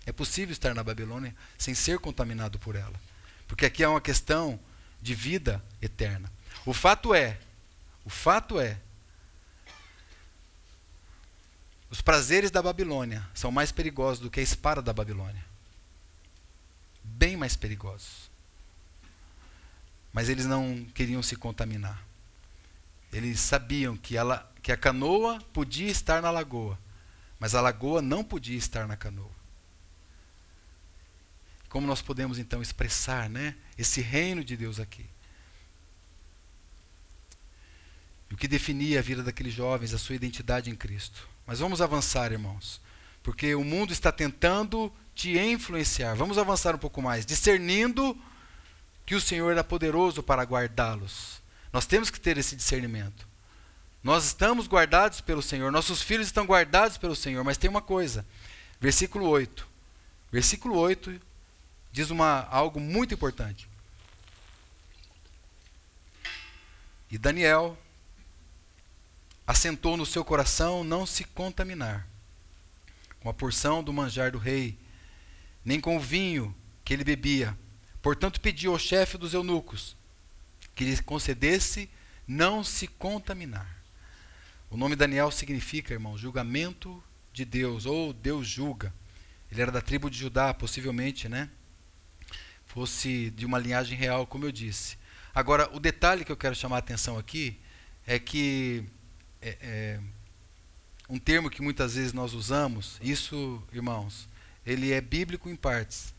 É 0.05 0.11
possível 0.11 0.53
estar 0.53 0.73
na 0.75 0.83
Babilônia 0.83 1.35
sem 1.57 1.73
ser 1.73 1.99
contaminado 1.99 2.59
por 2.59 2.75
ela. 2.75 2.99
Porque 3.47 3.65
aqui 3.65 3.83
é 3.83 3.87
uma 3.87 4.01
questão 4.01 4.59
de 5.01 5.15
vida 5.15 5.63
eterna. 5.81 6.31
O 6.65 6.73
fato 6.73 7.13
é, 7.13 7.39
o 8.05 8.09
fato 8.09 8.59
é 8.59 8.79
os 11.89 12.01
prazeres 12.01 12.51
da 12.51 12.61
Babilônia 12.61 13.27
são 13.33 13.51
mais 13.51 13.71
perigosos 13.71 14.19
do 14.19 14.29
que 14.29 14.39
a 14.39 14.43
espada 14.43 14.81
da 14.81 14.93
Babilônia. 14.93 15.43
Bem 17.03 17.35
mais 17.35 17.55
perigosos. 17.55 18.29
Mas 20.13 20.29
eles 20.29 20.45
não 20.45 20.85
queriam 20.93 21.23
se 21.23 21.35
contaminar. 21.35 22.03
Eles 23.11 23.39
sabiam 23.39 23.97
que, 23.97 24.15
ela, 24.15 24.51
que 24.61 24.71
a 24.71 24.77
canoa 24.77 25.39
podia 25.51 25.89
estar 25.89 26.21
na 26.21 26.29
lagoa, 26.29 26.77
mas 27.39 27.55
a 27.55 27.61
lagoa 27.61 28.01
não 28.01 28.23
podia 28.23 28.57
estar 28.57 28.87
na 28.87 28.95
canoa. 28.95 29.39
Como 31.69 31.87
nós 31.87 32.01
podemos 32.01 32.37
então 32.37 32.61
expressar 32.61 33.29
né, 33.29 33.55
esse 33.77 34.01
reino 34.01 34.43
de 34.43 34.55
Deus 34.55 34.79
aqui? 34.79 35.05
O 38.31 38.37
que 38.37 38.47
definia 38.47 38.99
a 38.99 39.01
vida 39.01 39.23
daqueles 39.23 39.53
jovens, 39.53 39.93
a 39.93 39.97
sua 39.97 40.15
identidade 40.15 40.69
em 40.69 40.75
Cristo. 40.75 41.27
Mas 41.49 41.57
vamos 41.57 41.81
avançar, 41.81 42.31
irmãos. 42.31 42.79
Porque 43.23 43.55
o 43.55 43.63
mundo 43.63 43.91
está 43.91 44.11
tentando 44.11 44.93
te 45.15 45.35
influenciar. 45.35 46.13
Vamos 46.13 46.37
avançar 46.37 46.75
um 46.75 46.77
pouco 46.77 47.01
mais. 47.01 47.25
Discernindo 47.25 48.15
que 49.03 49.15
o 49.15 49.19
Senhor 49.19 49.57
é 49.57 49.63
poderoso 49.63 50.21
para 50.21 50.43
guardá-los. 50.43 51.41
Nós 51.73 51.87
temos 51.87 52.11
que 52.11 52.19
ter 52.19 52.37
esse 52.37 52.55
discernimento. 52.55 53.27
Nós 54.03 54.25
estamos 54.25 54.67
guardados 54.67 55.21
pelo 55.21 55.41
Senhor, 55.41 55.71
nossos 55.71 56.03
filhos 56.03 56.27
estão 56.27 56.45
guardados 56.45 56.99
pelo 56.99 57.15
Senhor, 57.15 57.43
mas 57.43 57.57
tem 57.57 57.67
uma 57.67 57.81
coisa. 57.81 58.23
Versículo 58.79 59.27
8. 59.27 59.67
Versículo 60.31 60.77
8 60.77 61.19
diz 61.91 62.11
uma, 62.11 62.47
algo 62.51 62.79
muito 62.79 63.15
importante. 63.15 63.67
E 67.09 67.17
Daniel 67.17 67.75
assentou 69.49 69.97
no 69.97 70.05
seu 70.05 70.23
coração 70.23 70.83
não 70.83 71.07
se 71.07 71.23
contaminar 71.23 72.07
com 73.19 73.29
a 73.29 73.33
porção 73.33 73.83
do 73.83 73.91
manjar 73.91 74.31
do 74.31 74.37
rei, 74.37 74.77
nem 75.65 75.81
com 75.81 75.97
o 75.97 75.99
vinho 75.99 76.55
que 76.85 76.93
ele 76.93 77.03
bebia. 77.03 77.57
Portanto, 77.99 78.39
pediu 78.39 78.73
ao 78.73 78.77
chefe 78.77 79.17
dos 79.17 79.33
eunucos 79.33 79.97
que 80.75 80.85
lhe 80.85 81.01
concedesse 81.01 81.89
não 82.27 82.63
se 82.63 82.85
contaminar. 82.85 83.67
O 84.69 84.77
nome 84.77 84.95
Daniel 84.95 85.31
significa, 85.31 85.95
irmão, 85.95 86.15
julgamento 86.15 87.03
de 87.33 87.43
Deus, 87.43 87.87
ou 87.87 88.13
Deus 88.13 88.47
julga. 88.47 88.93
Ele 89.51 89.63
era 89.63 89.71
da 89.71 89.81
tribo 89.81 90.11
de 90.11 90.19
Judá, 90.19 90.53
possivelmente, 90.53 91.27
né? 91.27 91.49
Fosse 92.67 93.31
de 93.31 93.47
uma 93.47 93.57
linhagem 93.57 93.97
real, 93.97 94.27
como 94.27 94.45
eu 94.45 94.51
disse. 94.51 94.95
Agora, 95.33 95.67
o 95.75 95.79
detalhe 95.79 96.23
que 96.23 96.31
eu 96.31 96.37
quero 96.37 96.53
chamar 96.53 96.75
a 96.75 96.79
atenção 96.79 97.17
aqui 97.17 97.59
é 98.05 98.19
que 98.19 98.85
é, 99.41 99.57
é, 99.61 99.99
um 101.09 101.17
termo 101.17 101.49
que 101.49 101.61
muitas 101.61 101.95
vezes 101.95 102.13
nós 102.13 102.33
usamos, 102.33 102.97
isso, 103.01 103.61
irmãos, 103.71 104.27
ele 104.65 104.91
é 104.91 105.01
bíblico 105.01 105.49
em 105.49 105.55
partes. 105.55 106.13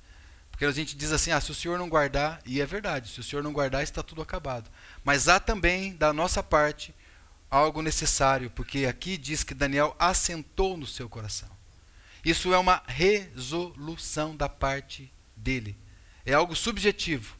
Porque 0.51 0.65
a 0.65 0.73
gente 0.73 0.97
diz 0.97 1.13
assim, 1.13 1.31
ah, 1.31 1.41
se 1.41 1.51
o 1.51 1.55
senhor 1.55 1.79
não 1.79 1.89
guardar, 1.89 2.41
e 2.45 2.61
é 2.61 2.67
verdade, 2.67 3.11
se 3.11 3.21
o 3.21 3.23
senhor 3.23 3.43
não 3.43 3.53
guardar, 3.53 3.83
está 3.83 4.03
tudo 4.03 4.21
acabado. 4.21 4.71
Mas 5.03 5.29
há 5.29 5.41
também, 5.41 5.95
da 5.95 6.13
nossa 6.13 6.43
parte, 6.43 6.95
algo 7.51 7.83
necessário, 7.83 8.51
porque 8.51 8.85
aqui 8.85 9.17
diz 9.17 9.43
que 9.43 9.55
Daniel 9.55 9.97
assentou 9.99 10.77
no 10.77 10.87
seu 10.87 11.09
coração. 11.09 11.49
Isso 12.25 12.53
é 12.53 12.59
uma 12.59 12.83
resolução 12.87 14.37
da 14.37 14.49
parte 14.49 15.11
dele. 15.35 15.79
É 16.27 16.35
algo 16.35 16.55
subjetivo. 16.55 17.37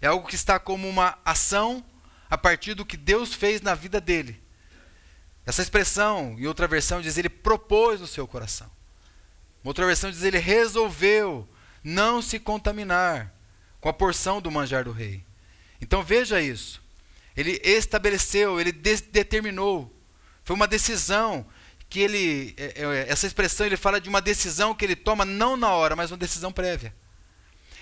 É 0.00 0.08
algo 0.08 0.26
que 0.26 0.34
está 0.34 0.58
como 0.58 0.88
uma 0.88 1.16
ação 1.24 1.84
a 2.28 2.36
partir 2.36 2.74
do 2.74 2.84
que 2.84 2.96
Deus 2.96 3.32
fez 3.32 3.60
na 3.60 3.74
vida 3.74 4.00
dele. 4.00 4.41
Essa 5.44 5.62
expressão, 5.62 6.36
em 6.38 6.46
outra 6.46 6.68
versão, 6.68 7.00
diz 7.00 7.18
ele 7.18 7.28
propôs 7.28 8.00
no 8.00 8.06
seu 8.06 8.26
coração. 8.26 8.70
Uma 9.62 9.70
outra 9.70 9.86
versão 9.86 10.10
diz 10.10 10.22
ele 10.22 10.38
resolveu 10.38 11.48
não 11.82 12.22
se 12.22 12.38
contaminar 12.38 13.32
com 13.80 13.88
a 13.88 13.92
porção 13.92 14.40
do 14.40 14.50
manjar 14.50 14.84
do 14.84 14.92
rei. 14.92 15.24
Então 15.80 16.02
veja 16.02 16.40
isso. 16.40 16.80
Ele 17.36 17.60
estabeleceu, 17.64 18.60
ele 18.60 18.70
determinou. 18.70 19.92
Foi 20.44 20.54
uma 20.54 20.68
decisão 20.68 21.46
que 21.88 22.00
ele, 22.00 22.54
é, 22.56 22.82
é, 22.82 23.06
essa 23.08 23.26
expressão 23.26 23.66
ele 23.66 23.76
fala 23.76 24.00
de 24.00 24.08
uma 24.08 24.20
decisão 24.20 24.74
que 24.74 24.84
ele 24.84 24.96
toma 24.96 25.24
não 25.24 25.56
na 25.56 25.70
hora, 25.72 25.96
mas 25.96 26.10
uma 26.10 26.16
decisão 26.16 26.52
prévia. 26.52 26.94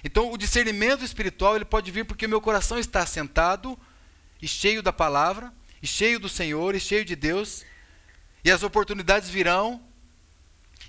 Então 0.02 0.32
o 0.32 0.38
discernimento 0.38 1.04
espiritual 1.04 1.56
ele 1.56 1.64
pode 1.64 1.90
vir 1.90 2.04
porque 2.04 2.26
o 2.26 2.28
meu 2.28 2.40
coração 2.40 2.78
está 2.78 3.02
assentado 3.02 3.78
e 4.40 4.48
cheio 4.48 4.82
da 4.82 4.92
palavra, 4.92 5.52
e 5.82 5.86
cheio 5.86 6.20
do 6.20 6.28
Senhor, 6.28 6.74
e 6.74 6.80
cheio 6.80 7.04
de 7.04 7.16
Deus, 7.16 7.64
e 8.44 8.50
as 8.50 8.62
oportunidades 8.62 9.28
virão. 9.28 9.82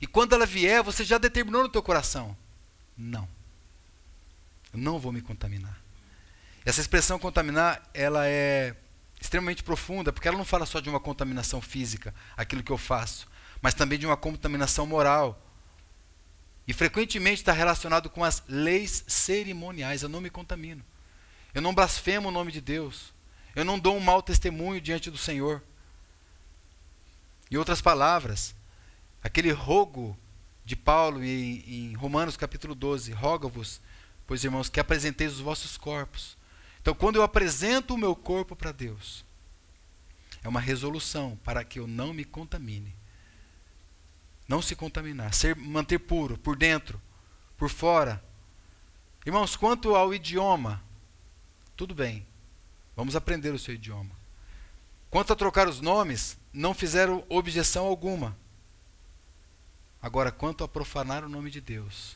E 0.02 0.08
quando 0.08 0.34
ela 0.34 0.46
vier, 0.46 0.82
você 0.84 1.04
já 1.04 1.18
determinou 1.18 1.64
no 1.64 1.70
teu 1.70 1.84
coração: 1.84 2.36
não. 2.98 3.28
Eu 4.74 4.80
não 4.80 5.00
vou 5.00 5.12
me 5.12 5.22
contaminar. 5.22 5.80
Essa 6.64 6.82
expressão 6.82 7.20
contaminar, 7.20 7.90
ela 7.94 8.28
é 8.28 8.76
extremamente 9.20 9.64
profunda, 9.64 10.12
porque 10.12 10.28
ela 10.28 10.38
não 10.38 10.46
fala 10.46 10.66
só 10.66 10.80
de 10.80 10.90
uma 10.90 11.00
contaminação 11.00 11.62
física, 11.62 12.14
aquilo 12.36 12.64
que 12.64 12.72
eu 12.72 12.78
faço, 12.78 13.28
mas 13.62 13.74
também 13.74 14.00
de 14.00 14.06
uma 14.06 14.18
contaminação 14.18 14.86
moral. 14.86 15.40
E 16.68 16.74
frequentemente 16.74 17.42
está 17.42 17.52
relacionado 17.52 18.10
com 18.10 18.24
as 18.24 18.44
leis 18.48 19.04
cerimoniais. 19.08 20.04
Eu 20.04 20.10
não 20.10 20.22
me 20.22 20.30
contamino. 20.30 20.84
Eu 21.54 21.62
não 21.62 21.74
blasfemo 21.74 22.30
o 22.30 22.32
nome 22.32 22.52
de 22.52 22.62
Deus. 22.62 23.14
Eu 23.56 23.66
não 23.66 23.80
dou 23.80 23.96
um 23.96 24.00
mau 24.00 24.22
testemunho 24.22 24.80
diante 24.82 25.12
do 25.12 25.18
Senhor. 25.18 25.62
Em 27.50 27.58
outras 27.58 27.82
palavras, 27.82 28.56
aquele 29.22 29.52
rogo 29.52 30.18
de 30.64 30.76
Paulo 30.76 31.24
em, 31.24 31.64
em 31.68 31.94
Romanos 31.94 32.38
capítulo 32.38 32.74
12, 32.74 33.12
roga-vos, 33.12 33.82
pois 34.26 34.44
irmãos, 34.44 34.70
que 34.70 34.80
apresenteis 34.80 35.34
os 35.34 35.40
vossos 35.40 35.78
corpos 35.78 36.38
então, 36.82 36.96
quando 36.96 37.18
eu 37.18 37.24
apresento 37.24 37.94
o 37.94 37.98
meu 37.98 38.16
corpo 38.16 38.56
para 38.56 38.72
Deus, 38.72 39.24
é 40.44 40.50
uma 40.50 40.60
resolução 40.60 41.38
para 41.44 41.64
que 41.64 41.80
eu 41.80 41.86
não 41.86 42.12
me 42.12 42.26
contamine. 42.26 42.96
Não 44.48 44.62
se 44.62 44.76
contaminar, 44.76 45.34
ser, 45.34 45.56
manter 45.56 46.00
puro 46.00 46.38
por 46.38 46.58
dentro, 46.58 47.00
por 47.56 47.70
fora. 47.70 48.22
Irmãos, 49.24 49.56
quanto 49.56 49.96
ao 49.96 50.14
idioma, 50.14 50.84
tudo 51.78 51.94
bem, 51.94 52.26
vamos 53.02 53.16
aprender 53.16 53.52
o 53.52 53.58
seu 53.60 53.74
idioma. 53.74 54.16
Quanto 55.10 55.34
a 55.34 55.36
trocar 55.36 55.68
os 55.68 55.82
nomes, 55.82 56.38
não 56.54 56.74
fizeram 56.74 57.26
objeção 57.28 57.86
alguma. 57.86 58.38
Agora, 60.00 60.32
quanto 60.32 60.64
a 60.64 60.68
profanar 60.68 61.24
o 61.24 61.30
nome 61.30 61.50
de 61.50 61.60
Deus, 61.60 62.16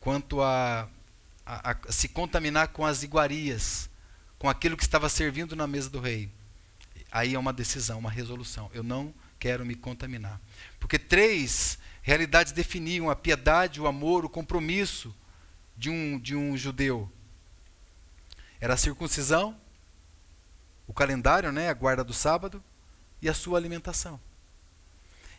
quanto 0.00 0.42
a 0.42 0.88
a, 1.46 1.70
a 1.70 1.92
se 1.92 2.08
contaminar 2.08 2.68
com 2.68 2.84
as 2.84 3.02
iguarias, 3.02 3.88
com 4.38 4.48
aquilo 4.48 4.76
que 4.76 4.82
estava 4.82 5.08
servindo 5.08 5.56
na 5.56 5.66
mesa 5.66 5.90
do 5.90 6.00
rei. 6.00 6.30
Aí 7.10 7.34
é 7.34 7.38
uma 7.38 7.52
decisão, 7.52 7.98
uma 7.98 8.10
resolução. 8.10 8.70
Eu 8.72 8.82
não 8.82 9.12
quero 9.38 9.64
me 9.64 9.74
contaminar. 9.74 10.40
Porque 10.78 10.98
três 10.98 11.78
realidades 12.02 12.52
definiam 12.52 13.10
a 13.10 13.16
piedade, 13.16 13.80
o 13.80 13.86
amor, 13.86 14.24
o 14.24 14.28
compromisso 14.28 15.14
de 15.76 15.90
um, 15.90 16.18
de 16.18 16.36
um 16.36 16.56
judeu. 16.56 17.10
Era 18.60 18.74
a 18.74 18.76
circuncisão, 18.76 19.56
o 20.86 20.92
calendário, 20.92 21.50
né, 21.50 21.68
a 21.68 21.74
guarda 21.74 22.04
do 22.04 22.12
sábado 22.12 22.62
e 23.22 23.28
a 23.28 23.34
sua 23.34 23.58
alimentação. 23.58 24.20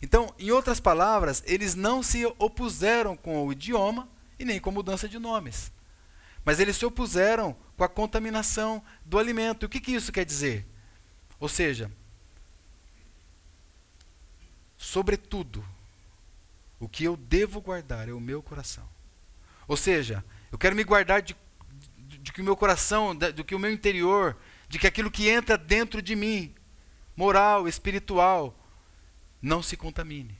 Então, 0.01 0.33
em 0.39 0.49
outras 0.49 0.79
palavras, 0.79 1.43
eles 1.45 1.75
não 1.75 2.01
se 2.01 2.25
opuseram 2.39 3.15
com 3.15 3.45
o 3.45 3.51
idioma 3.51 4.09
e 4.39 4.45
nem 4.45 4.59
com 4.59 4.71
a 4.71 4.73
mudança 4.73 5.07
de 5.07 5.19
nomes. 5.19 5.71
Mas 6.43 6.59
eles 6.59 6.75
se 6.75 6.85
opuseram 6.85 7.55
com 7.77 7.83
a 7.83 7.89
contaminação 7.89 8.83
do 9.05 9.19
alimento. 9.19 9.65
O 9.65 9.69
que, 9.69 9.79
que 9.79 9.91
isso 9.91 10.11
quer 10.11 10.25
dizer? 10.25 10.65
Ou 11.39 11.47
seja, 11.47 11.91
sobretudo, 14.75 15.63
o 16.79 16.89
que 16.89 17.03
eu 17.03 17.15
devo 17.15 17.61
guardar 17.61 18.09
é 18.09 18.13
o 18.13 18.19
meu 18.19 18.41
coração. 18.41 18.87
Ou 19.67 19.77
seja, 19.77 20.25
eu 20.51 20.57
quero 20.57 20.75
me 20.75 20.83
guardar 20.83 21.21
de, 21.21 21.35
de, 22.21 22.31
que 22.31 22.41
o 22.41 22.43
meu 22.43 22.55
coração, 22.55 23.15
do 23.15 23.43
que 23.43 23.55
o 23.55 23.59
meu 23.59 23.71
interior, 23.71 24.37
de 24.69 24.79
que 24.79 24.87
aquilo 24.87 25.11
que 25.11 25.27
entra 25.27 25.57
dentro 25.57 26.01
de 26.01 26.15
mim, 26.15 26.53
moral, 27.15 27.67
espiritual, 27.67 28.55
não 29.41 29.61
se 29.61 29.75
contamine. 29.75 30.37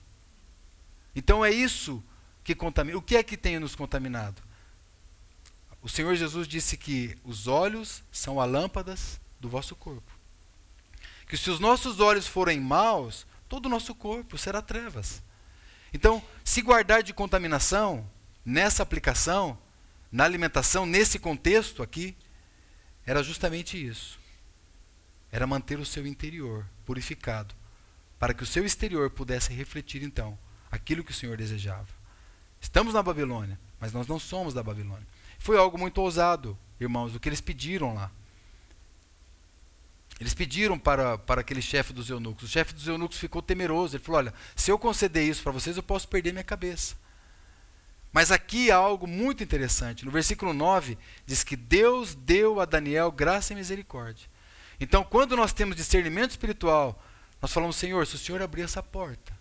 Então 1.15 1.43
é 1.43 1.51
isso 1.51 2.03
que 2.43 2.55
contamina. 2.55 2.97
O 2.97 3.01
que 3.01 3.17
é 3.17 3.23
que 3.23 3.36
tem 3.36 3.59
nos 3.59 3.75
contaminado? 3.75 4.41
O 5.82 5.89
Senhor 5.89 6.15
Jesus 6.15 6.47
disse 6.47 6.77
que 6.77 7.17
os 7.23 7.47
olhos 7.47 8.03
são 8.11 8.39
as 8.39 8.49
lâmpadas 8.49 9.19
do 9.39 9.49
vosso 9.49 9.75
corpo. 9.75 10.11
Que 11.27 11.36
se 11.36 11.49
os 11.49 11.59
nossos 11.59 11.99
olhos 11.99 12.27
forem 12.27 12.59
maus, 12.59 13.25
todo 13.49 13.65
o 13.65 13.69
nosso 13.69 13.95
corpo 13.95 14.38
será 14.38 14.61
trevas. 14.61 15.23
Então, 15.93 16.23
se 16.43 16.61
guardar 16.61 17.01
de 17.03 17.13
contaminação, 17.13 18.07
nessa 18.45 18.84
aplicação, 18.84 19.57
na 20.12 20.26
alimentação, 20.26 20.86
nesse 20.86 21.18
contexto 21.18 21.82
aqui, 21.82 22.16
era 23.05 23.24
justamente 23.24 23.84
isso. 23.84 24.20
Era 25.32 25.47
manter 25.47 25.80
o 25.80 25.86
seu 25.86 26.05
interior 26.05 26.66
purificado, 26.86 27.55
para 28.20 28.34
que 28.34 28.43
o 28.43 28.45
seu 28.45 28.66
exterior 28.66 29.09
pudesse 29.09 29.53
refletir 29.53 30.03
então 30.03 30.38
aquilo 30.70 31.03
que 31.03 31.12
o 31.12 31.16
Senhor 31.16 31.38
desejava. 31.38 31.88
Estamos 32.59 32.93
na 32.93 33.01
Babilônia, 33.01 33.59
mas 33.80 33.93
nós 33.93 34.05
não 34.07 34.20
somos 34.20 34.53
da 34.53 34.62
Babilônia. 34.62 35.07
Foi 35.39 35.57
algo 35.57 35.78
muito 35.78 35.99
ousado, 35.99 36.57
irmãos, 36.80 37.16
o 37.16 37.20
que 37.20 37.30
eles 37.30 37.41
pediram 37.41 37.93
lá. 37.93 38.12
Eles 40.20 40.36
pediram 40.36 40.78
para, 40.78 41.18
para 41.18 41.41
aquele 41.41 41.64
chefe 41.64 41.91
dos 41.91 42.07
eunucos. 42.07 42.43
O 42.43 42.47
chefe 42.47 42.76
dos 42.76 42.88
eunucos 42.88 43.18
ficou 43.18 43.41
temeroso. 43.41 43.95
Ele 43.95 44.03
falou: 44.03 44.20
Olha, 44.20 44.34
se 44.55 44.70
eu 44.70 44.78
conceder 44.78 45.28
isso 45.28 45.41
para 45.41 45.51
vocês, 45.51 45.76
eu 45.76 45.82
posso 45.82 46.07
perder 46.07 46.32
minha 46.32 46.43
cabeça. 46.43 46.95
Mas 48.12 48.32
aqui 48.32 48.70
há 48.70 48.76
algo 48.76 49.07
muito 49.07 49.41
interessante. 49.41 50.03
No 50.03 50.12
versículo 50.12 50.53
9, 50.53 50.97
diz 51.26 51.43
que 51.43 51.55
Deus 51.55 52.14
deu 52.14 52.59
a 52.59 52.66
Daniel 52.66 53.12
graça 53.12 53.53
e 53.53 53.55
misericórdia. 53.55 54.28
Então, 54.80 55.03
quando 55.03 55.38
nós 55.38 55.53
temos 55.53 55.76
discernimento 55.76 56.32
espiritual, 56.32 57.01
nós 57.41 57.53
falamos: 57.53 57.76
Senhor, 57.76 58.05
se 58.05 58.16
o 58.16 58.20
Senhor 58.20 58.41
abrir 58.41 58.64
essa 58.64 58.84
porta, 58.84 59.38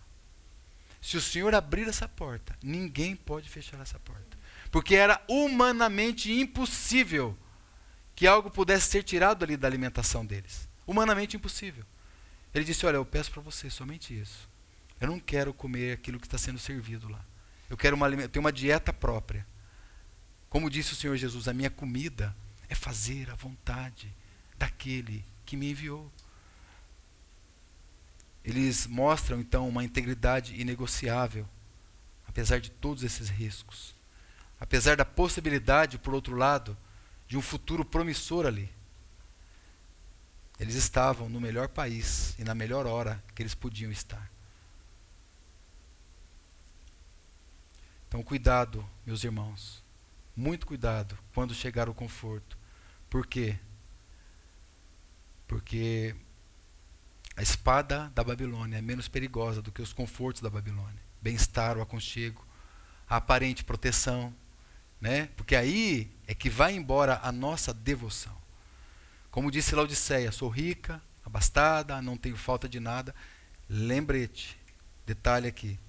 se 1.01 1.17
o 1.17 1.21
Senhor 1.21 1.53
abrir 1.53 1.87
essa 1.87 2.07
porta, 2.07 2.55
ninguém 2.63 3.15
pode 3.15 3.49
fechar 3.49 3.81
essa 3.81 3.99
porta. 3.99 4.37
Porque 4.71 4.95
era 4.95 5.21
humanamente 5.27 6.31
impossível 6.31 7.37
que 8.15 8.25
algo 8.25 8.49
pudesse 8.49 8.89
ser 8.89 9.03
tirado 9.03 9.43
ali 9.43 9.57
da 9.57 9.67
alimentação 9.67 10.25
deles. 10.25 10.69
Humanamente 10.87 11.35
impossível. 11.35 11.83
Ele 12.53 12.63
disse: 12.63 12.85
Olha, 12.85 12.95
eu 12.95 13.05
peço 13.05 13.31
para 13.31 13.41
você 13.41 13.69
somente 13.69 14.17
isso. 14.17 14.49
Eu 14.99 15.07
não 15.07 15.19
quero 15.19 15.53
comer 15.53 15.93
aquilo 15.93 16.19
que 16.19 16.27
está 16.27 16.37
sendo 16.37 16.59
servido 16.59 17.09
lá. 17.09 17.25
Eu 17.71 17.77
quero 17.77 17.95
uma, 17.95 18.09
eu 18.09 18.27
tenho 18.27 18.43
uma 18.43 18.51
dieta 18.51 18.91
própria. 18.91 19.47
Como 20.49 20.69
disse 20.69 20.91
o 20.91 20.95
Senhor 20.97 21.15
Jesus, 21.15 21.47
a 21.47 21.53
minha 21.53 21.69
comida 21.69 22.35
é 22.67 22.75
fazer 22.75 23.29
a 23.29 23.33
vontade 23.33 24.13
daquele 24.57 25.23
que 25.45 25.55
me 25.55 25.71
enviou. 25.71 26.11
Eles 28.43 28.85
mostram 28.87 29.39
então 29.39 29.69
uma 29.69 29.85
integridade 29.85 30.59
inegociável 30.59 31.47
apesar 32.27 32.59
de 32.59 32.71
todos 32.71 33.03
esses 33.03 33.29
riscos, 33.29 33.95
apesar 34.59 34.97
da 34.97 35.05
possibilidade, 35.05 35.97
por 35.97 36.13
outro 36.13 36.35
lado, 36.35 36.77
de 37.25 37.37
um 37.37 37.41
futuro 37.41 37.85
promissor 37.85 38.45
ali. 38.45 38.69
Eles 40.59 40.75
estavam 40.75 41.29
no 41.29 41.39
melhor 41.39 41.69
país 41.69 42.35
e 42.37 42.43
na 42.43 42.53
melhor 42.53 42.85
hora 42.85 43.23
que 43.33 43.41
eles 43.41 43.55
podiam 43.55 43.89
estar. 43.89 44.29
Então, 48.11 48.21
cuidado, 48.21 48.85
meus 49.05 49.23
irmãos. 49.23 49.81
Muito 50.35 50.67
cuidado 50.67 51.17
quando 51.33 51.55
chegar 51.55 51.87
o 51.87 51.93
conforto. 51.93 52.57
Por 53.09 53.25
quê? 53.25 53.57
Porque 55.47 56.13
a 57.37 57.41
espada 57.41 58.11
da 58.13 58.21
Babilônia 58.21 58.79
é 58.79 58.81
menos 58.81 59.07
perigosa 59.07 59.61
do 59.61 59.71
que 59.71 59.81
os 59.81 59.93
confortos 59.93 60.41
da 60.41 60.49
Babilônia. 60.49 61.01
Bem-estar, 61.21 61.77
o 61.77 61.81
aconchego, 61.81 62.45
a 63.09 63.15
aparente 63.15 63.63
proteção, 63.63 64.35
né? 64.99 65.27
Porque 65.37 65.55
aí 65.55 66.11
é 66.27 66.35
que 66.35 66.49
vai 66.49 66.75
embora 66.75 67.17
a 67.23 67.31
nossa 67.31 67.73
devoção. 67.73 68.37
Como 69.31 69.49
disse 69.49 69.73
Laodiceia, 69.73 70.33
sou 70.33 70.49
rica, 70.49 71.01
abastada, 71.23 72.01
não 72.01 72.17
tenho 72.17 72.35
falta 72.35 72.67
de 72.67 72.81
nada. 72.81 73.15
Lembrete, 73.69 74.59
detalhe 75.05 75.47
aqui. 75.47 75.79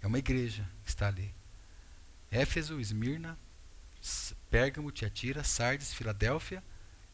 É 0.00 0.08
uma 0.08 0.18
igreja 0.18 0.71
está 0.84 1.08
ali. 1.08 1.34
Éfeso, 2.30 2.80
Esmirna, 2.80 3.38
Pérgamo, 4.50 4.90
Tiatira, 4.90 5.44
Sardes, 5.44 5.92
Filadélfia 5.92 6.62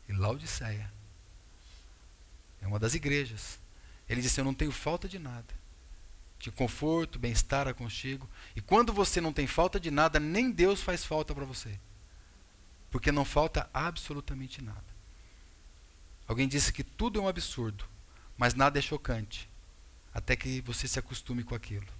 e 0.08 0.12
Laodiceia. 0.12 0.92
É 2.60 2.66
uma 2.66 2.78
das 2.78 2.94
igrejas. 2.94 3.58
Ele 4.08 4.22
disse: 4.22 4.40
Eu 4.40 4.44
não 4.44 4.54
tenho 4.54 4.72
falta 4.72 5.08
de 5.08 5.18
nada. 5.18 5.58
De 6.38 6.50
conforto, 6.50 7.18
bem-estar, 7.18 7.66
aconchego. 7.66 8.28
E 8.54 8.60
quando 8.60 8.92
você 8.92 9.20
não 9.20 9.32
tem 9.32 9.46
falta 9.46 9.78
de 9.78 9.90
nada, 9.90 10.20
nem 10.20 10.50
Deus 10.50 10.80
faz 10.80 11.04
falta 11.04 11.34
para 11.34 11.44
você. 11.44 11.78
Porque 12.90 13.12
não 13.12 13.24
falta 13.24 13.68
absolutamente 13.74 14.62
nada. 14.62 14.86
Alguém 16.26 16.46
disse 16.46 16.72
que 16.72 16.84
tudo 16.84 17.18
é 17.18 17.22
um 17.22 17.28
absurdo, 17.28 17.84
mas 18.36 18.54
nada 18.54 18.78
é 18.78 18.82
chocante, 18.82 19.48
até 20.12 20.36
que 20.36 20.60
você 20.60 20.86
se 20.86 20.98
acostume 20.98 21.42
com 21.42 21.54
aquilo. 21.54 21.97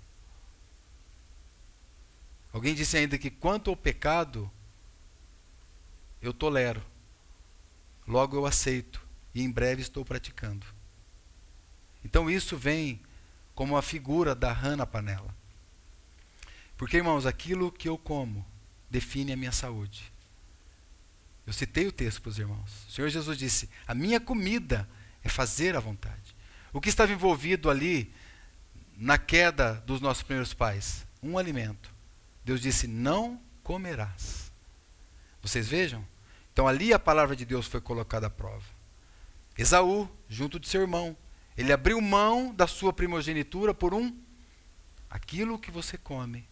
Alguém 2.52 2.74
disse 2.74 2.96
ainda 2.96 3.18
que 3.18 3.30
quanto 3.30 3.70
ao 3.70 3.76
pecado, 3.76 4.50
eu 6.20 6.32
tolero, 6.32 6.82
logo 8.06 8.36
eu 8.36 8.46
aceito, 8.46 9.06
e 9.34 9.42
em 9.42 9.50
breve 9.50 9.82
estou 9.82 10.04
praticando. 10.04 10.66
Então 12.04 12.30
isso 12.30 12.56
vem 12.56 13.00
como 13.54 13.76
a 13.76 13.82
figura 13.82 14.34
da 14.34 14.52
rã 14.52 14.76
na 14.76 14.86
panela. 14.86 15.36
Porque, 16.76 16.96
irmãos, 16.96 17.26
aquilo 17.26 17.72
que 17.72 17.88
eu 17.88 17.98
como 17.98 18.46
define 18.88 19.32
a 19.32 19.36
minha 19.36 19.52
saúde. 19.52 20.12
Eu 21.46 21.52
citei 21.52 21.86
o 21.86 21.92
texto 21.92 22.22
para 22.22 22.30
os 22.30 22.38
irmãos. 22.38 22.86
O 22.88 22.92
Senhor 22.92 23.08
Jesus 23.08 23.36
disse: 23.36 23.68
A 23.86 23.94
minha 23.94 24.20
comida 24.20 24.88
é 25.22 25.28
fazer 25.28 25.74
a 25.76 25.80
vontade. 25.80 26.36
O 26.72 26.80
que 26.80 26.88
estava 26.88 27.12
envolvido 27.12 27.68
ali 27.68 28.12
na 28.96 29.18
queda 29.18 29.74
dos 29.86 30.00
nossos 30.00 30.22
primeiros 30.22 30.54
pais? 30.54 31.06
Um 31.22 31.36
alimento. 31.36 31.92
Deus 32.48 32.62
disse: 32.62 32.86
Não 32.86 33.38
comerás. 33.62 34.50
Vocês 35.42 35.68
vejam? 35.68 36.02
Então 36.50 36.66
ali 36.66 36.94
a 36.94 36.98
palavra 36.98 37.36
de 37.36 37.44
Deus 37.44 37.66
foi 37.66 37.78
colocada 37.78 38.28
à 38.28 38.30
prova. 38.30 38.64
Esaú, 39.58 40.08
junto 40.30 40.58
de 40.58 40.66
seu 40.66 40.80
irmão. 40.80 41.14
Ele 41.58 41.74
abriu 41.74 42.00
mão 42.00 42.54
da 42.54 42.66
sua 42.66 42.90
primogenitura 42.90 43.74
por 43.74 43.92
um 43.92 44.16
aquilo 45.10 45.58
que 45.58 45.70
você 45.70 45.98
come. 45.98 46.48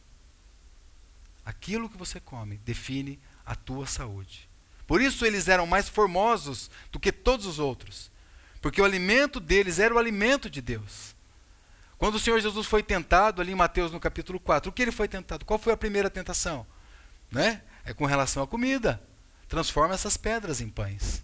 Aquilo 1.46 1.88
que 1.88 1.96
você 1.96 2.20
come 2.20 2.58
define 2.58 3.18
a 3.46 3.54
tua 3.54 3.86
saúde. 3.86 4.50
Por 4.86 5.00
isso 5.00 5.24
eles 5.24 5.48
eram 5.48 5.66
mais 5.66 5.88
formosos 5.88 6.70
do 6.92 7.00
que 7.00 7.10
todos 7.10 7.46
os 7.46 7.58
outros, 7.58 8.10
porque 8.60 8.82
o 8.82 8.84
alimento 8.84 9.40
deles 9.40 9.78
era 9.78 9.94
o 9.94 9.98
alimento 9.98 10.50
de 10.50 10.60
Deus. 10.60 11.15
Quando 11.98 12.16
o 12.16 12.20
Senhor 12.20 12.40
Jesus 12.40 12.66
foi 12.66 12.82
tentado 12.82 13.40
ali 13.40 13.52
em 13.52 13.56
Mateus 13.56 13.90
no 13.90 14.00
capítulo 14.00 14.38
4, 14.38 14.70
o 14.70 14.72
que 14.72 14.82
ele 14.82 14.92
foi 14.92 15.08
tentado? 15.08 15.44
Qual 15.44 15.58
foi 15.58 15.72
a 15.72 15.76
primeira 15.76 16.10
tentação? 16.10 16.66
Né? 17.30 17.62
É 17.84 17.94
com 17.94 18.04
relação 18.04 18.42
à 18.42 18.46
comida. 18.46 19.02
Transforma 19.48 19.94
essas 19.94 20.16
pedras 20.16 20.60
em 20.60 20.68
pães. 20.68 21.22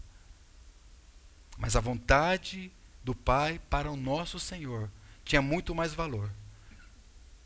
Mas 1.59 1.77
a 1.77 1.81
vontade 1.81 2.73
do 3.05 3.15
Pai 3.15 3.61
para 3.69 3.91
o 3.91 3.97
nosso 3.97 4.41
Senhor 4.41 4.91
tinha 5.25 5.43
muito 5.43 5.75
mais 5.75 5.93
valor. 5.93 6.31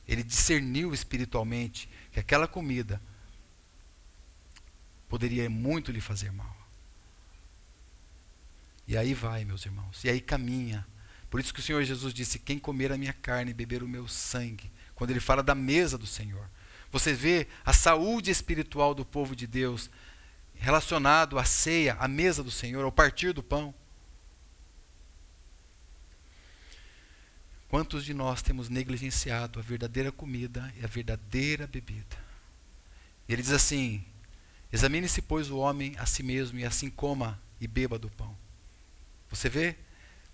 Ele 0.06 0.22
discerniu 0.22 0.94
espiritualmente 0.94 1.88
que 2.12 2.20
aquela 2.20 2.46
comida 2.46 3.00
poderia 5.08 5.48
muito 5.50 5.90
lhe 5.90 6.00
fazer 6.00 6.30
mal. 6.30 6.56
E 8.86 8.96
aí 8.96 9.14
vai, 9.14 9.44
meus 9.44 9.66
irmãos, 9.66 10.04
e 10.04 10.08
aí 10.08 10.20
caminha. 10.20 10.86
Por 11.37 11.41
isso 11.41 11.53
que 11.53 11.61
o 11.61 11.62
Senhor 11.62 11.84
Jesus 11.84 12.14
disse: 12.14 12.39
Quem 12.39 12.59
comer 12.59 12.91
a 12.91 12.97
minha 12.97 13.12
carne 13.12 13.51
e 13.51 13.55
beber 13.55 13.82
o 13.82 13.87
meu 13.87 14.09
sangue, 14.09 14.72
quando 14.95 15.11
ele 15.11 15.20
fala 15.20 15.43
da 15.43 15.55
mesa 15.55 15.99
do 15.99 16.07
Senhor. 16.07 16.49
Você 16.91 17.12
vê 17.12 17.47
a 17.62 17.74
saúde 17.74 18.30
espiritual 18.30 18.95
do 18.95 19.05
povo 19.05 19.37
de 19.37 19.47
Deus 19.47 19.91
relacionado 20.55 21.39
à 21.39 21.45
ceia, 21.45 21.95
à 22.01 22.09
mesa 22.09 22.43
do 22.43 22.51
Senhor, 22.51 22.82
ao 22.87 22.91
partir 22.91 23.34
do 23.34 23.43
pão. 23.43 23.74
Quantos 27.68 28.03
de 28.03 28.14
nós 28.14 28.41
temos 28.41 28.70
negligenciado 28.70 29.59
a 29.59 29.62
verdadeira 29.62 30.11
comida 30.11 30.72
e 30.80 30.84
a 30.87 30.89
verdadeira 30.89 31.66
bebida? 31.66 32.16
Ele 33.28 33.43
diz 33.43 33.53
assim: 33.53 34.03
Examine-se, 34.72 35.20
pois, 35.20 35.51
o 35.51 35.59
homem 35.59 35.95
a 35.99 36.07
si 36.07 36.22
mesmo, 36.22 36.59
e 36.59 36.64
assim 36.64 36.89
coma 36.89 37.39
e 37.61 37.68
beba 37.68 37.99
do 37.99 38.09
pão. 38.09 38.34
Você 39.28 39.51
vê? 39.51 39.76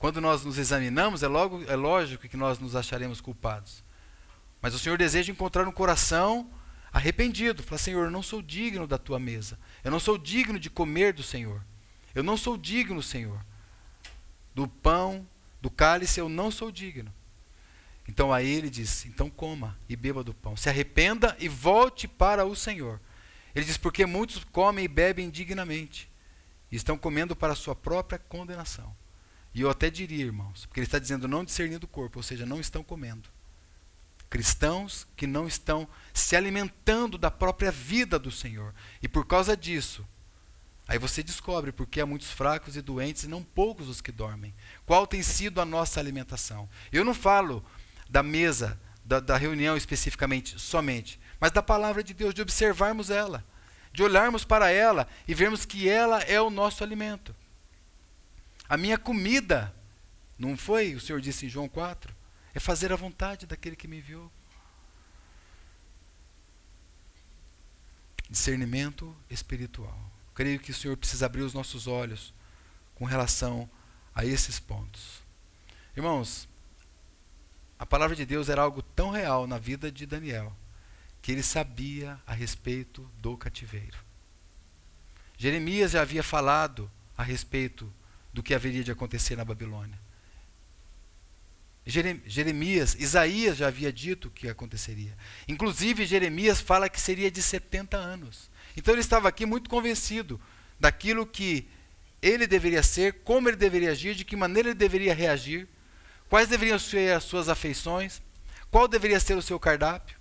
Quando 0.02 0.20
nós 0.20 0.44
nos 0.44 0.58
examinamos, 0.58 1.22
é, 1.22 1.28
logo, 1.28 1.62
é 1.62 1.76
lógico 1.76 2.26
que 2.26 2.36
nós 2.36 2.58
nos 2.58 2.74
acharemos 2.74 3.20
culpados. 3.20 3.84
Mas 4.60 4.74
o 4.74 4.78
Senhor 4.80 4.98
deseja 4.98 5.30
encontrar 5.30 5.68
um 5.68 5.70
coração 5.70 6.50
arrependido. 6.92 7.62
Fala, 7.62 7.78
Senhor, 7.78 8.06
eu 8.06 8.10
não 8.10 8.20
sou 8.20 8.42
digno 8.42 8.84
da 8.84 8.98
tua 8.98 9.20
mesa. 9.20 9.56
Eu 9.84 9.92
não 9.92 10.00
sou 10.00 10.18
digno 10.18 10.58
de 10.58 10.68
comer 10.68 11.12
do 11.12 11.22
Senhor. 11.22 11.64
Eu 12.16 12.24
não 12.24 12.36
sou 12.36 12.56
digno, 12.56 13.00
Senhor. 13.00 13.46
Do 14.52 14.66
pão, 14.66 15.24
do 15.60 15.70
cálice, 15.70 16.18
eu 16.18 16.28
não 16.28 16.50
sou 16.50 16.72
digno. 16.72 17.14
Então 18.08 18.32
aí 18.32 18.48
ele 18.48 18.70
diz: 18.70 19.06
então 19.06 19.30
coma 19.30 19.78
e 19.88 19.94
beba 19.94 20.24
do 20.24 20.34
pão, 20.34 20.56
se 20.56 20.68
arrependa 20.68 21.36
e 21.38 21.48
volte 21.48 22.08
para 22.08 22.44
o 22.44 22.56
Senhor. 22.56 23.00
Ele 23.54 23.64
diz: 23.64 23.76
porque 23.76 24.04
muitos 24.04 24.42
comem 24.42 24.84
e 24.84 24.88
bebem 24.88 25.26
indignamente, 25.26 26.10
e 26.72 26.74
estão 26.74 26.98
comendo 26.98 27.36
para 27.36 27.52
a 27.52 27.56
sua 27.56 27.76
própria 27.76 28.18
condenação. 28.18 29.00
E 29.54 29.60
eu 29.60 29.70
até 29.70 29.90
diria, 29.90 30.24
irmãos, 30.24 30.66
porque 30.66 30.80
ele 30.80 30.86
está 30.86 30.98
dizendo 30.98 31.28
não 31.28 31.44
discernindo 31.44 31.84
o 31.84 31.88
corpo, 31.88 32.18
ou 32.18 32.22
seja, 32.22 32.46
não 32.46 32.60
estão 32.60 32.82
comendo. 32.82 33.28
Cristãos 34.30 35.06
que 35.14 35.26
não 35.26 35.46
estão 35.46 35.86
se 36.14 36.34
alimentando 36.34 37.18
da 37.18 37.30
própria 37.30 37.70
vida 37.70 38.18
do 38.18 38.30
Senhor. 38.30 38.74
E 39.02 39.08
por 39.08 39.26
causa 39.26 39.54
disso, 39.54 40.06
aí 40.88 40.98
você 40.98 41.22
descobre 41.22 41.70
porque 41.70 42.00
há 42.00 42.06
muitos 42.06 42.30
fracos 42.30 42.74
e 42.76 42.80
doentes 42.80 43.24
e 43.24 43.28
não 43.28 43.42
poucos 43.42 43.88
os 43.88 44.00
que 44.00 44.10
dormem. 44.10 44.54
Qual 44.86 45.06
tem 45.06 45.22
sido 45.22 45.60
a 45.60 45.66
nossa 45.66 46.00
alimentação? 46.00 46.66
Eu 46.90 47.04
não 47.04 47.12
falo 47.12 47.62
da 48.08 48.22
mesa, 48.22 48.80
da, 49.04 49.20
da 49.20 49.36
reunião 49.36 49.76
especificamente, 49.76 50.58
somente, 50.58 51.20
mas 51.38 51.50
da 51.50 51.62
palavra 51.62 52.02
de 52.02 52.14
Deus, 52.14 52.32
de 52.32 52.40
observarmos 52.40 53.10
ela, 53.10 53.44
de 53.92 54.02
olharmos 54.02 54.44
para 54.44 54.70
ela 54.70 55.06
e 55.28 55.34
vermos 55.34 55.66
que 55.66 55.90
ela 55.90 56.20
é 56.22 56.40
o 56.40 56.48
nosso 56.48 56.82
alimento. 56.82 57.34
A 58.72 58.76
minha 58.78 58.96
comida, 58.96 59.70
não 60.38 60.56
foi? 60.56 60.94
O 60.94 61.00
Senhor 61.00 61.20
disse 61.20 61.44
em 61.44 61.48
João 61.50 61.68
4, 61.68 62.16
é 62.54 62.58
fazer 62.58 62.90
a 62.90 62.96
vontade 62.96 63.44
daquele 63.44 63.76
que 63.76 63.86
me 63.86 63.98
enviou. 63.98 64.32
Discernimento 68.30 69.14
espiritual. 69.28 70.10
Creio 70.34 70.58
que 70.58 70.70
o 70.70 70.74
Senhor 70.74 70.96
precisa 70.96 71.26
abrir 71.26 71.42
os 71.42 71.52
nossos 71.52 71.86
olhos 71.86 72.32
com 72.94 73.04
relação 73.04 73.68
a 74.14 74.24
esses 74.24 74.58
pontos. 74.58 75.20
Irmãos, 75.94 76.48
a 77.78 77.84
palavra 77.84 78.16
de 78.16 78.24
Deus 78.24 78.48
era 78.48 78.62
algo 78.62 78.80
tão 78.80 79.10
real 79.10 79.46
na 79.46 79.58
vida 79.58 79.92
de 79.92 80.06
Daniel 80.06 80.50
que 81.20 81.30
ele 81.30 81.42
sabia 81.42 82.18
a 82.26 82.32
respeito 82.32 83.06
do 83.18 83.36
cativeiro. 83.36 83.98
Jeremias 85.36 85.90
já 85.90 86.00
havia 86.00 86.22
falado 86.22 86.90
a 87.18 87.22
respeito 87.22 87.92
do 88.32 88.42
que 88.42 88.54
haveria 88.54 88.82
de 88.82 88.90
acontecer 88.90 89.36
na 89.36 89.44
Babilônia. 89.44 89.98
Jeremias, 91.84 92.94
Isaías 92.94 93.56
já 93.56 93.66
havia 93.66 93.92
dito 93.92 94.30
que 94.30 94.48
aconteceria. 94.48 95.16
Inclusive, 95.48 96.06
Jeremias 96.06 96.60
fala 96.60 96.88
que 96.88 97.00
seria 97.00 97.30
de 97.30 97.42
70 97.42 97.96
anos. 97.96 98.48
Então, 98.76 98.94
ele 98.94 99.00
estava 99.00 99.28
aqui 99.28 99.44
muito 99.44 99.68
convencido 99.68 100.40
daquilo 100.78 101.26
que 101.26 101.68
ele 102.22 102.46
deveria 102.46 102.84
ser, 102.84 103.14
como 103.24 103.48
ele 103.48 103.56
deveria 103.56 103.90
agir, 103.90 104.14
de 104.14 104.24
que 104.24 104.36
maneira 104.36 104.68
ele 104.68 104.78
deveria 104.78 105.12
reagir 105.12 105.68
quais 106.28 106.48
deveriam 106.48 106.78
ser 106.78 107.14
as 107.16 107.24
suas 107.24 107.48
afeições, 107.48 108.22
qual 108.70 108.86
deveria 108.86 109.18
ser 109.18 109.36
o 109.36 109.42
seu 109.42 109.58
cardápio. 109.58 110.16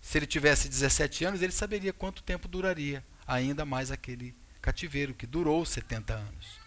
se 0.00 0.16
ele 0.16 0.26
tivesse 0.26 0.70
17 0.70 1.26
anos, 1.26 1.42
ele 1.42 1.52
saberia 1.52 1.92
quanto 1.92 2.22
tempo 2.22 2.48
duraria 2.48 3.04
ainda 3.26 3.66
mais 3.66 3.90
aquele 3.90 4.34
cativeiro, 4.68 5.14
que 5.14 5.26
durou 5.26 5.64
70 5.64 6.12
anos. 6.12 6.60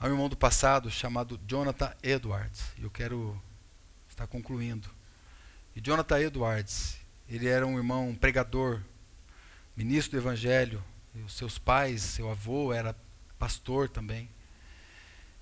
Há 0.00 0.06
um 0.06 0.10
irmão 0.10 0.28
do 0.28 0.36
passado 0.36 0.90
chamado 0.90 1.40
Jonathan 1.46 1.94
Edwards, 2.02 2.72
eu 2.82 2.90
quero 2.90 3.40
estar 4.08 4.26
concluindo. 4.26 4.90
E 5.76 5.80
Jonathan 5.80 6.18
Edwards, 6.18 6.98
ele 7.28 7.46
era 7.46 7.64
um 7.64 7.76
irmão 7.76 8.16
pregador, 8.16 8.82
ministro 9.76 10.18
do 10.18 10.24
Evangelho, 10.24 10.82
os 11.24 11.34
seus 11.34 11.56
pais, 11.56 12.02
seu 12.02 12.28
avô 12.28 12.72
era 12.72 12.96
pastor 13.38 13.88
também. 13.88 14.28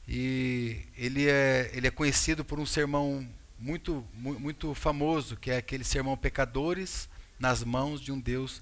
E 0.07 0.85
ele 0.95 1.27
é, 1.27 1.71
ele 1.73 1.87
é 1.87 1.91
conhecido 1.91 2.45
por 2.45 2.61
um 2.61 2.67
sermão 2.67 3.27
muito, 3.63 4.05
muito 4.13 4.75
famoso, 4.75 5.37
que 5.37 5.51
é 5.51 5.57
aquele 5.59 5.85
sermão 5.85 6.17
Pecadores 6.17 7.09
nas 7.39 7.63
mãos 7.63 8.01
de 8.01 8.11
um 8.11 8.19
Deus 8.19 8.61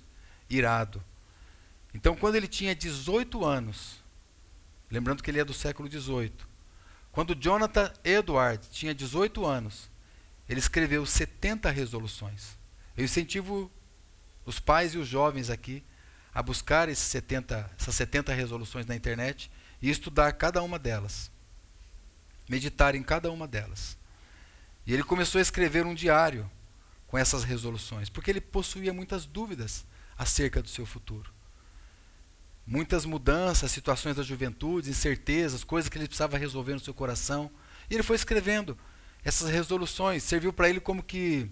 irado. 0.48 1.02
Então, 1.94 2.14
quando 2.14 2.34
ele 2.34 2.46
tinha 2.46 2.74
18 2.74 3.42
anos, 3.44 4.04
lembrando 4.90 5.22
que 5.22 5.30
ele 5.30 5.40
é 5.40 5.44
do 5.44 5.54
século 5.54 5.88
18, 5.88 6.46
quando 7.10 7.34
Jonathan 7.34 7.90
Edwards 8.04 8.68
tinha 8.70 8.94
18 8.94 9.44
anos, 9.46 9.90
ele 10.46 10.60
escreveu 10.60 11.06
70 11.06 11.70
resoluções. 11.70 12.58
Eu 12.94 13.04
incentivo 13.04 13.70
os 14.44 14.60
pais 14.60 14.94
e 14.94 14.98
os 14.98 15.08
jovens 15.08 15.48
aqui 15.48 15.82
a 16.34 16.42
buscar 16.42 16.90
esses 16.90 17.04
70, 17.04 17.70
essas 17.78 17.94
70 17.94 18.34
resoluções 18.34 18.84
na 18.84 18.94
internet 18.94 19.50
e 19.80 19.88
estudar 19.88 20.32
cada 20.34 20.62
uma 20.62 20.78
delas. 20.78 21.30
Meditar 22.46 22.94
em 22.94 23.02
cada 23.02 23.30
uma 23.30 23.48
delas. 23.48 23.98
E 24.86 24.92
ele 24.92 25.02
começou 25.02 25.38
a 25.38 25.42
escrever 25.42 25.86
um 25.86 25.94
diário 25.94 26.50
com 27.06 27.18
essas 27.18 27.44
resoluções, 27.44 28.08
porque 28.08 28.30
ele 28.30 28.40
possuía 28.40 28.92
muitas 28.92 29.26
dúvidas 29.26 29.84
acerca 30.16 30.62
do 30.62 30.68
seu 30.68 30.86
futuro. 30.86 31.32
Muitas 32.66 33.04
mudanças, 33.04 33.70
situações 33.70 34.16
da 34.16 34.22
juventude, 34.22 34.90
incertezas, 34.90 35.64
coisas 35.64 35.88
que 35.88 35.98
ele 35.98 36.06
precisava 36.06 36.38
resolver 36.38 36.74
no 36.74 36.80
seu 36.80 36.94
coração. 36.94 37.50
E 37.88 37.94
ele 37.94 38.02
foi 38.02 38.14
escrevendo 38.16 38.78
essas 39.24 39.50
resoluções, 39.50 40.22
serviu 40.22 40.52
para 40.52 40.68
ele 40.68 40.78
como 40.78 41.02
que 41.02 41.50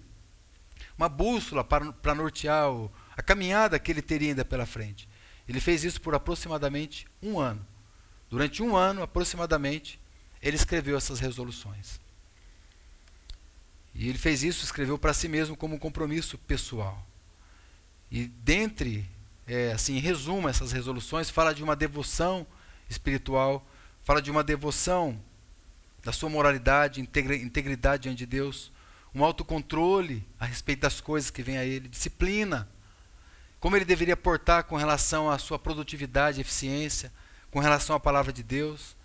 uma 0.97 1.09
bússola 1.09 1.63
para, 1.63 1.91
para 1.91 2.15
nortear 2.15 2.71
o, 2.71 2.91
a 3.15 3.21
caminhada 3.21 3.79
que 3.79 3.91
ele 3.91 4.01
teria 4.01 4.29
ainda 4.29 4.45
pela 4.45 4.65
frente. 4.65 5.09
Ele 5.47 5.59
fez 5.59 5.83
isso 5.83 5.99
por 5.99 6.15
aproximadamente 6.15 7.07
um 7.21 7.39
ano. 7.39 7.65
Durante 8.29 8.61
um 8.61 8.77
ano, 8.77 9.01
aproximadamente, 9.01 9.99
ele 10.41 10.55
escreveu 10.55 10.95
essas 10.95 11.19
resoluções. 11.19 11.99
E 13.93 14.07
ele 14.07 14.17
fez 14.17 14.43
isso, 14.43 14.63
escreveu 14.63 14.97
para 14.97 15.13
si 15.13 15.27
mesmo 15.27 15.55
como 15.55 15.75
um 15.75 15.79
compromisso 15.79 16.37
pessoal. 16.37 17.05
E 18.11 18.27
dentre, 18.27 19.09
é, 19.47 19.71
assim, 19.71 19.97
em 19.97 19.99
resumo, 19.99 20.47
essas 20.47 20.71
resoluções, 20.71 21.29
fala 21.29 21.53
de 21.53 21.63
uma 21.63 21.75
devoção 21.75 22.45
espiritual, 22.89 23.65
fala 24.03 24.21
de 24.21 24.31
uma 24.31 24.43
devoção 24.43 25.19
da 26.03 26.11
sua 26.11 26.29
moralidade, 26.29 27.01
integridade 27.01 28.03
diante 28.03 28.19
de 28.19 28.25
Deus, 28.25 28.71
um 29.13 29.23
autocontrole 29.23 30.25
a 30.39 30.45
respeito 30.45 30.81
das 30.81 31.01
coisas 31.01 31.29
que 31.29 31.43
vêm 31.43 31.57
a 31.57 31.65
ele, 31.65 31.87
disciplina, 31.87 32.69
como 33.59 33.75
ele 33.75 33.85
deveria 33.85 34.15
portar 34.15 34.63
com 34.63 34.77
relação 34.77 35.29
à 35.29 35.37
sua 35.37 35.59
produtividade, 35.59 36.39
eficiência, 36.39 37.11
com 37.51 37.59
relação 37.59 37.95
à 37.95 37.99
palavra 37.99 38.31
de 38.31 38.41
Deus, 38.41 38.95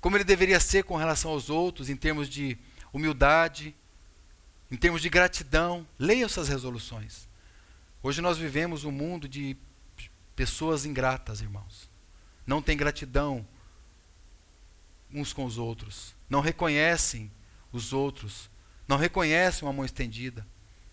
como 0.00 0.16
ele 0.16 0.24
deveria 0.24 0.60
ser 0.60 0.84
com 0.84 0.96
relação 0.96 1.32
aos 1.32 1.50
outros, 1.50 1.88
em 1.88 1.96
termos 1.96 2.28
de 2.28 2.56
humildade, 2.92 3.74
em 4.70 4.76
termos 4.76 5.02
de 5.02 5.08
gratidão. 5.08 5.86
Leia 5.98 6.24
essas 6.24 6.48
resoluções. 6.48 7.28
Hoje 8.02 8.20
nós 8.20 8.38
vivemos 8.38 8.84
um 8.84 8.92
mundo 8.92 9.28
de 9.28 9.56
pessoas 10.36 10.84
ingratas, 10.84 11.40
irmãos. 11.40 11.90
Não 12.46 12.62
tem 12.62 12.76
gratidão 12.76 13.46
uns 15.12 15.32
com 15.32 15.44
os 15.44 15.58
outros. 15.58 16.14
Não 16.28 16.40
reconhecem 16.40 17.30
os 17.72 17.92
outros. 17.92 18.50
Não 18.86 18.96
reconhecem 18.96 19.66
uma 19.66 19.72
mão 19.72 19.84
estendida. 19.84 20.46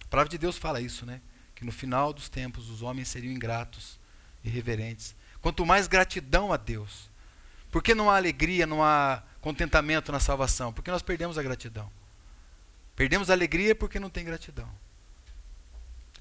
A 0.04 0.08
palavra 0.08 0.30
de 0.30 0.38
Deus 0.38 0.58
fala 0.58 0.82
isso, 0.82 1.06
né? 1.06 1.22
Que 1.54 1.64
no 1.64 1.72
final 1.72 2.12
dos 2.12 2.28
tempos 2.28 2.70
os 2.70 2.82
homens 2.82 3.08
seriam 3.08 3.34
ingratos, 3.34 4.00
irreverentes. 4.44 5.16
Quanto 5.42 5.66
mais 5.66 5.88
gratidão 5.88 6.52
a 6.52 6.58
Deus. 6.58 7.10
Por 7.72 7.84
que 7.84 7.94
não 7.94 8.10
há 8.10 8.16
alegria, 8.16 8.66
não 8.66 8.84
há 8.84 9.22
contentamento 9.42 10.12
na 10.12 10.20
salvação? 10.20 10.74
Porque 10.74 10.90
nós 10.90 11.02
perdemos 11.02 11.38
a 11.38 11.44
gratidão. 11.44 11.92
Perdemos 12.96 13.30
a 13.30 13.34
alegria 13.34 13.76
porque 13.76 14.00
não 14.00 14.10
tem 14.10 14.24
gratidão. 14.24 14.70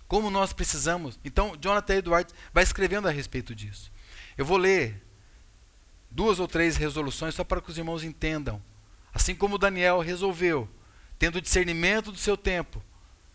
Como 0.08 0.30
nós 0.30 0.52
precisamos. 0.52 1.18
Então, 1.24 1.56
Jonathan 1.60 1.96
Edwards 1.96 2.34
vai 2.52 2.62
escrevendo 2.62 3.08
a 3.08 3.10
respeito 3.10 3.54
disso. 3.54 3.92
Eu 4.36 4.44
vou 4.44 4.56
ler 4.56 5.02
duas 6.10 6.38
ou 6.38 6.46
três 6.46 6.76
resoluções 6.76 7.34
só 7.34 7.44
para 7.44 7.60
que 7.60 7.70
os 7.70 7.78
irmãos 7.78 8.04
entendam. 8.04 8.62
Assim 9.12 9.34
como 9.34 9.58
Daniel 9.58 10.00
resolveu, 10.00 10.68
tendo 11.18 11.40
discernimento 11.40 12.10
do 12.10 12.18
seu 12.18 12.36
tempo, 12.36 12.82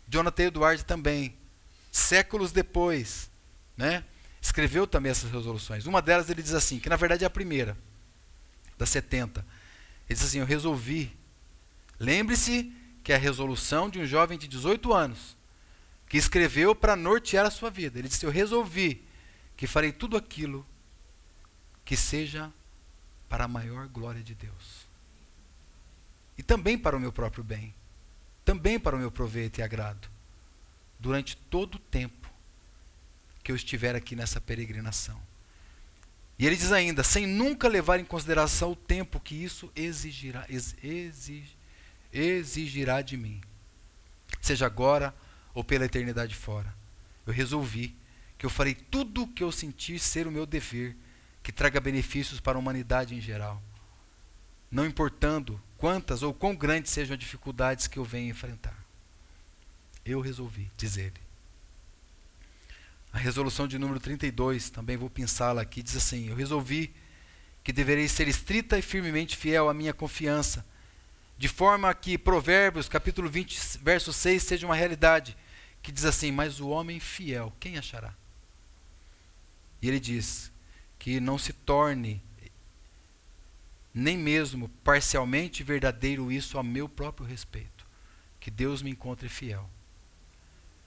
Jonathan 0.06 0.44
Edwards 0.44 0.84
também, 0.84 1.36
séculos 1.90 2.52
depois, 2.52 3.30
né, 3.76 4.04
escreveu 4.40 4.86
também 4.86 5.10
essas 5.10 5.30
resoluções. 5.30 5.86
Uma 5.86 6.02
delas 6.02 6.28
ele 6.28 6.42
diz 6.42 6.54
assim, 6.54 6.78
que 6.78 6.88
na 6.88 6.96
verdade 6.96 7.24
é 7.24 7.26
a 7.26 7.30
primeira, 7.30 7.76
das 8.76 8.90
70. 8.90 9.40
Ele 10.08 10.18
diz 10.18 10.24
assim: 10.24 10.38
Eu 10.40 10.46
resolvi. 10.46 11.16
Lembre-se 11.98 12.72
que 13.10 13.14
é 13.14 13.16
a 13.16 13.18
resolução 13.18 13.90
de 13.90 13.98
um 13.98 14.06
jovem 14.06 14.38
de 14.38 14.46
18 14.46 14.92
anos, 14.92 15.36
que 16.08 16.16
escreveu 16.16 16.76
para 16.76 16.94
nortear 16.94 17.44
a 17.44 17.50
sua 17.50 17.68
vida. 17.68 17.98
Ele 17.98 18.06
disse: 18.06 18.24
Eu 18.24 18.30
resolvi 18.30 19.04
que 19.56 19.66
farei 19.66 19.90
tudo 19.90 20.16
aquilo 20.16 20.64
que 21.84 21.96
seja 21.96 22.52
para 23.28 23.46
a 23.46 23.48
maior 23.48 23.88
glória 23.88 24.22
de 24.22 24.32
Deus. 24.32 24.86
E 26.38 26.42
também 26.44 26.78
para 26.78 26.96
o 26.96 27.00
meu 27.00 27.10
próprio 27.10 27.42
bem. 27.42 27.74
Também 28.44 28.78
para 28.78 28.94
o 28.94 28.98
meu 29.00 29.10
proveito 29.10 29.58
e 29.58 29.62
agrado. 29.64 30.08
Durante 30.96 31.36
todo 31.36 31.74
o 31.74 31.80
tempo 31.80 32.30
que 33.42 33.50
eu 33.50 33.56
estiver 33.56 33.96
aqui 33.96 34.14
nessa 34.14 34.40
peregrinação. 34.40 35.20
E 36.38 36.46
ele 36.46 36.54
diz 36.54 36.70
ainda: 36.70 37.02
sem 37.02 37.26
nunca 37.26 37.66
levar 37.66 37.98
em 37.98 38.04
consideração 38.04 38.70
o 38.70 38.76
tempo 38.76 39.18
que 39.18 39.34
isso 39.34 39.68
exigirá, 39.74 40.46
exigirá 40.48 41.59
exigirá 42.12 43.02
de 43.02 43.16
mim, 43.16 43.40
seja 44.40 44.66
agora 44.66 45.14
ou 45.54 45.62
pela 45.62 45.84
eternidade 45.84 46.34
fora. 46.34 46.74
Eu 47.26 47.32
resolvi 47.32 47.94
que 48.38 48.46
eu 48.46 48.50
farei 48.50 48.74
tudo 48.74 49.22
o 49.22 49.28
que 49.28 49.44
eu 49.44 49.52
sentir 49.52 49.98
ser 49.98 50.26
o 50.26 50.32
meu 50.32 50.46
dever, 50.46 50.96
que 51.42 51.52
traga 51.52 51.80
benefícios 51.80 52.40
para 52.40 52.56
a 52.56 52.60
humanidade 52.60 53.14
em 53.14 53.20
geral, 53.20 53.62
não 54.70 54.86
importando 54.86 55.60
quantas 55.76 56.22
ou 56.22 56.32
quão 56.32 56.54
grandes 56.54 56.92
sejam 56.92 57.14
as 57.14 57.18
dificuldades 57.18 57.86
que 57.86 57.98
eu 57.98 58.04
venha 58.04 58.30
enfrentar. 58.30 58.76
Eu 60.04 60.20
resolvi, 60.20 60.70
diz 60.76 60.96
ele. 60.96 61.20
A 63.12 63.18
resolução 63.18 63.66
de 63.66 63.78
número 63.78 63.98
32, 63.98 64.70
também 64.70 64.96
vou 64.96 65.10
pensá-la 65.10 65.62
aqui, 65.62 65.82
diz 65.82 65.96
assim: 65.96 66.28
Eu 66.28 66.36
resolvi 66.36 66.94
que 67.64 67.72
deverei 67.72 68.08
ser 68.08 68.28
estrita 68.28 68.78
e 68.78 68.82
firmemente 68.82 69.36
fiel 69.36 69.68
à 69.68 69.74
minha 69.74 69.92
confiança 69.92 70.64
de 71.40 71.48
forma 71.48 71.94
que 71.94 72.18
Provérbios, 72.18 72.86
capítulo 72.86 73.26
20, 73.26 73.78
verso 73.78 74.12
6, 74.12 74.42
seja 74.42 74.66
uma 74.66 74.74
realidade, 74.74 75.34
que 75.80 75.90
diz 75.90 76.04
assim: 76.04 76.30
Mas 76.30 76.60
o 76.60 76.68
homem 76.68 77.00
fiel, 77.00 77.50
quem 77.58 77.78
achará? 77.78 78.12
E 79.80 79.88
ele 79.88 79.98
diz 79.98 80.52
que 80.98 81.18
não 81.18 81.38
se 81.38 81.54
torne 81.54 82.22
nem 83.94 84.18
mesmo 84.18 84.68
parcialmente 84.84 85.62
verdadeiro 85.62 86.30
isso 86.30 86.58
a 86.58 86.62
meu 86.62 86.86
próprio 86.86 87.26
respeito. 87.26 87.86
Que 88.38 88.50
Deus 88.50 88.82
me 88.82 88.90
encontre 88.90 89.26
fiel. 89.26 89.66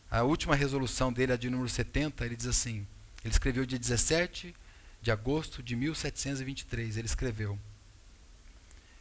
A 0.07 0.21
última 0.21 0.53
resolução 0.53 1.11
dele, 1.11 1.33
a 1.33 1.35
de 1.35 1.49
número 1.49 1.67
70, 1.67 2.23
ele 2.23 2.35
diz 2.35 2.45
assim: 2.45 2.85
ele 3.23 3.33
escreveu 3.33 3.65
dia 3.65 3.79
17 3.79 4.55
de 5.01 5.09
agosto 5.09 5.63
de 5.63 5.75
1723. 5.75 6.97
Ele 6.97 7.07
escreveu: 7.07 7.57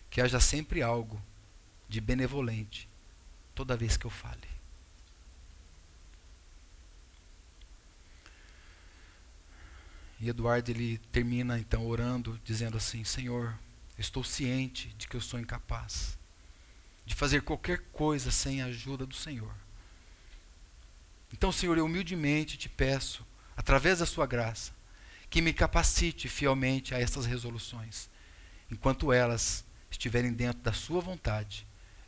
Que 0.09 0.23
haja 0.23 0.41
sempre 0.41 0.81
algo 0.81 1.23
de 1.93 2.01
benevolente 2.01 2.89
toda 3.55 3.77
vez 3.77 3.99
que 3.99 4.07
eu 4.07 4.11
fale. 4.11 4.49
E 10.19 10.29
Eduardo 10.29 10.71
ele 10.71 10.97
termina 11.11 11.59
então 11.59 11.87
orando, 11.87 12.41
dizendo 12.45 12.79
assim: 12.79 13.05
Senhor, 13.05 13.59
estou 13.99 14.25
ciente 14.25 14.89
de 14.97 15.07
que 15.07 15.17
eu 15.17 15.21
sou 15.21 15.39
incapaz 15.39 16.17
de 17.05 17.15
fazer 17.15 17.43
qualquer 17.43 17.81
coisa 17.93 18.31
sem 18.31 18.63
a 18.63 18.67
ajuda 18.67 19.05
do 19.05 19.15
Senhor. 19.15 19.53
Então, 21.33 21.51
Senhor, 21.51 21.77
eu 21.77 21.85
humildemente 21.85 22.57
te 22.57 22.69
peço, 22.69 23.27
através 23.57 23.99
da 23.99 24.07
Sua 24.07 24.25
graça, 24.25 24.73
que 25.29 25.43
me 25.43 25.53
capacite 25.53 26.29
fielmente 26.29 26.95
a 26.95 27.01
essas 27.01 27.27
resoluções, 27.27 28.09
enquanto 28.71 29.13
elas 29.13 29.65
estiverem 29.91 30.33
dentro 30.33 30.63
da 30.63 30.73
sua 30.73 31.01
vontade. 31.01 31.67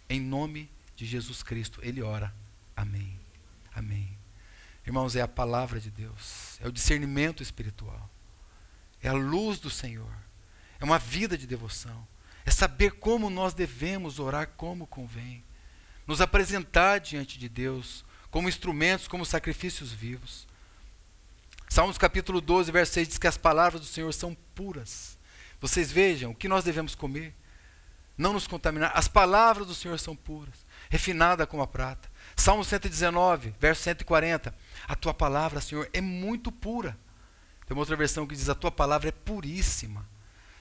Em 0.09 0.21
nome 0.21 0.71
de 0.97 1.07
Jesus 1.07 1.43
Cristo, 1.43 1.81
ele 1.83 2.03
ora. 2.03 2.35
Amém. 2.77 3.19
Amém. 3.75 4.17
Irmãos, 4.87 5.17
é 5.17 5.23
a 5.23 5.29
palavra 5.29 5.81
de 5.81 5.91
Deus, 5.91 6.59
é 6.61 6.69
o 6.69 6.73
discernimento 6.73 7.43
espiritual, 7.43 8.11
é 9.03 9.09
a 9.09 9.15
luz 9.15 9.59
do 9.59 9.71
Senhor, 9.71 10.13
é 10.79 10.85
uma 10.85 10.99
vida 10.99 11.39
de 11.39 11.47
devoção, 11.47 12.07
é 12.45 12.51
saber 12.51 12.93
como 12.93 13.31
nós 13.31 13.55
devemos 13.55 14.19
orar 14.19 14.49
como 14.57 14.87
convém, 14.87 15.43
nos 16.07 16.21
apresentar 16.21 17.01
diante 17.01 17.39
de 17.39 17.49
Deus 17.49 18.05
como 18.31 18.49
instrumentos, 18.49 19.09
como 19.09 19.25
sacrifícios 19.25 19.91
vivos. 19.91 20.47
Salmos 21.71 21.97
capítulo 21.97 22.43
12, 22.43 22.71
verso 22.71 22.93
6 22.93 23.09
diz 23.09 23.19
que 23.19 23.27
as 23.27 23.39
palavras 23.39 23.81
do 23.81 23.87
Senhor 23.87 24.13
são 24.13 24.37
puras. 24.55 25.17
Vocês 25.61 25.91
vejam 25.91 26.33
o 26.33 26.35
que 26.35 26.47
nós 26.47 26.63
devemos 26.63 26.95
comer, 26.95 27.35
não 28.17 28.33
nos 28.33 28.47
contaminar. 28.47 28.93
As 28.95 29.09
palavras 29.09 29.67
do 29.67 29.75
Senhor 29.75 29.99
são 29.99 30.15
puras, 30.15 30.67
refinada 30.89 31.47
como 31.47 31.63
a 31.63 31.67
prata. 31.67 32.09
Salmo 32.37 32.65
119, 32.65 33.55
verso 33.59 33.83
140. 33.83 34.55
A 34.87 34.95
tua 34.95 35.15
palavra, 35.15 35.61
Senhor, 35.61 35.89
é 35.93 36.01
muito 36.01 36.51
pura. 36.51 36.97
Tem 37.67 37.75
uma 37.75 37.81
outra 37.81 37.97
versão 37.97 38.27
que 38.27 38.35
diz: 38.35 38.49
A 38.49 38.55
tua 38.55 38.71
palavra 38.71 39.09
é 39.09 39.13
puríssima. 39.13 40.09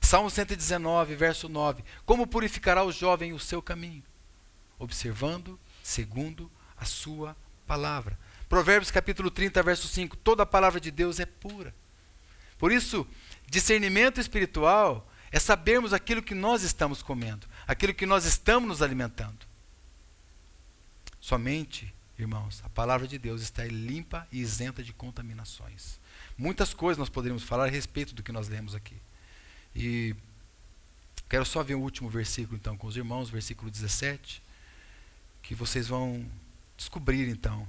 Salmo 0.01 0.29
119, 0.29 1.15
verso 1.15 1.47
9. 1.47 1.83
Como 2.05 2.27
purificará 2.27 2.83
o 2.83 2.91
jovem 2.91 3.33
o 3.33 3.39
seu 3.39 3.61
caminho? 3.61 4.03
Observando 4.77 5.59
segundo 5.81 6.51
a 6.77 6.85
sua 6.85 7.35
palavra. 7.65 8.17
Provérbios 8.49 8.91
capítulo 8.91 9.31
30, 9.31 9.63
verso 9.63 9.87
5. 9.87 10.17
Toda 10.17 10.43
a 10.43 10.45
palavra 10.45 10.79
de 10.79 10.91
Deus 10.91 11.19
é 11.19 11.25
pura. 11.25 11.73
Por 12.57 12.71
isso, 12.71 13.07
discernimento 13.47 14.19
espiritual 14.19 15.09
é 15.33 15.39
sabermos 15.39 15.93
aquilo 15.93 16.21
que 16.21 16.35
nós 16.35 16.61
estamos 16.61 17.01
comendo, 17.01 17.47
aquilo 17.67 17.91
que 17.91 18.05
nós 18.05 18.23
estamos 18.23 18.69
nos 18.69 18.81
alimentando. 18.83 19.47
Somente, 21.19 21.91
irmãos, 22.19 22.61
a 22.63 22.69
palavra 22.69 23.07
de 23.07 23.17
Deus 23.17 23.41
está 23.41 23.65
limpa 23.65 24.27
e 24.31 24.39
isenta 24.39 24.83
de 24.83 24.93
contaminações. 24.93 25.99
Muitas 26.37 26.71
coisas 26.71 26.99
nós 26.99 27.09
poderíamos 27.09 27.41
falar 27.41 27.65
a 27.65 27.71
respeito 27.71 28.13
do 28.13 28.21
que 28.21 28.31
nós 28.31 28.47
lemos 28.47 28.75
aqui. 28.75 28.95
E 29.75 30.15
quero 31.27 31.45
só 31.45 31.63
ver 31.63 31.73
o 31.73 31.81
último 31.81 32.11
versículo 32.11 32.55
então 32.55 32.77
com 32.77 32.85
os 32.85 32.95
irmãos, 32.95 33.27
versículo 33.27 33.71
17, 33.71 34.39
que 35.41 35.55
vocês 35.55 35.87
vão 35.87 36.23
descobrir 36.77 37.27
então 37.27 37.67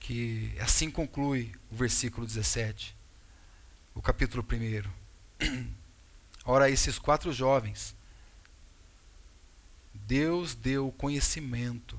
que 0.00 0.50
assim 0.58 0.90
conclui 0.90 1.52
o 1.70 1.76
versículo 1.76 2.26
17, 2.26 2.96
o 3.94 4.00
capítulo 4.00 4.42
1. 4.42 5.74
Ora, 6.44 6.70
esses 6.70 6.98
quatro 6.98 7.32
jovens, 7.32 7.94
Deus 9.92 10.54
deu 10.54 10.88
o 10.88 10.92
conhecimento 10.92 11.98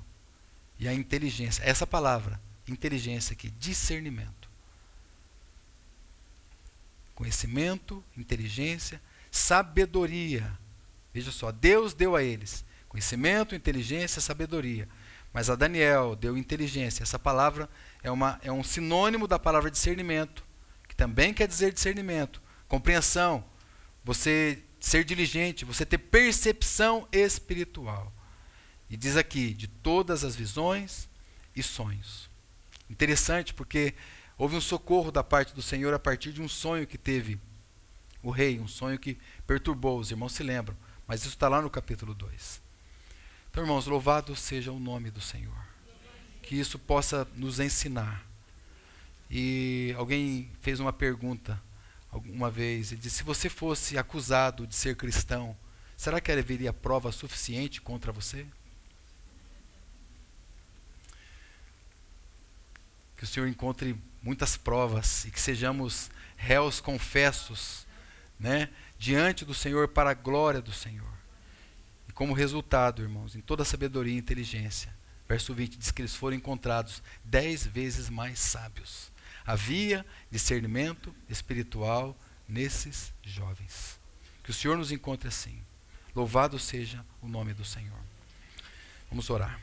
e 0.77 0.87
a 0.87 0.93
inteligência. 0.93 1.63
Essa 1.63 1.87
palavra, 1.87 2.39
inteligência 2.67 3.33
aqui, 3.33 3.49
discernimento. 3.49 4.49
Conhecimento, 7.15 8.03
inteligência, 8.15 9.01
sabedoria. 9.31 10.51
Veja 11.13 11.31
só, 11.31 11.51
Deus 11.51 11.93
deu 11.93 12.15
a 12.15 12.21
eles 12.21 12.65
conhecimento, 12.95 13.53
inteligência, 13.53 14.21
sabedoria. 14.21 14.87
Mas 15.33 15.49
a 15.49 15.55
Daniel 15.55 16.15
deu 16.15 16.37
inteligência. 16.37 17.03
Essa 17.03 17.19
palavra 17.19 17.69
é, 18.01 18.09
uma, 18.09 18.39
é 18.41 18.49
um 18.49 18.63
sinônimo 18.63 19.27
da 19.27 19.37
palavra 19.37 19.69
discernimento, 19.69 20.45
que 20.87 20.95
também 20.95 21.33
quer 21.33 21.45
dizer 21.45 21.73
discernimento, 21.73 22.41
compreensão, 22.69 23.43
você 24.05 24.61
ser 24.79 25.03
diligente, 25.03 25.65
você 25.65 25.83
ter 25.83 25.97
percepção 25.97 27.07
espiritual. 27.11 28.13
E 28.87 28.95
diz 28.95 29.17
aqui, 29.17 29.51
de 29.51 29.67
todas 29.67 30.23
as 30.23 30.35
visões 30.35 31.09
e 31.55 31.63
sonhos. 31.63 32.29
Interessante, 32.87 33.51
porque 33.51 33.95
houve 34.37 34.55
um 34.55 34.61
socorro 34.61 35.11
da 35.11 35.23
parte 35.23 35.55
do 35.55 35.61
Senhor 35.61 35.91
a 35.91 35.97
partir 35.97 36.31
de 36.31 36.41
um 36.41 36.47
sonho 36.47 36.85
que 36.85 36.99
teve 36.99 37.39
o 38.21 38.29
rei, 38.29 38.59
um 38.59 38.67
sonho 38.67 38.99
que 38.99 39.17
perturbou, 39.47 39.99
os 39.99 40.11
irmãos 40.11 40.33
se 40.33 40.43
lembram, 40.43 40.77
mas 41.07 41.21
isso 41.21 41.29
está 41.29 41.47
lá 41.49 41.59
no 41.59 41.69
capítulo 41.69 42.13
2. 42.13 42.61
Então, 43.49 43.63
irmãos, 43.63 43.87
louvado 43.87 44.35
seja 44.35 44.71
o 44.71 44.79
nome 44.79 45.09
do 45.09 45.21
Senhor. 45.21 45.65
Que 46.43 46.59
isso 46.59 46.77
possa 46.77 47.27
nos 47.35 47.59
ensinar. 47.59 48.23
E 49.31 49.95
alguém 49.97 50.51
fez 50.61 50.79
uma 50.79 50.93
pergunta 50.93 51.59
uma 52.17 52.49
vez, 52.49 52.91
ele 52.91 53.01
disse: 53.01 53.17
se 53.17 53.23
você 53.23 53.49
fosse 53.49 53.97
acusado 53.97 54.65
de 54.65 54.75
ser 54.75 54.95
cristão, 54.95 55.55
será 55.97 56.21
que 56.21 56.31
haveria 56.31 56.73
prova 56.73 57.11
suficiente 57.11 57.81
contra 57.81 58.11
você? 58.11 58.45
Que 63.17 63.23
o 63.23 63.27
Senhor 63.27 63.47
encontre 63.47 63.95
muitas 64.21 64.57
provas 64.57 65.25
e 65.25 65.31
que 65.31 65.39
sejamos 65.39 66.09
réus 66.35 66.79
confessos, 66.81 67.85
né, 68.39 68.69
diante 68.97 69.45
do 69.45 69.53
Senhor 69.53 69.87
para 69.87 70.09
a 70.09 70.13
glória 70.13 70.61
do 70.61 70.71
Senhor. 70.71 71.13
E 72.09 72.11
como 72.11 72.33
resultado, 72.33 73.01
irmãos, 73.01 73.35
em 73.35 73.41
toda 73.41 73.63
sabedoria 73.63 74.13
e 74.13 74.17
inteligência, 74.17 74.93
verso 75.27 75.53
20 75.53 75.77
diz 75.77 75.91
que 75.91 76.01
eles 76.01 76.15
foram 76.15 76.35
encontrados 76.35 77.01
dez 77.23 77.65
vezes 77.65 78.09
mais 78.09 78.39
sábios. 78.39 79.14
Havia 79.45 80.05
discernimento 80.31 81.15
espiritual 81.29 82.17
nesses 82.47 83.13
jovens. 83.23 83.99
Que 84.43 84.51
o 84.51 84.53
Senhor 84.53 84.77
nos 84.77 84.91
encontre 84.91 85.27
assim. 85.27 85.61
Louvado 86.15 86.57
seja 86.57 87.05
o 87.21 87.27
nome 87.27 87.53
do 87.53 87.65
Senhor. 87.65 87.99
Vamos 89.09 89.29
orar. 89.29 89.59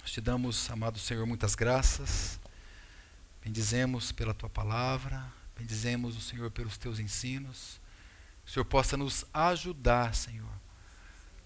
Nós 0.00 0.12
te 0.12 0.20
damos, 0.20 0.70
amado 0.70 0.98
Senhor, 0.98 1.26
muitas 1.26 1.54
graças. 1.54 2.40
Bendizemos 3.44 4.12
pela 4.12 4.34
tua 4.34 4.48
palavra, 4.48 5.30
bendizemos 5.56 6.16
o 6.16 6.20
Senhor 6.20 6.50
pelos 6.50 6.78
teus 6.78 6.98
ensinos. 6.98 7.80
Que 8.44 8.50
o 8.50 8.52
Senhor 8.54 8.64
possa 8.64 8.96
nos 8.96 9.24
ajudar, 9.32 10.14
Senhor. 10.14 10.52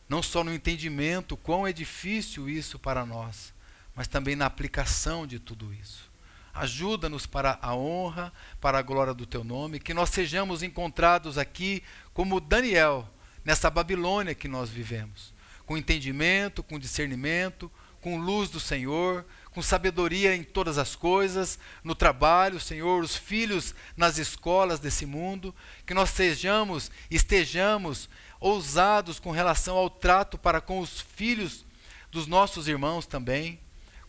Não 0.09 0.23
só 0.23 0.45
no 0.45 0.53
entendimento 0.53 1.37
quão 1.37 1.67
é 1.67 1.73
difícil 1.73 2.49
isso 2.49 2.79
para 2.79 3.05
nós, 3.05 3.53
mas 3.95 4.07
também 4.07 4.37
na 4.37 4.47
aplicação 4.47 5.27
de 5.27 5.39
tudo 5.39 5.73
isso. 5.73 6.14
Ajuda-nos 6.55 7.27
para 7.27 7.59
a 7.61 7.75
honra, 7.75 8.33
para 8.61 8.79
a 8.79 8.83
glória 8.83 9.13
do 9.13 9.27
teu 9.27 9.43
nome, 9.43 9.81
que 9.81 9.93
nós 9.93 10.11
sejamos 10.11 10.63
encontrados 10.63 11.37
aqui 11.37 11.83
como 12.13 12.41
Daniel, 12.41 13.09
nessa 13.45 13.69
Babilônia 13.69 14.35
que 14.35 14.47
nós 14.47 14.71
vivemos, 14.71 15.35
com 15.67 15.77
entendimento, 15.77 16.63
com 16.63 16.79
discernimento, 16.79 17.71
com 18.01 18.19
luz 18.19 18.51
do 18.51 18.61
Senhor, 18.61 19.27
com 19.51 19.63
sabedoria 19.63 20.37
em 20.37 20.45
todas 20.45 20.79
as 20.79 20.95
coisas, 20.95 21.59
no 21.83 21.95
trabalho, 21.95 22.61
Senhor, 22.61 23.03
os 23.03 23.17
filhos 23.17 23.75
nas 23.97 24.19
escolas 24.19 24.79
desse 24.79 25.07
mundo, 25.07 25.55
que 25.87 25.95
nós 25.95 26.11
sejamos, 26.11 26.91
estejamos 27.11 28.09
ousados 28.39 29.19
com 29.19 29.31
relação 29.31 29.77
ao 29.77 29.89
trato 29.89 30.37
para 30.37 30.61
com 30.61 30.81
os 30.81 31.01
filhos 31.01 31.65
dos 32.11 32.27
nossos 32.27 32.69
irmãos 32.69 33.07
também, 33.07 33.59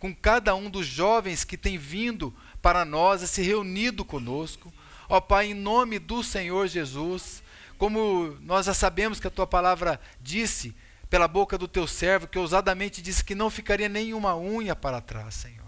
com 0.05 0.13
cada 0.13 0.53
um 0.53 0.69
dos 0.69 0.85
jovens 0.85 1.43
que 1.43 1.57
tem 1.57 1.79
vindo 1.79 2.31
para 2.61 2.85
nós 2.85 3.23
e 3.23 3.27
se 3.27 3.41
reunido 3.41 4.05
conosco. 4.05 4.71
Ó 5.09 5.19
Pai, 5.19 5.47
em 5.47 5.55
nome 5.55 5.97
do 5.97 6.23
Senhor 6.23 6.67
Jesus, 6.67 7.41
como 7.75 8.37
nós 8.41 8.67
já 8.67 8.73
sabemos 8.75 9.19
que 9.19 9.25
a 9.25 9.31
tua 9.31 9.47
palavra 9.47 9.99
disse, 10.21 10.75
pela 11.09 11.27
boca 11.27 11.57
do 11.57 11.67
teu 11.67 11.87
servo, 11.87 12.27
que 12.27 12.37
ousadamente 12.37 13.01
disse 13.01 13.23
que 13.23 13.33
não 13.33 13.49
ficaria 13.49 13.89
nenhuma 13.89 14.37
unha 14.37 14.75
para 14.75 15.01
trás, 15.01 15.33
Senhor. 15.33 15.65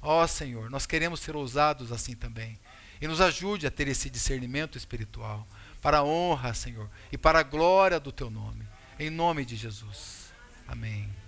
Ó 0.00 0.26
Senhor, 0.26 0.70
nós 0.70 0.86
queremos 0.86 1.20
ser 1.20 1.36
ousados 1.36 1.92
assim 1.92 2.14
também. 2.14 2.58
E 2.98 3.06
nos 3.06 3.20
ajude 3.20 3.66
a 3.66 3.70
ter 3.70 3.88
esse 3.88 4.08
discernimento 4.08 4.78
espiritual, 4.78 5.46
para 5.82 5.98
a 5.98 6.02
honra, 6.02 6.54
Senhor, 6.54 6.88
e 7.12 7.18
para 7.18 7.40
a 7.40 7.42
glória 7.42 8.00
do 8.00 8.10
teu 8.10 8.30
nome. 8.30 8.66
Em 8.98 9.10
nome 9.10 9.44
de 9.44 9.54
Jesus. 9.54 10.32
Amém. 10.66 11.25